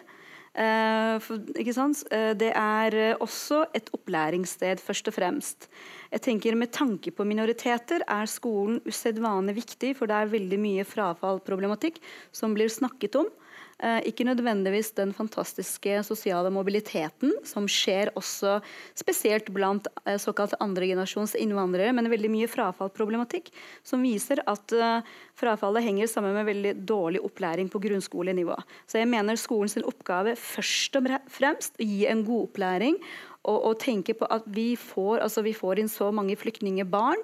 [0.55, 5.69] Det er også et opplæringssted, først og fremst.
[6.13, 10.87] Jeg tenker Med tanke på minoriteter er skolen usedvanlig viktig, for det er veldig mye
[10.87, 12.01] frafallproblematikk
[12.33, 13.31] som blir snakket om.
[13.79, 18.57] Eh, ikke nødvendigvis den fantastiske sosiale mobiliteten som skjer også
[18.99, 23.53] spesielt blant eh, såkalt andregenerasjons innvandrere, men veldig mye frafallproblematikk
[23.87, 28.59] som viser at eh, frafallet henger sammen med veldig dårlig opplæring på grunnskolenivå.
[28.91, 32.99] Så jeg mener skolens oppgave først og fremst å gi en god opplæring
[33.47, 37.21] og, og tenke på at vi får, altså vi får inn så mange flyktningebarn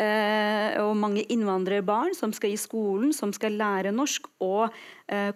[0.00, 4.74] eh, og mange innvandrerbarn som skal i skolen, som skal lære norsk og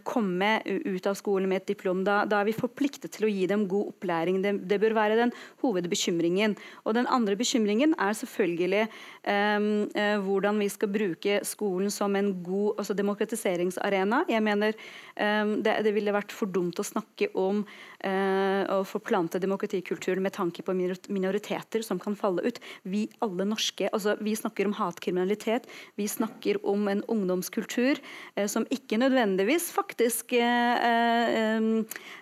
[0.06, 2.02] komme ut av skolen med et diplom.
[2.06, 4.38] Da, da, er vi forpliktet til å gi dem god opplæring.
[4.44, 5.32] Det, det, bør være den
[5.62, 6.56] hovedbekymringen.
[6.84, 9.66] Og den andre bekymringen er selvfølgelig eh,
[9.96, 14.24] eh hvordan vi skal bruke skolen som en god altså demokratiseringsarena.
[14.30, 17.64] Jeg mener eh, det, det, ville vært for dumt å snakke om
[18.00, 22.60] eh, å forplante demokratikulturen med tanke på minoriteter som kan falle ut.
[22.84, 28.00] Vi alle norske, altså vi snakker om hatkriminalitet, vi snakker om en ungdomskultur
[28.36, 31.68] eh, som ikke nødvendigvis faktisk eh, eh,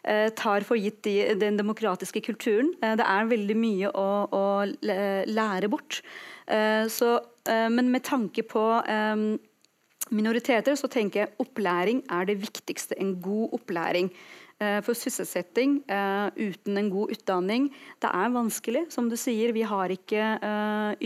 [0.04, 2.72] eh tar for gitt de, den demokratiske kulturen.
[2.80, 4.44] Det er veldig mye å, å
[4.84, 6.02] lære bort.
[6.92, 7.08] Så,
[7.48, 8.62] men med tanke på
[10.12, 12.98] minoriteter så tenker jeg opplæring er det viktigste.
[13.00, 14.10] En god opplæring.
[14.84, 17.70] For sysselsetting uten en god utdanning.
[18.00, 19.56] Det er vanskelig, som du sier.
[19.56, 20.28] Vi har ikke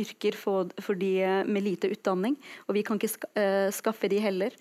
[0.03, 1.15] yrker for, de
[1.47, 2.37] med lite utdanning,
[2.67, 3.31] og vi kan ikke ska,
[3.79, 4.59] skaffe de heller.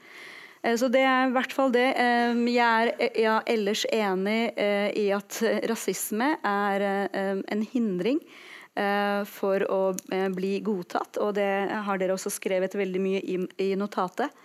[0.75, 1.85] Så det er i hvert fall det.
[1.95, 4.51] Jeg er ja, ellers enig
[4.99, 5.37] i at
[5.69, 6.83] rasisme er
[7.15, 8.19] en hindring
[9.31, 9.79] for å
[10.35, 11.47] bli godtatt, og det
[11.87, 14.35] har dere også skrevet veldig mye i, notatet.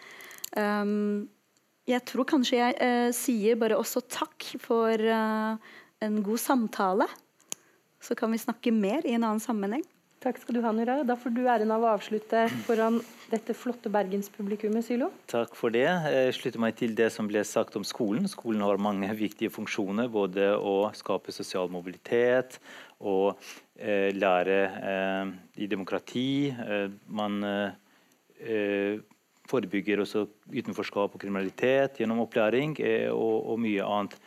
[1.91, 5.73] Jeg tror kanskje jeg eh, sier bare også takk for eh,
[6.07, 7.09] en god samtale.
[8.03, 9.83] Så kan vi snakke mer i en annen sammenheng.
[10.23, 11.01] Takk skal du ha, Nura.
[11.03, 13.01] Da får du æren av å avslutte foran
[13.33, 15.09] dette flotte bergenspublikummet, Sylo.
[15.31, 15.83] Takk for det.
[15.83, 18.29] Jeg slutter meg til det som ble sagt om skolen.
[18.31, 20.07] Skolen har mange viktige funksjoner.
[20.13, 22.61] Både å skape sosial mobilitet
[23.03, 23.35] og
[23.75, 24.61] eh, lære
[24.93, 26.29] eh, i demokrati.
[26.55, 29.03] Eh, man eh,
[29.51, 34.21] forebygger også utenforskap og kriminalitet gjennom opplæring eh, og, og mye annet.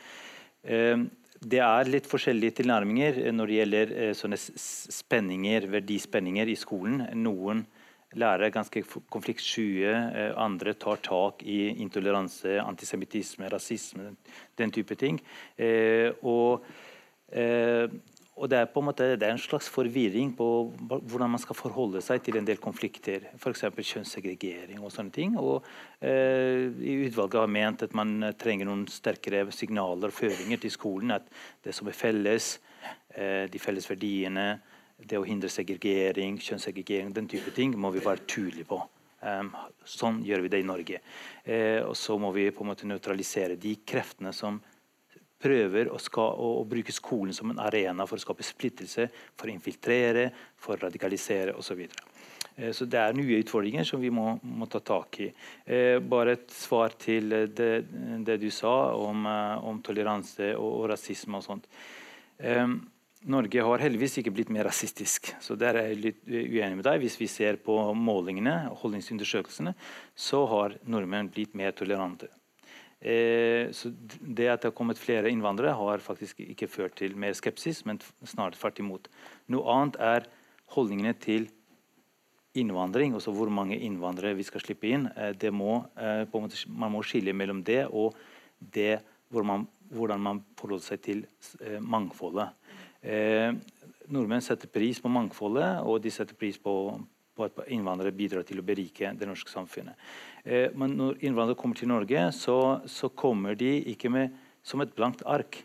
[1.46, 7.06] Eh, det er litt forskjellige tilnærminger når det gjelder eh, sånne spenninger, verdispenninger i skolen.
[7.16, 7.66] Noen
[8.16, 8.82] lærere er ganske
[9.12, 9.92] konfliktskye,
[10.40, 14.14] andre tar tak i intoleranse, antisemittisme, rasisme,
[14.56, 15.20] den type ting.
[16.24, 16.64] Og
[18.36, 20.46] og det er på en måte en slags forvirring på
[20.76, 23.30] hvordan man skal forholde seg til en del konflikter.
[23.40, 23.64] F.eks.
[23.72, 25.38] kjønnssegregering og sånne ting.
[25.40, 25.64] Og
[26.04, 26.68] eh,
[27.08, 31.16] Utvalget har ment at man trenger noen sterkere signaler og føringer til skolen.
[31.16, 31.32] At
[31.64, 32.58] det som er felles,
[33.16, 34.50] eh, de felles verdiene,
[35.00, 38.84] det å hindre segregering, kjønnssegregering, den type ting, må vi være tydelige på.
[39.26, 39.50] Um,
[39.88, 41.00] sånn gjør vi det i Norge.
[41.48, 44.60] Eh, og så må vi på en måte nøytralisere de kreftene som
[45.46, 49.08] prøver å, ska, å, å, bruke skolen som en arena for å skape splittelse,
[49.38, 51.84] for å infiltrere, for å radikalisere osv.
[51.86, 52.08] Så,
[52.56, 55.30] eh, så det er nye utfordringer som vi må, må ta tak i.
[55.66, 57.72] Eh, bare et svar til det,
[58.26, 61.70] det du sa om, eh, om toleranse og, og, rasisme og sånt.
[62.40, 62.68] Eh,
[63.26, 65.32] Norge har heldigvis ikke blitt mer rasistisk.
[65.42, 67.00] så Der er jeg litt uenig med deg.
[67.02, 69.74] Hvis vi ser på målingene, holdningsundersøkelsene,
[70.14, 72.30] så har nordmenn blitt mer tolerante.
[73.02, 77.34] Eh, så Det at det har kommet flere innvandrere, har faktisk ikke ført til mer
[77.34, 79.08] skepsis, men snarere tvert imot.
[79.48, 80.26] Noe annet er
[80.74, 81.50] holdningene til
[82.56, 85.08] innvandring, altså hvor mange innvandrere vi skal slippe inn.
[85.18, 88.16] Eh, må, eh, måte, man må skille mellom det og
[88.60, 91.26] det hvor man, hvordan man forholder seg til
[91.82, 92.50] mangfoldet.
[93.04, 93.54] Eh,
[94.10, 96.74] nordmenn setter pris på mangfoldet, og de setter pris på,
[97.36, 100.00] på at innvandrere bidrar til å berike det norske samfunnet.
[100.46, 102.58] Eh, men når innvandrere kommer til Norge, så,
[102.88, 104.36] så kommer de ikke med,
[104.66, 105.60] som et blankt ark.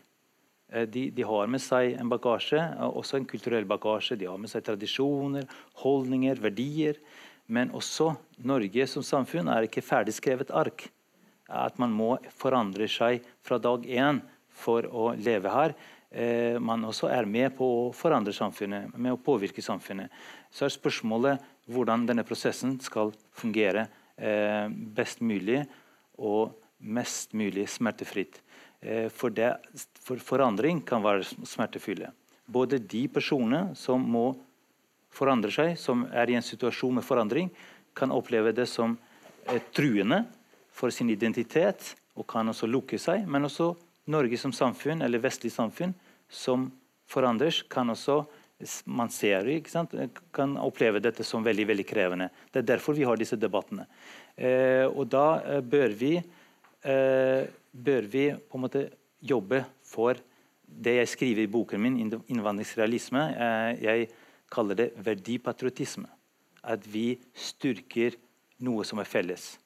[0.71, 4.19] Eh, de, de, har med seg en bagasje, eh, også en kulturell bagasje.
[4.19, 5.47] De har med seg tradisjoner,
[5.83, 6.99] holdninger, verdier.
[7.51, 8.13] Men også
[8.47, 10.89] Norge som samfunn er ikke ferdigskrevet ark.
[11.51, 14.21] At man må forandre seg fra dag én
[14.61, 15.73] for å leve her.
[16.59, 20.11] man også er med på å forandre samfunnet, med å påvirke samfunnet.
[20.51, 21.39] Så er spørsmålet
[21.69, 23.87] hvordan denne prosessen skal fungere
[24.21, 25.63] Eh, best mulig
[26.21, 28.41] og mest mulig smertefritt.
[28.79, 29.55] Eh, for, det,
[29.97, 32.11] for forandring kan være smertefulle.
[32.45, 34.27] Både de personene som må
[35.11, 37.49] forandre seg, som er i en situasjon med forandring,
[37.97, 38.93] kan oppleve det som
[39.75, 40.21] truende
[40.71, 43.25] for sin identitet og kan også lukke seg.
[43.25, 43.73] Men også
[44.11, 45.95] Norge som samfunn, eller vestlig samfunn,
[46.29, 46.69] som
[47.09, 48.21] forandres, kan også
[48.85, 49.47] man ser
[50.33, 52.29] kan oppleve dette som veldig veldig krevende.
[52.51, 53.87] Det er derfor vi har disse debattene.
[54.35, 56.15] Eh, og da eh, bør vi,
[56.83, 58.83] eh, bør vi på en måte
[59.21, 60.19] jobbe for
[60.71, 63.25] det jeg skriver i boken min, 'Innvandringsrealisme'.
[63.35, 64.09] Eh, jeg
[64.51, 66.07] kaller det verdipatriotisme.
[66.63, 68.15] At vi styrker
[68.59, 69.57] noe som er felles.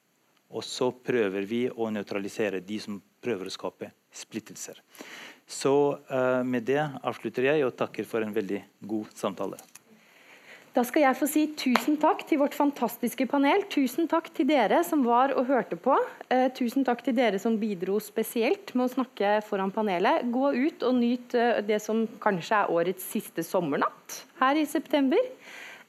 [0.50, 4.80] Og så prøver vi å nøytralisere de som prøver å skape splittelser.
[5.46, 5.72] Så
[6.10, 9.60] uh, med det avslutter jeg og takker for en veldig god samtale.
[10.76, 13.62] Da skal jeg få si tusen takk til vårt fantastiske panel.
[13.72, 15.94] Tusen takk til dere som var og hørte på.
[16.28, 20.26] Eh, tusen takk til dere som bidro spesielt med å snakke foran panelet.
[20.28, 25.32] Gå ut og nyt eh, det som kanskje er årets siste sommernatt her i september.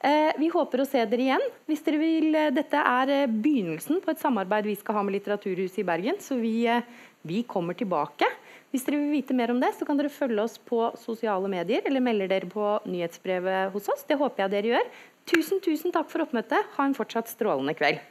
[0.00, 1.46] Eh, vi håper å se dere igjen.
[1.68, 5.18] Hvis dere vil, eh, dette er eh, begynnelsen på et samarbeid vi skal ha med
[5.18, 6.80] Litteraturhuset i Bergen, så vi, eh,
[7.28, 8.24] vi kommer tilbake.
[8.68, 11.86] Hvis dere vil vite mer om det, så kan dere følge oss på sosiale medier
[11.88, 14.04] eller melder dere på nyhetsbrevet hos oss.
[14.04, 14.90] Det håper jeg dere gjør.
[15.28, 16.68] Tusen, tusen takk for oppmøtet.
[16.76, 18.02] Ha en fortsatt strålende kveld.